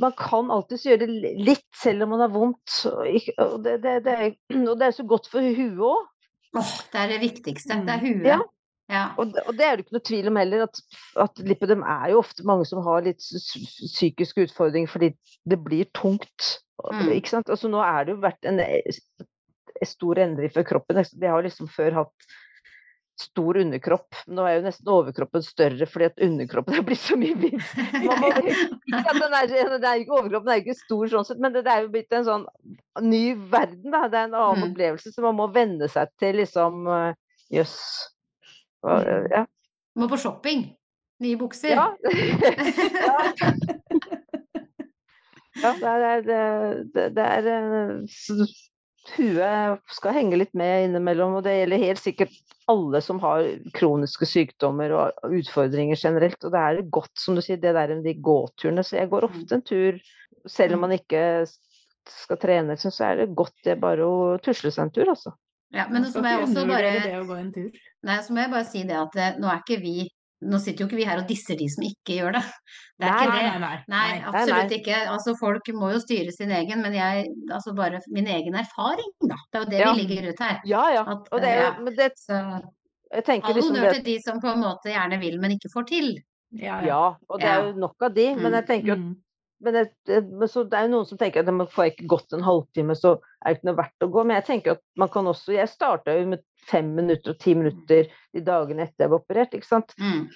man 0.00 0.14
kan 0.18 0.48
alltids 0.52 0.86
gjøre 0.88 1.04
det 1.06 1.34
litt 1.44 1.68
selv 1.78 2.06
om 2.06 2.14
man 2.14 2.24
har 2.24 2.32
vondt. 2.32 2.78
Og, 2.88 3.58
det, 3.64 3.78
det, 3.84 3.98
det 4.08 4.16
er, 4.16 4.32
og 4.70 4.74
det 4.80 4.88
er 4.88 4.96
så 4.96 5.06
godt 5.08 5.28
for 5.32 5.44
huet 5.44 5.78
òg. 5.92 6.08
Åh, 6.58 6.72
det 6.92 7.00
er 7.04 7.14
det 7.14 7.20
viktigste. 7.22 7.78
Det 7.86 7.94
er 7.98 8.02
Mm. 8.02 8.08
huet. 8.08 8.26
Ja. 8.32 8.40
Ja. 8.92 9.02
Og, 9.16 9.30
det- 9.32 9.44
og 9.48 9.54
det 9.56 9.64
er 9.64 9.76
det 9.78 9.84
ikke 9.86 9.94
noe 9.96 10.04
tvil 10.04 10.26
om 10.28 10.36
heller, 10.36 10.64
at, 10.66 10.80
at 11.22 11.38
lipødem 11.48 11.80
er 11.88 12.10
jo 12.12 12.18
ofte 12.20 12.44
mange 12.44 12.66
som 12.68 12.82
har 12.84 13.04
litt 13.06 13.22
psykiske 13.24 14.44
utfordringer 14.48 14.90
fordi 14.90 15.12
det 15.48 15.58
blir 15.64 15.86
tungt. 15.96 16.58
Mm. 16.82 17.08
Ikke 17.14 17.30
sant? 17.30 17.48
Altså, 17.48 17.70
nå 17.72 17.80
er 17.80 18.04
det 18.04 18.16
jo 18.16 18.20
vært 18.24 18.48
en, 18.50 18.58
en 18.60 19.28
stor 19.88 20.18
endring 20.22 20.50
for 20.54 20.62
kroppen. 20.68 20.96
De 21.20 21.26
har 21.30 21.42
liksom 21.44 21.66
før 21.72 21.92
hatt 22.02 22.18
stor 23.22 23.54
underkropp. 23.60 24.08
Nå 24.32 24.42
er 24.48 24.54
jo 24.56 24.62
nesten 24.64 24.88
overkroppen 24.90 25.42
større 25.44 25.86
fordi 25.86 26.04
at 26.08 26.20
underkroppen 26.24 26.74
er 26.80 26.84
blitt 26.86 27.02
så 27.04 27.16
mye 27.20 27.36
mindre. 27.38 27.62
Den 29.22 29.32
er, 29.36 29.46
den 29.52 29.84
er 29.84 29.96
ikke 30.00 30.16
overkroppen 30.16 30.50
er 30.52 30.60
ikke 30.62 30.74
stor 30.80 31.04
sånn 31.12 31.26
sett, 31.28 31.40
men 31.42 31.52
det, 31.54 31.62
det 31.66 31.72
er 31.74 31.80
jo 31.84 31.90
blitt 31.92 32.12
en 32.16 32.24
sånn 32.26 32.44
ny 33.04 33.24
verden. 33.52 33.90
Da. 33.92 34.00
Det 34.10 34.18
er 34.18 34.24
en 34.30 34.38
annen 34.38 34.62
Mm. 34.64 34.68
opplevelse, 34.72 35.08
så 35.14 35.20
man 35.24 35.36
må 35.38 35.46
venne 35.54 35.86
seg 35.92 36.06
til 36.20 36.34
liksom 36.40 36.72
øh, 36.88 37.12
Jøss. 37.52 37.76
Hva- 38.82 39.02
Mm. 39.04 39.26
Ja. 39.30 39.42
Må 40.00 40.04
på 40.08 40.16
shopping. 40.18 40.60
Nye 41.22 41.36
bukser. 41.38 41.76
Ja. 41.76 41.86
ja, 45.62 45.70
det 45.78 45.92
er, 45.92 46.22
det, 46.26 46.40
det, 47.14 47.26
er 47.26 47.46
eh, 47.52 47.92
Huet 49.16 49.82
skal 49.90 50.14
henge 50.14 50.38
litt 50.38 50.52
med 50.54 50.86
innimellom, 50.86 51.34
og 51.38 51.44
det 51.46 51.56
gjelder 51.56 51.82
helt 51.82 52.02
sikkert 52.02 52.36
alle 52.70 53.00
som 53.02 53.18
har 53.24 53.42
kroniske 53.74 54.28
sykdommer 54.30 54.94
og 54.94 55.34
utfordringer 55.40 55.98
generelt. 55.98 56.38
Og 56.46 56.54
det 56.54 56.62
er 56.62 56.80
godt, 56.94 57.12
som 57.18 57.36
du 57.36 57.42
sier, 57.42 57.58
det 57.60 57.74
der 57.74 57.96
med 57.96 58.06
de 58.06 58.14
gåturene. 58.22 58.84
Så 58.86 59.00
jeg 59.00 59.10
går 59.10 59.26
ofte 59.26 59.58
en 59.58 59.66
tur, 59.66 59.98
selv 60.46 60.78
om 60.78 60.86
man 60.86 60.94
ikke 60.94 61.24
skal 62.10 62.38
trene, 62.42 62.78
så 62.78 62.92
er 63.08 63.22
det 63.22 63.34
godt 63.38 63.58
det 63.66 63.78
bare 63.82 64.06
å 64.06 64.38
tusle 64.42 64.70
seg 64.74 64.86
en 64.86 64.94
tur, 64.94 65.10
altså. 65.12 65.34
Ja, 65.72 65.86
men 65.88 66.04
så 66.04 66.20
må 66.20 66.28
jeg 66.28 66.44
også 66.44 66.66
bare 66.68 66.96
det 67.00 67.14
å 67.16 67.26
gå 67.26 67.36
en 67.38 67.52
tur. 67.54 67.84
Nei, 68.04 68.18
så 68.22 68.34
må 68.34 68.42
jeg 68.42 68.52
bare 68.52 68.68
si 68.68 68.82
det 68.88 68.98
at 68.98 69.14
eh, 69.16 69.38
nå 69.40 69.48
er 69.48 69.62
ikke 69.62 69.80
vi 69.80 69.96
Nå 70.42 70.58
sitter 70.58 70.82
jo 70.82 70.88
ikke 70.88 70.98
vi 70.98 71.04
her 71.06 71.20
og 71.22 71.28
disser 71.28 71.54
de 71.56 71.68
som 71.70 71.84
ikke 71.86 72.16
gjør 72.18 72.32
det. 72.36 72.42
Det 72.98 73.06
er 73.06 73.12
Nei, 73.12 73.22
ikke 73.22 73.36
det. 73.36 73.42
nei, 73.46 73.58
nei. 73.62 73.76
Nei, 73.88 74.08
nei. 74.18 74.22
absolutt 74.32 74.70
nei. 74.72 74.78
ikke. 74.80 74.96
Altså, 75.12 75.34
folk 75.38 75.68
må 75.78 75.90
jo 75.94 76.00
styre 76.02 76.32
sin 76.34 76.50
egen, 76.50 76.82
men 76.82 76.92
jeg 76.98 77.28
Altså 77.52 77.74
bare 77.78 78.00
min 78.10 78.26
egen 78.26 78.54
erfaring, 78.58 79.10
da. 79.22 79.36
Det 79.52 79.58
er 79.60 79.64
jo 79.64 79.70
det 79.70 79.80
Ja. 79.80 79.92
vi 79.92 80.00
ligger 80.06 80.28
ut 80.32 80.38
her. 80.40 80.60
Ja, 80.66 80.84
ja. 80.94 81.02
At, 81.02 81.28
Og 81.32 81.40
det 81.40 81.48
er 81.48 81.62
jo, 81.62 81.84
men 81.84 81.94
det, 81.96 82.10
Så 82.18 82.38
jeg 83.12 83.24
tenker 83.24 83.48
all 83.48 83.54
liksom 83.54 83.76
honnør 83.76 83.92
det 83.92 84.04
til 84.04 84.04
de 84.04 84.22
som 84.22 84.40
på 84.40 84.48
en 84.52 84.60
måte 84.62 84.88
gjerne 84.92 85.20
vil, 85.20 85.38
men 85.40 85.50
ikke 85.58 85.70
får 85.72 85.86
til. 85.86 86.08
Ja, 86.52 86.80
ja. 86.80 86.86
Ja, 86.86 87.02
og 87.28 87.40
det 87.40 87.48
er 87.48 87.62
jo 87.66 87.72
nok 87.80 87.96
av 88.02 88.14
de. 88.14 88.34
Men 88.36 88.52
Mm, 88.52 88.54
jeg 88.58 88.66
tenker 88.66 88.88
jo 88.88 88.96
Mm. 88.96 89.16
Men 89.62 89.74
det, 89.78 89.82
det, 90.08 90.20
men 90.28 90.48
så 90.50 90.64
det 90.68 90.78
er 90.78 90.86
jo 90.88 90.92
noen 90.96 91.06
som 91.08 91.18
tenker 91.20 91.40
at 91.44 91.54
man 91.54 91.68
får 91.70 91.92
ikke 91.92 92.06
gått 92.10 92.32
en 92.36 92.42
halvtime, 92.46 92.96
så 92.98 93.16
er 93.44 93.52
det 93.52 93.58
ikke 93.60 93.68
noe 93.70 93.78
verdt 93.82 94.06
å 94.06 94.12
gå. 94.14 94.24
Men 94.26 94.36
jeg 94.40 94.46
tenker 94.50 94.76
at 94.76 94.82
man 94.98 95.08
kan 95.14 95.28
også 95.30 95.54
Jeg 95.54 95.68
starta 95.70 96.14
jo 96.18 96.26
med 96.34 96.42
fem 96.68 96.88
minutter 96.94 97.34
og 97.34 97.38
ti 97.42 97.54
minutter 97.58 98.08
de 98.34 98.40
dagene 98.46 98.82
etter 98.88 99.06
jeg 99.06 99.10
var 99.14 99.22
operert, 99.22 99.54
ikke 99.54 99.66
sant. 99.68 99.94
Mm. 99.98 100.28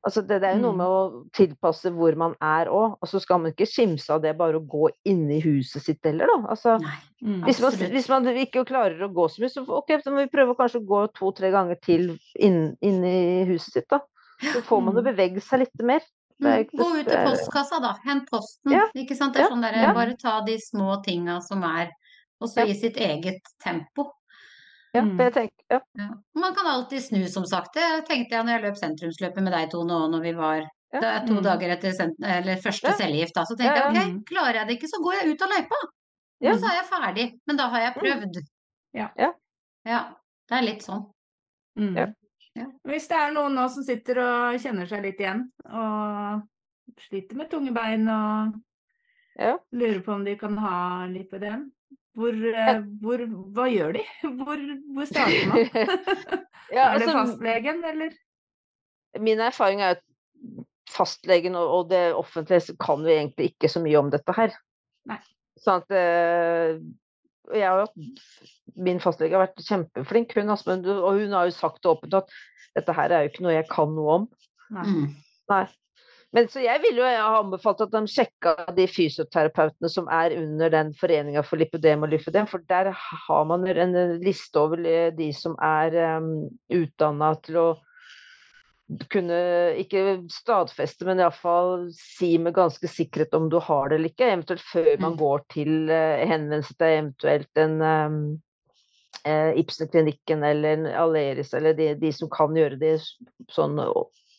Altså 0.00 0.22
det, 0.24 0.38
det 0.40 0.48
er 0.48 0.54
jo 0.56 0.62
noe 0.62 0.72
Mm. 0.72 0.78
med 0.80 0.86
å 0.88 1.00
tilpasse 1.36 1.90
hvor 1.92 2.14
man 2.16 2.32
er 2.40 2.70
òg. 2.72 2.94
Og 3.02 3.08
så 3.10 3.20
skal 3.20 3.38
man 3.42 3.52
ikke 3.52 3.66
skimse 3.68 4.08
av 4.14 4.22
det 4.24 4.32
bare 4.38 4.56
å 4.56 4.64
gå 4.66 4.88
inn 5.04 5.26
i 5.30 5.42
huset 5.44 5.82
sitt 5.84 6.00
heller, 6.08 6.26
da. 6.26 6.38
Altså, 6.54 6.78
Mm. 7.20 7.42
hvis, 7.44 7.58
man, 7.60 7.72
hvis 7.92 8.08
man 8.08 8.24
ikke 8.32 8.64
klarer 8.64 9.02
å 9.04 9.12
gå 9.12 9.26
så 9.28 9.42
mye, 9.42 9.50
så 9.52 9.60
ok, 9.68 9.90
så 10.00 10.08
må 10.10 10.22
vi 10.24 10.30
prøve 10.32 10.54
å 10.54 10.56
kanskje 10.56 10.80
gå 10.88 11.02
to-tre 11.12 11.50
ganger 11.52 11.76
til 11.84 12.14
inn, 12.40 12.76
inn 12.80 13.04
i 13.04 13.44
huset 13.44 13.74
sitt, 13.74 13.88
da. 13.92 14.00
Så 14.40 14.62
får 14.64 14.80
man 14.82 14.94
jo 14.96 15.02
Mm. 15.02 15.10
bevege 15.12 15.42
seg 15.44 15.58
litt 15.66 15.82
mer. 15.84 16.00
Det 16.40 16.70
Mm. 16.72 16.78
Gå 16.80 16.86
ut 17.00 17.06
til 17.08 17.18
postkassa, 17.26 17.80
da. 17.82 17.94
Hent 18.04 18.28
posten. 18.30 18.72
Ja, 18.72 18.86
Ikke 18.96 19.14
sant. 19.16 19.34
Det 19.34 19.40
er 19.42 19.44
ja, 19.44 19.50
sånn 19.50 19.60
der, 19.62 19.72
ja. 19.76 19.92
Bare 19.94 20.16
ta 20.16 20.40
de 20.46 20.56
små 20.58 21.02
tinga 21.04 21.40
som 21.42 21.62
er, 21.62 21.90
og 22.40 22.48
så 22.48 22.60
Ja. 22.64 22.64
i 22.66 22.74
sitt 22.74 22.96
eget 22.96 23.42
tempo. 23.62 24.10
Ja, 24.94 25.02
Mm. 25.02 25.18
tenker 25.18 25.34
jeg 25.44 25.50
ja. 25.70 25.80
Ja. 25.98 26.08
Man 26.34 26.54
kan 26.54 26.66
alltid 26.66 26.98
snu, 27.00 27.26
som 27.28 27.44
sagt. 27.46 27.74
Det 27.74 28.06
tenkte 28.08 28.30
jeg 28.32 28.44
når 28.44 28.60
jeg 28.60 28.62
løp 28.62 28.76
sentrumsløpet 28.78 29.42
med 29.42 29.52
deg 29.52 29.70
to 29.70 29.84
nå, 29.84 30.08
når 30.10 30.20
vi 30.22 30.32
var 30.32 30.56
Ja. 30.92 31.00
det 31.00 31.04
er 31.04 31.26
to 31.26 31.34
Mm. 31.34 31.42
dager 31.44 31.70
etter 31.70 31.92
sent 31.92 32.14
eller 32.24 32.56
første 32.56 32.88
Ja. 32.88 32.92
cellegift. 32.96 33.32
Da. 33.34 33.42
Så 33.44 33.56
tenkte 33.56 33.76
Ja, 33.76 33.92
jeg 33.92 34.16
ok, 34.16 34.24
klarer 34.26 34.54
jeg 34.54 34.66
det 34.68 34.76
ikke, 34.80 34.88
så 34.90 35.02
går 35.04 35.12
jeg 35.22 35.28
ut 35.34 35.42
av 35.42 35.48
løypa. 35.48 35.76
Ja. 36.40 36.52
Og 36.52 36.58
så 36.58 36.64
er 36.66 36.82
jeg 36.82 36.86
ferdig. 36.90 37.40
Men 37.46 37.56
da 37.56 37.68
har 37.68 37.80
jeg 37.80 37.94
prøvd. 37.94 38.34
Ja. 38.94 39.08
Ja. 39.18 39.32
Ja, 39.86 40.04
Det 40.48 40.58
er 40.58 40.62
litt 40.62 40.80
sånn. 40.82 41.06
Mm. 41.78 42.14
Ja. 42.58 42.66
Hvis 42.88 43.06
det 43.10 43.18
er 43.18 43.34
noen 43.34 43.54
nå 43.54 43.66
som 43.70 43.84
sitter 43.86 44.18
og 44.24 44.62
kjenner 44.62 44.88
seg 44.90 45.04
litt 45.06 45.20
igjen, 45.22 45.44
og 45.70 47.00
sliter 47.06 47.38
med 47.38 47.50
tunge 47.52 47.74
bein 47.76 48.08
og 48.10 48.58
Ja. 49.40 49.54
lurer 49.72 50.00
på 50.04 50.12
om 50.12 50.24
de 50.24 50.34
kan 50.36 50.56
ha 50.58 51.06
lipødem, 51.08 51.68
hvor, 52.18 52.34
eh, 52.34 52.80
hvor, 53.00 53.22
hva 53.54 53.66
gjør 53.70 53.94
de? 53.96 54.02
Hvor, 54.40 54.62
hvor 54.94 55.06
starter 55.06 55.46
man? 55.48 55.68
Ja, 56.70 56.90
er 56.92 56.98
det 57.00 57.06
altså, 57.06 57.14
fastlegen, 57.16 57.84
eller? 57.84 58.12
Min 59.18 59.40
erfaring 59.42 59.80
er 59.82 59.96
at 59.96 60.02
fastlegen 60.90 61.56
og, 61.58 61.88
det 61.90 62.12
offentlige 62.14 62.76
kan 62.82 63.02
vi 63.06 63.14
egentlig 63.16 63.52
ikke 63.52 63.70
så 63.70 63.82
mye 63.82 63.98
om 63.98 64.10
dette 64.12 64.34
her. 64.36 64.54
Nei. 65.10 65.18
Sånn 65.58 65.82
at 65.82 65.94
eh, 65.94 66.78
jeg 67.56 67.88
Min 68.80 69.00
fastlege 69.02 69.36
har 69.36 69.48
vært 69.48 69.66
kjempeflink, 69.66 70.36
hun, 70.38 70.52
altså, 70.52 70.70
men 70.70 70.86
og 70.92 71.18
hun 71.18 71.34
har 71.34 71.48
jo 71.48 71.56
sagt 71.56 71.88
åpent 71.90 72.14
at 72.20 72.30
dette 72.78 72.94
her 72.94 73.10
er 73.12 73.24
jo 73.24 73.32
ikke 73.32 73.44
noe 73.44 73.56
jeg 73.56 73.68
kan 73.70 73.92
noe 73.96 74.16
om. 74.20 74.26
Nei. 74.76 74.86
Mm. 74.86 75.06
Nei. 75.50 75.64
Men 76.30 76.46
så 76.46 76.62
jeg 76.62 76.78
ville 76.84 77.02
jo 77.02 77.08
jeg 77.08 77.18
har 77.18 77.40
anbefalt 77.40 77.80
at 77.82 77.90
de 77.90 78.00
sjekka 78.10 78.52
de 78.76 78.86
fysioterapeutene 78.86 79.90
som 79.90 80.06
er 80.14 80.36
under 80.38 80.70
den 80.70 80.92
foreninga 80.94 81.42
for 81.42 81.58
lipodem 81.58 82.06
og 82.06 82.12
lyfodem, 82.12 82.46
for 82.46 82.62
der 82.70 82.92
har 82.94 83.48
man 83.50 83.66
en 83.66 83.96
liste 84.22 84.62
over 84.62 84.78
de 85.16 85.30
som 85.34 85.56
er 85.58 85.96
um, 86.20 86.46
utdanna 86.70 87.32
til 87.42 87.58
å 87.58 87.68
kunne 89.12 89.36
ikke 89.78 90.02
stadfeste, 90.32 91.04
men 91.06 91.20
iallfall 91.22 91.88
si 91.94 92.32
med 92.42 92.54
ganske 92.56 92.88
sikkerhet 92.90 93.34
om 93.38 93.48
du 93.52 93.58
har 93.62 93.88
det 93.88 93.98
eller 94.00 94.10
ikke. 94.10 94.30
Eventuelt 94.32 94.62
før 94.66 94.92
man 95.00 95.12
Mm. 95.12 95.18
går 95.18 95.42
til 95.54 95.74
uh, 95.90 96.22
henvendelse 96.26 96.74
til 96.74 96.86
eventuelt 96.98 97.60
en 97.62 97.76
um, 97.82 98.22
eh, 99.24 99.52
Ibsen-klinikken 99.60 100.42
eller 100.42 100.86
Aleris, 100.96 101.54
eller 101.54 101.74
de, 101.74 101.94
de 101.94 102.12
som 102.12 102.30
kan 102.32 102.56
gjøre 102.56 102.78
det 102.80 102.94
sånn 103.52 103.78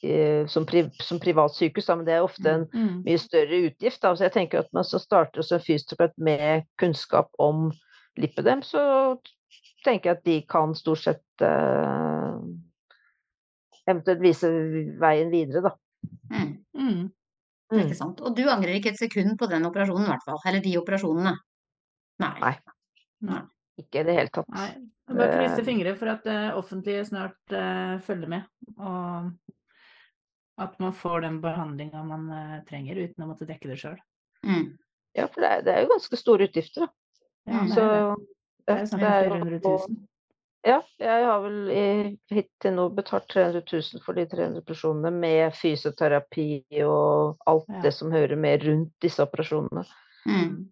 eh, 0.04 0.47
som, 0.47 0.66
pri, 0.66 0.88
som 0.99 1.20
privat 1.22 1.54
sykehus, 1.56 1.86
da, 1.86 1.95
men 1.95 2.06
det 2.08 2.16
er 2.18 2.26
ofte 2.26 2.49
en 2.49 2.68
Mm. 2.74 3.04
mye 3.06 3.20
større 3.22 3.62
utgift. 3.70 4.02
Da. 4.02 4.16
Så 4.16 4.26
jeg 4.26 4.34
tenker 4.34 4.60
at 4.60 4.74
man 4.74 4.84
så 4.84 4.99
starter 4.99 5.41
som 5.45 5.60
fysioterapeut 5.62 6.18
med 6.18 6.66
kunnskap 6.82 7.30
om 7.39 7.72
lippedem, 8.18 8.62
så 8.66 9.18
tenker 9.86 10.10
jeg 10.12 10.18
at 10.18 10.26
de 10.26 10.41
kan 10.49 10.76
stort 10.76 10.99
sett 11.06 11.41
eh, 11.45 12.41
eventuelt 13.92 14.22
vise 14.24 14.52
veien 15.02 15.32
videre, 15.34 15.64
da. 15.70 15.74
Mm. 16.32 16.52
Mm. 16.76 17.00
mm. 17.72 17.82
Ikke 17.84 17.98
sant. 17.98 18.22
Og 18.26 18.36
du 18.38 18.44
angrer 18.50 18.78
ikke 18.78 18.94
et 18.94 19.02
sekund 19.02 19.38
på 19.39 19.50
den 19.52 19.68
operasjonen, 19.70 20.08
i 20.08 20.14
hvert 20.14 20.28
fall. 20.28 20.42
Eller 20.50 20.64
de 20.64 20.78
operasjonene. 20.80 21.36
Nei. 22.22 22.36
Nei. 22.42 22.56
Nei. 23.30 23.42
Ikke 23.82 24.02
i 24.02 24.08
det 24.08 24.18
hele 24.18 24.34
tatt. 24.34 24.50
Nei. 24.54 24.70
Bare 25.12 25.32
eh. 25.32 25.39
krysse 25.42 25.66
fingre 25.68 25.96
for 26.00 26.12
at 26.12 26.24
det 26.28 26.39
offentlige 26.56 27.06
snart 27.10 27.56
uh, 27.56 27.98
følger 28.06 28.32
med, 28.32 28.46
og 28.78 29.32
at 30.62 30.78
man 30.84 30.94
får 30.96 31.26
den 31.26 31.39
behandlinga 31.44 32.04
man 32.08 32.30
uh, 32.32 32.60
trenger 32.70 33.00
uten 33.02 33.26
å 33.26 33.30
måtte 33.32 33.48
dekke 33.50 33.72
det 33.72 33.80
sjøl. 33.82 33.98
Mm. 34.48 34.78
Ja, 35.18 35.28
for 35.28 35.44
det 35.44 35.50
er, 35.50 35.66
det 35.66 35.74
er, 35.74 35.84
jo 35.84 35.92
ganske 35.92 36.20
store 36.20 36.48
utgifter, 36.48 36.88
da. 36.88 37.20
Ja, 37.50 37.66
det 37.68 37.84
er, 37.84 37.92
det. 37.92 38.30
Det 38.62 38.78
er 38.78 38.88
snakk 38.88 39.04
om 39.04 39.36
400 39.36 39.62
000. 39.66 40.00
Ja, 40.64 40.82
jeg 41.01 41.24
har 41.26 41.39
vel 41.41 41.70
i- 41.74 42.18
hittil 42.30 42.76
nå 42.76 42.89
betalt 42.93 43.28
300 43.34 43.64
000 43.66 44.01
for 44.05 44.14
de 44.14 44.26
300 44.30 44.62
operasjonene, 44.62 45.12
med 45.12 45.55
fysioterapi 45.57 46.84
og 46.86 47.38
alt 47.47 47.66
Ja. 47.70 47.82
det 47.82 47.93
som 47.93 48.12
hører 48.12 48.38
med 48.38 48.64
rundt 48.64 48.91
disse 49.01 49.20
operasjonene. 49.26 49.86
Mm. 50.28 50.70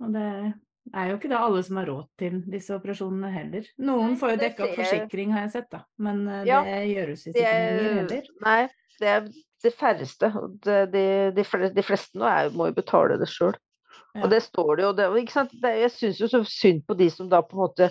Og 0.00 0.12
det 0.12 0.54
er 0.94 1.08
jo 1.10 1.16
ikke 1.16 1.28
det 1.32 1.40
alle 1.40 1.62
som 1.66 1.76
har 1.80 1.86
råd 1.86 2.06
til 2.18 2.38
disse 2.46 2.70
operasjonene 2.78 3.32
heller. 3.32 3.64
Noen 3.78 4.14
får 4.16 4.30
jo 4.30 4.36
dekka 4.44 4.68
opp 4.68 4.76
forsikring, 4.78 5.32
har 5.32 5.40
jeg 5.48 5.50
sett, 5.56 5.70
da. 5.70 5.82
Men 5.98 6.24
det 6.26 6.46
Ja, 6.46 6.62
gjøres 6.62 7.26
ikke 7.26 7.42
er, 7.42 7.78
heller. 7.82 8.22
nei, 8.44 8.68
det 9.00 9.08
er 9.08 9.20
de 9.64 9.70
færreste. 9.70 10.30
det- 10.62 10.92
De, 10.92 11.32
de, 11.32 11.70
de 11.74 11.82
fleste 11.82 12.14
nå 12.14 12.22
er, 12.24 12.50
må 12.50 12.66
jo 12.70 12.72
betale 12.72 13.18
det 13.18 13.26
sjøl. 13.26 13.54
Ja. 14.14 14.22
Og 14.22 14.30
det 14.30 14.42
står 14.44 14.76
det 14.76 14.82
jo. 14.84 14.92
Det, 14.92 15.80
jeg 15.82 15.90
syns 15.90 16.18
jo 16.20 16.26
så 16.28 16.44
synd 16.46 16.86
på 16.86 16.96
de 16.96 17.10
som 17.10 17.28
da 17.28 17.40
på 17.42 17.52
en 17.56 17.66
måte 17.68 17.90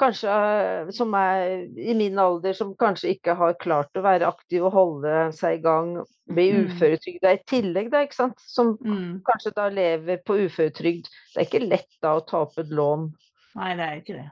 Kanskje 0.00 0.30
eh, 0.34 0.88
som 0.90 1.12
er 1.14 1.68
i 1.78 1.94
min 1.94 2.18
alder, 2.18 2.52
som 2.58 2.72
kanskje 2.74 3.12
ikke 3.14 3.36
har 3.38 3.54
klart 3.62 3.94
å 3.94 4.02
være 4.02 4.26
aktiv 4.26 4.64
og 4.66 4.72
holde 4.74 5.12
seg 5.36 5.60
i 5.60 5.62
gang, 5.62 5.92
bli 6.26 6.48
Mm. 6.52 6.64
uføretrygda 6.72 7.32
i 7.36 7.42
tillegg, 7.46 7.90
da, 7.92 8.00
ikke 8.02 8.14
sant. 8.18 8.40
Som 8.40 8.76
Mm. 8.82 9.20
kanskje 9.22 9.52
da 9.54 9.68
lever 9.68 10.18
på 10.26 10.34
uføretrygd. 10.48 11.06
Det 11.34 11.36
er 11.38 11.46
ikke 11.46 11.68
lett 11.68 11.94
da 12.02 12.16
å 12.18 12.26
ta 12.26 12.42
opp 12.42 12.58
et 12.58 12.70
lån. 12.74 13.12
Nei, 13.56 13.74
det 13.76 13.84
er 13.86 13.94
jo 13.94 14.00
ikke 14.02 14.18
det. 14.18 14.30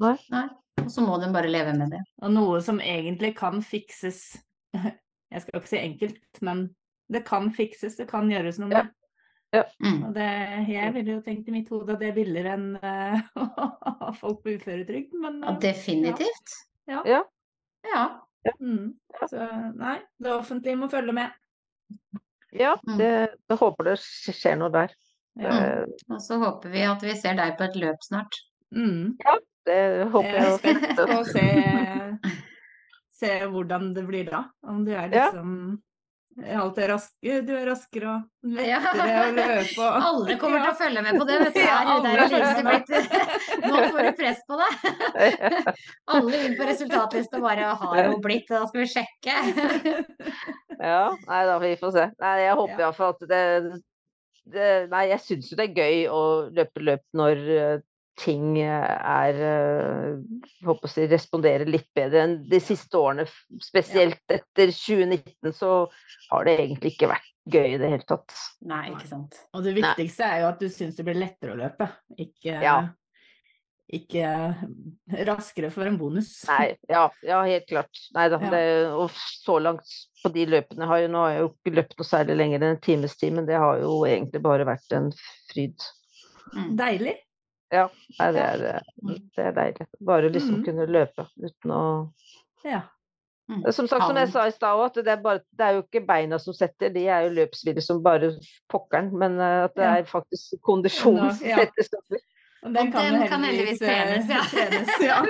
Nei. 0.00 0.48
Og 0.78 0.88
så 0.90 1.04
må 1.06 1.20
den 1.20 1.32
bare 1.34 1.50
leve 1.52 1.76
med 1.76 1.90
det. 1.90 2.00
Og 2.22 2.30
noe 2.32 2.60
som 2.64 2.78
egentlig 2.80 3.34
kan 3.36 3.60
fikses 3.60 4.38
Jeg 5.32 5.40
skal 5.42 5.60
ikke 5.60 5.68
si 5.68 5.78
enkelt, 5.78 6.42
men 6.42 6.74
det 7.10 7.24
kan 7.24 7.50
fikses, 7.50 7.96
det 7.96 8.08
kan 8.08 8.28
gjøres 8.28 8.58
noe 8.58 8.68
med. 8.68 8.88
Mm. 9.52 9.98
Og 10.08 10.14
det, 10.16 10.26
jeg 10.72 10.92
ville 10.94 11.12
jo 11.18 11.22
tenkt 11.24 11.48
i 11.48 11.52
mitt 11.52 11.68
hode 11.68 11.92
at 11.92 12.00
det 12.00 12.08
er 12.08 12.16
billigere 12.16 12.54
enn 12.56 12.70
å 12.80 13.44
å 13.44 13.92
ha 14.00 14.12
folk 14.16 14.40
på 14.44 14.54
uføretrygd, 14.56 15.12
men 15.20 15.42
Ja, 15.44 15.52
eh, 15.52 15.58
definitivt. 15.60 16.54
Ja. 16.88 17.02
Ja. 17.08 17.20
Ja. 17.84 18.04
Mm. 18.58 18.94
Så 19.30 19.44
nei, 19.76 19.98
det 20.22 20.32
offentlige 20.34 20.80
må 20.80 20.88
følge 20.90 21.14
med. 21.14 21.34
Ja, 22.52 22.74
det, 22.98 23.10
det, 23.48 23.56
håper 23.60 23.92
det 23.92 23.98
skjer 24.02 24.56
noe 24.60 24.72
der. 24.72 24.92
Ja. 25.40 25.52
Og 26.12 26.18
så 26.20 26.36
håper 26.42 26.72
vi 26.72 26.82
at 26.84 27.04
vi 27.04 27.14
ser 27.16 27.36
deg 27.38 27.54
på 27.60 27.64
et 27.68 27.76
løp 27.80 28.02
snart. 28.04 28.36
Mm. 28.72 29.14
det 29.68 29.78
håper 30.12 30.32
Jeg 30.32 30.42
er 30.42 30.48
jeg. 30.48 30.58
spent 30.58 30.84
på 30.98 31.06
å 31.20 31.22
se, 31.28 31.46
se 33.20 33.32
hvordan 33.52 33.92
det 33.96 34.04
blir 34.08 34.28
da. 34.32 34.46
Om 34.68 34.84
du 34.88 34.92
er 34.96 35.12
Ja. 35.12 35.30
Alt 36.56 36.78
er 36.80 36.88
raske, 36.88 37.32
du 37.46 37.50
er 37.54 37.66
raskere 37.68 38.12
og 38.14 38.60
Ja. 38.64 38.78
lettere 38.80 39.24
å 39.26 39.32
løpe 39.36 39.82
og 39.84 39.98
Alle 40.08 40.36
kommer 40.40 40.62
til 40.64 40.70
å 40.70 40.78
følge 40.80 41.02
med 41.04 41.18
på 41.20 41.26
det, 41.28 41.36
vet 41.42 41.54
du. 41.54 41.60
Ja, 41.60 41.76
Er 41.76 41.84
det 41.84 41.92
der 41.92 42.08
alle 42.08 42.08
er 42.08 42.22
Lise 42.22 42.38
følger 42.46 42.64
med. 42.64 42.72
blitt 42.88 43.62
Nå 43.68 43.82
får 43.92 44.02
du 44.08 44.12
press 44.22 44.40
på 44.48 44.58
deg. 44.62 44.72
Alle 46.16 46.40
inn 46.46 46.56
på 46.58 46.66
resultatlista 46.70 47.40
bare 47.44 47.68
har 47.82 48.02
hun 48.08 48.20
blitt, 48.24 48.48
da 48.48 48.64
skal 48.66 48.80
vi 48.82 48.88
sjekke. 48.94 49.36
Ja, 50.82 51.04
nei 51.28 51.42
da, 51.46 51.58
vi 51.62 51.74
får 51.80 51.92
se. 51.98 52.08
Nei, 52.24 52.34
jeg 52.46 52.56
håper 52.58 52.78
Ja. 52.78 52.84
iallfall 52.88 53.12
at 53.14 53.24
det, 53.30 53.42
det 54.56 54.68
Nei, 54.90 55.04
jeg 55.12 55.20
syns 55.28 55.52
jo 55.52 55.58
det 55.60 55.68
er 55.70 55.76
gøy 55.84 55.98
å 56.10 56.22
løpe 56.56 56.82
løp 56.82 57.04
når 57.18 57.42
eh, 57.58 57.76
ting 58.20 58.58
eh, 58.60 58.92
er 59.02 59.38
jeg 59.40 60.62
håper 60.66 60.88
å 60.88 60.92
si, 60.92 61.06
responderer 61.10 61.68
litt 61.68 61.88
bedre 61.96 62.24
enn 62.26 62.38
de 62.48 62.60
siste 62.62 62.98
årene. 62.98 63.26
Spesielt 63.62 64.22
etter 64.32 64.72
2019 64.72 65.54
så 65.56 65.74
har 66.30 66.48
det 66.48 66.58
egentlig 66.58 66.94
ikke 66.94 67.12
vært 67.14 67.30
gøy 67.52 67.74
i 67.74 67.78
det 67.80 67.92
hele 67.94 68.06
tatt. 68.06 68.34
Nei, 68.68 68.86
ikke 68.92 69.08
sant. 69.10 69.38
Og 69.56 69.64
det 69.66 69.76
viktigste 69.78 70.26
er 70.26 70.42
jo 70.42 70.50
at 70.52 70.60
du 70.62 70.68
syns 70.70 70.98
det 70.98 71.06
blir 71.06 71.18
lettere 71.18 71.54
å 71.54 71.58
løpe, 71.58 71.88
ikke, 72.14 72.58
Ja. 72.62 72.76
ikke 73.92 74.28
raskere 75.26 75.72
for 75.74 75.88
en 75.88 75.98
bonus. 75.98 76.30
Nei, 76.48 76.76
ja, 76.88 77.08
ja 77.26 77.40
helt 77.48 77.66
klart. 77.68 78.04
Nei 78.14 78.28
da. 78.32 78.38
Ja. 78.44 78.52
Det, 78.54 78.62
og 78.94 79.10
så 79.16 79.58
langt 79.58 79.96
på 80.22 80.30
de 80.36 80.46
løpene 80.46 80.86
har 80.86 81.02
jo 81.02 81.10
Nå 81.10 81.24
har 81.24 81.34
jeg 81.34 81.42
jo 81.42 81.50
ikke 81.50 81.76
løpt 81.80 81.98
noe 81.98 82.08
særlig 82.12 82.38
lenger 82.38 82.62
enn 82.62 82.76
en 82.76 82.86
times 82.86 83.18
tid, 83.18 83.34
men 83.40 83.48
det 83.48 83.58
har 83.58 83.82
jo 83.82 83.98
egentlig 84.06 84.44
bare 84.44 84.68
vært 84.68 84.96
en 84.96 85.10
fryd. 85.50 85.90
Mm. 86.52 86.72
Deilig. 86.78 87.18
Nei, 87.72 88.32
det 88.32 88.40
Ja. 88.42 88.48
er, 88.52 88.64
eh, 88.76 89.18
det 89.36 89.44
er 89.46 89.52
deilig. 89.52 89.86
Bare 90.04 90.28
liksom 90.30 90.58
Mhm. 90.60 90.64
kunne 90.64 90.86
løpe 90.86 91.26
uten 91.40 91.70
å 91.70 92.12
Ja. 92.64 92.82
Mm. 93.50 93.72
Som 93.72 93.88
sagt, 93.88 94.06
som 94.06 94.16
jeg 94.16 94.28
sa 94.30 94.46
i 94.46 94.50
stad 94.52 94.76
òg, 94.78 94.84
at 94.86 94.94
det 95.04 95.08
er, 95.08 95.16
bare, 95.16 95.40
det 95.58 95.60
er 95.66 95.72
jo 95.74 95.82
ikke 95.82 96.06
beina 96.06 96.38
som 96.38 96.54
setter, 96.54 96.88
de 96.94 97.06
er 97.08 97.24
jo 97.28 97.34
løpsvidde 97.34 97.82
som 97.82 98.02
bare 98.02 98.30
pokkeren. 98.70 99.10
Men 99.12 99.38
eh, 99.40 99.64
at 99.64 99.74
det 99.74 99.82
Ja. 99.84 99.96
er 99.98 100.04
faktisk 100.04 100.60
kondisjonen 100.62 101.34
som 101.34 101.46
ja. 101.46 101.56
setter 101.56 101.82
stopper. 101.82 102.18
Og 102.62 102.70
den 102.70 102.86
Og 102.86 102.92
kan, 102.94 103.14
den 103.16 103.24
kan 103.26 103.42
heldigvis 103.42 103.80
eh, 103.82 103.88
trenes, 103.90 104.26
ja. 104.30 104.42
trenes, 104.54 104.90
ja. 105.02 105.16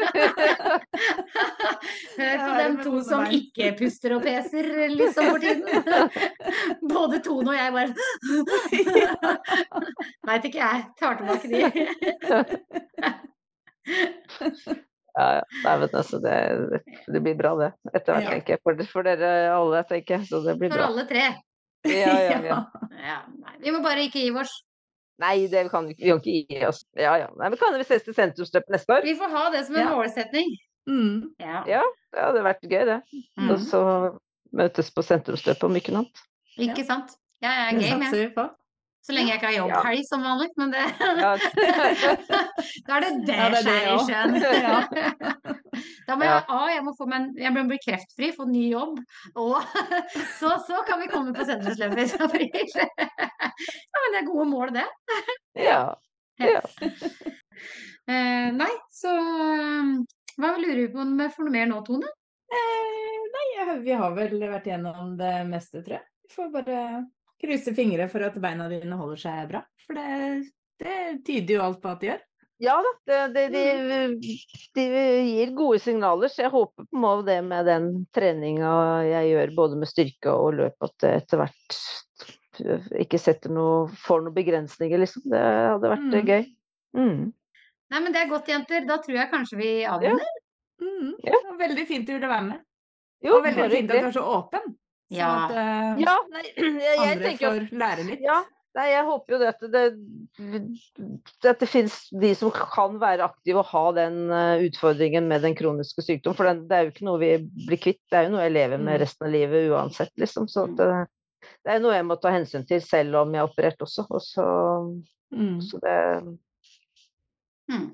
Hør 2.18 2.36
på 2.42 2.50
dem 2.58 2.74
to 2.84 2.92
som 3.06 3.22
ikke 3.32 3.70
puster 3.78 4.14
og 4.18 4.22
peser 4.26 4.68
liksom 4.92 5.30
for 5.30 5.40
tiden. 5.40 5.64
Både 6.92 7.22
Tone 7.24 7.54
og 7.54 7.56
jeg 7.56 7.72
bare 7.72 7.92
Veit 10.28 10.44
ikke 10.50 10.60
jeg. 10.60 10.84
Tar 11.00 11.16
tilbake 11.22 11.48
de. 11.48 11.58
Ja, 15.12 15.26
ja. 15.36 15.42
Nei, 15.64 15.72
men 15.82 15.88
altså, 15.92 16.18
det, 16.24 16.36
det 17.12 17.20
blir 17.24 17.34
bra, 17.36 17.52
det. 17.60 17.70
Etter 17.92 18.14
hvert, 18.14 18.24
Ja. 18.24 18.30
tenker 18.36 18.54
jeg. 18.54 18.60
For, 18.64 18.84
for 18.92 19.02
dere 19.08 19.32
alle, 19.52 19.82
tenker 19.88 20.18
jeg. 20.18 20.28
Så 20.30 20.40
det 20.46 20.54
blir 20.60 20.70
For 20.72 20.78
bra. 20.80 20.86
alle 20.92 21.04
tre. 21.10 21.24
Ja, 21.88 22.14
ja, 22.28 22.38
ja. 22.46 22.58
Ja, 23.02 23.18
nei. 23.42 23.56
Vi 23.64 23.72
må 23.74 23.80
bare 23.84 24.04
ikke 24.06 24.22
gi 24.22 24.30
oss. 24.38 24.54
Nei, 25.20 25.46
det 25.52 25.66
kan 25.70 25.86
vi 25.86 25.94
vi 25.98 26.08
kan 26.08 26.20
ikke 26.22 26.54
gi 26.56 26.64
oss. 26.66 26.84
Ja, 26.96 27.16
ja. 27.20 27.28
Nei, 27.36 27.48
men 27.52 27.58
kan 27.60 27.74
vi 27.76 27.84
ses 27.84 28.02
til 28.06 28.14
sentrumsløpet 28.16 28.70
neste 28.74 28.96
år? 28.96 29.02
Vi 29.06 29.14
får 29.18 29.28
ha 29.36 29.50
det 29.50 29.66
som 29.66 29.76
en 29.76 29.86
Ja. 29.86 29.90
målsetning. 29.94 30.56
Mm. 30.88 31.34
Ja. 31.38 31.62
Ja, 31.68 31.82
det 32.12 32.22
hadde 32.24 32.42
vært 32.42 32.64
gøy, 32.66 32.84
det. 32.88 33.02
Mm. 33.38 33.50
Og 33.50 33.58
så 33.60 33.82
møtes 34.52 34.90
på 34.90 35.02
sentrumsløpet 35.06 35.64
om 35.68 35.76
ikke 35.78 35.92
noe 35.94 36.04
annet. 36.06 36.24
Ikke 36.58 36.84
sant? 36.84 37.14
Ja, 37.42 37.50
Jeg 37.50 37.74
er 37.74 37.80
game, 37.80 38.10
jeg. 38.10 38.50
Så 39.02 39.10
lenge 39.16 39.32
jeg 39.32 39.40
ikke 39.40 39.48
har 39.50 39.56
jobbhelg 39.66 40.04
som 40.06 40.22
vanlig. 40.22 40.48
Men 40.56 40.70
det 40.70 40.82
Da 42.86 42.96
er 42.96 43.00
det 43.02 43.26
det 43.26 43.34
Ja, 43.34 43.48
det 43.50 43.58
er 43.58 43.64
det 43.66 43.96
sjøen. 44.06 44.32
Da 46.06 46.16
må 46.18 46.26
jeg, 46.26 46.42
A, 46.52 46.58
jeg 46.68 46.82
må 46.84 46.92
få 46.98 47.06
meg 47.08 47.16
en, 47.22 47.28
jeg 47.38 47.52
må 47.54 47.62
bli 47.70 47.78
kreftfri, 47.80 48.28
få 48.36 48.44
ny 48.50 48.66
jobb, 48.72 48.98
og 49.40 49.62
så, 50.40 50.50
så 50.66 50.82
kan 50.86 51.00
vi 51.00 51.08
komme 51.08 51.32
på 51.34 51.46
sentrumsløpet 51.48 51.98
i 52.02 52.04
april. 52.26 52.52
Ja, 53.58 54.02
men 54.02 54.14
det 54.14 54.22
er 54.22 54.28
gode 54.30 54.48
mål, 54.50 54.72
det. 54.76 54.86
ja. 55.68 55.84
ja. 56.42 56.60
Eh, 58.02 58.48
nei, 58.56 58.72
så 58.90 59.12
eh, 59.14 59.90
hva 60.42 60.48
lurer 60.58 60.80
vi 60.80 60.88
på 60.90 60.98
om 61.04 61.12
vi 61.20 61.28
får 61.30 61.46
noe 61.46 61.54
mer 61.54 61.68
nå, 61.70 61.76
Tone? 61.86 62.08
Eh, 62.50 63.20
nei, 63.36 63.76
vi 63.84 63.94
har 63.94 64.16
vel 64.16 64.34
vært 64.40 64.66
gjennom 64.66 65.14
det 65.20 65.36
meste, 65.48 65.84
tror 65.84 66.00
jeg. 66.00 66.06
Vi 66.26 66.34
får 66.34 66.50
bare 66.56 66.80
krysse 67.42 67.74
fingre 67.76 68.08
for 68.10 68.26
at 68.26 68.36
beina 68.42 68.68
dine 68.70 68.98
holder 68.98 69.22
seg 69.22 69.48
bra. 69.52 69.62
For 69.86 69.98
det, 69.98 70.50
det 70.82 70.98
tyder 71.26 71.56
jo 71.56 71.64
alt 71.68 71.80
på 71.82 71.94
at 71.94 72.02
de 72.02 72.10
gjør. 72.10 72.26
Ja 72.62 72.76
da, 72.78 72.90
det, 73.32 73.46
det, 73.50 73.62
de, 74.22 74.34
de 74.76 74.82
gir 75.26 75.50
gode 75.56 75.80
signaler, 75.82 76.30
så 76.30 76.44
jeg 76.44 76.52
håper 76.52 76.84
på 76.86 76.94
meg 76.94 77.02
måte 77.02 77.26
det 77.26 77.38
med 77.42 77.66
den 77.66 77.88
treninga 78.14 78.74
jeg 79.02 79.32
gjør 79.32 79.54
både 79.56 79.80
med 79.80 79.90
styrke 79.90 80.34
og 80.36 80.60
løp, 80.60 80.76
at 80.86 80.94
det 81.02 81.10
etter 81.16 81.42
hvert 81.42 81.78
ikke 83.00 83.18
setter 83.20 83.50
noe, 83.54 83.88
får 84.04 84.22
noen 84.26 84.34
begrensninger, 84.36 84.98
liksom. 85.00 85.22
Det 85.32 85.40
hadde 85.40 85.92
vært 85.94 86.14
eh, 86.14 86.20
Mm. 86.22 86.28
gøy. 86.28 86.44
Mm. 86.96 87.32
Nei, 87.92 88.00
men 88.00 88.12
det 88.12 88.20
er 88.22 88.28
godt, 88.30 88.48
jenter. 88.48 88.86
Da 88.88 88.96
tror 89.04 89.16
jeg 89.16 89.30
kanskje 89.30 89.56
vi 89.58 89.70
avrunder. 89.84 90.28
Mm. 90.80 91.12
Ja. 91.24 91.32
Det 91.32 91.42
var 91.48 91.58
Veldig 91.68 91.86
fint 91.88 92.06
du 92.06 92.12
ville 92.14 92.28
være 92.28 92.46
med. 92.50 92.60
Jo, 93.22 93.36
og 93.38 93.44
veldig 93.44 93.70
fint 93.70 93.90
at 93.90 94.00
du 94.02 94.06
er 94.08 94.16
så 94.16 94.24
åpen. 94.26 94.72
Sånn 95.12 95.44
at 95.44 95.50
uh, 95.52 96.00
Ja, 96.00 96.16
nei, 96.32 96.42
jeg, 96.56 96.72
jeg 96.86 96.98
andre 96.98 97.32
at 97.34 97.42
får 97.42 97.78
lære 97.78 98.06
litt. 98.08 98.22
Ja, 98.24 98.38
nei, 98.78 98.86
jeg 98.88 99.04
håper 99.04 99.34
jo 99.34 99.38
det 99.42 99.48
at 99.52 99.66
det, 99.74 99.82
at 101.50 101.60
det 101.60 101.68
finnes 101.68 101.96
de 102.24 102.30
som 102.38 102.50
kan 102.54 102.96
være 103.02 103.26
aktive 103.28 103.60
og 103.60 103.68
ha 103.72 103.82
den 103.98 104.16
eh, 104.32 104.64
utfordringen 104.70 105.28
med 105.28 105.44
den 105.44 105.54
kroniske 105.58 106.02
sykdom. 106.06 106.34
For 106.38 106.48
den, 106.48 106.64
det 106.70 106.76
er 106.78 106.86
jo 106.88 106.92
ikke 106.94 107.06
noe 107.08 107.20
vi 107.20 107.32
blir 107.68 107.80
kvitt, 107.82 108.00
det 108.10 108.18
er 108.22 108.28
jo 108.28 108.34
noe 108.36 108.46
jeg 108.46 108.56
lever 108.56 108.78
med 108.80 108.96
Mm. 108.96 109.00
resten 109.04 109.26
av 109.28 109.32
livet 109.36 109.68
uansett, 109.70 110.12
liksom. 110.20 110.48
Så 110.48 110.64
at 110.70 110.76
det, 110.80 110.88
det 111.64 111.74
er 111.74 111.80
noe 111.82 111.94
jeg 111.94 112.06
må 112.08 112.16
ta 112.22 112.32
hensyn 112.34 112.66
til 112.68 112.80
selv 112.84 113.16
om 113.22 113.32
jeg 113.34 113.42
er 113.42 113.48
operert 113.50 113.82
også. 113.84 114.06
Og 114.10 114.20
så, 114.22 114.46
Mm. 115.32 115.60
så 115.64 115.78
det 115.80 116.38
Mm. 117.70 117.86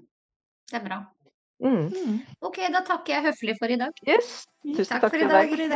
Det 0.71 0.77
er 0.81 0.85
bra. 0.85 0.99
mm. 1.63 1.89
Mm. 1.93 2.19
Ok, 2.43 2.57
da 2.73 2.81
takker 2.85 3.15
jeg 3.15 3.23
høflig 3.29 3.55
for 3.61 3.67
i 3.71 3.77
dag. 3.77 3.93
Yes. 4.07 4.47
Tusen 4.65 4.87
Takk 5.01 5.01
takk, 5.01 5.11
for 5.11 5.19
i 5.19 5.29
dag. 5.29 5.49
for 5.49 5.63
i 5.63 5.69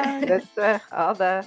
dag. 0.56 0.80
Ha 0.90 1.12
det. 1.14 1.46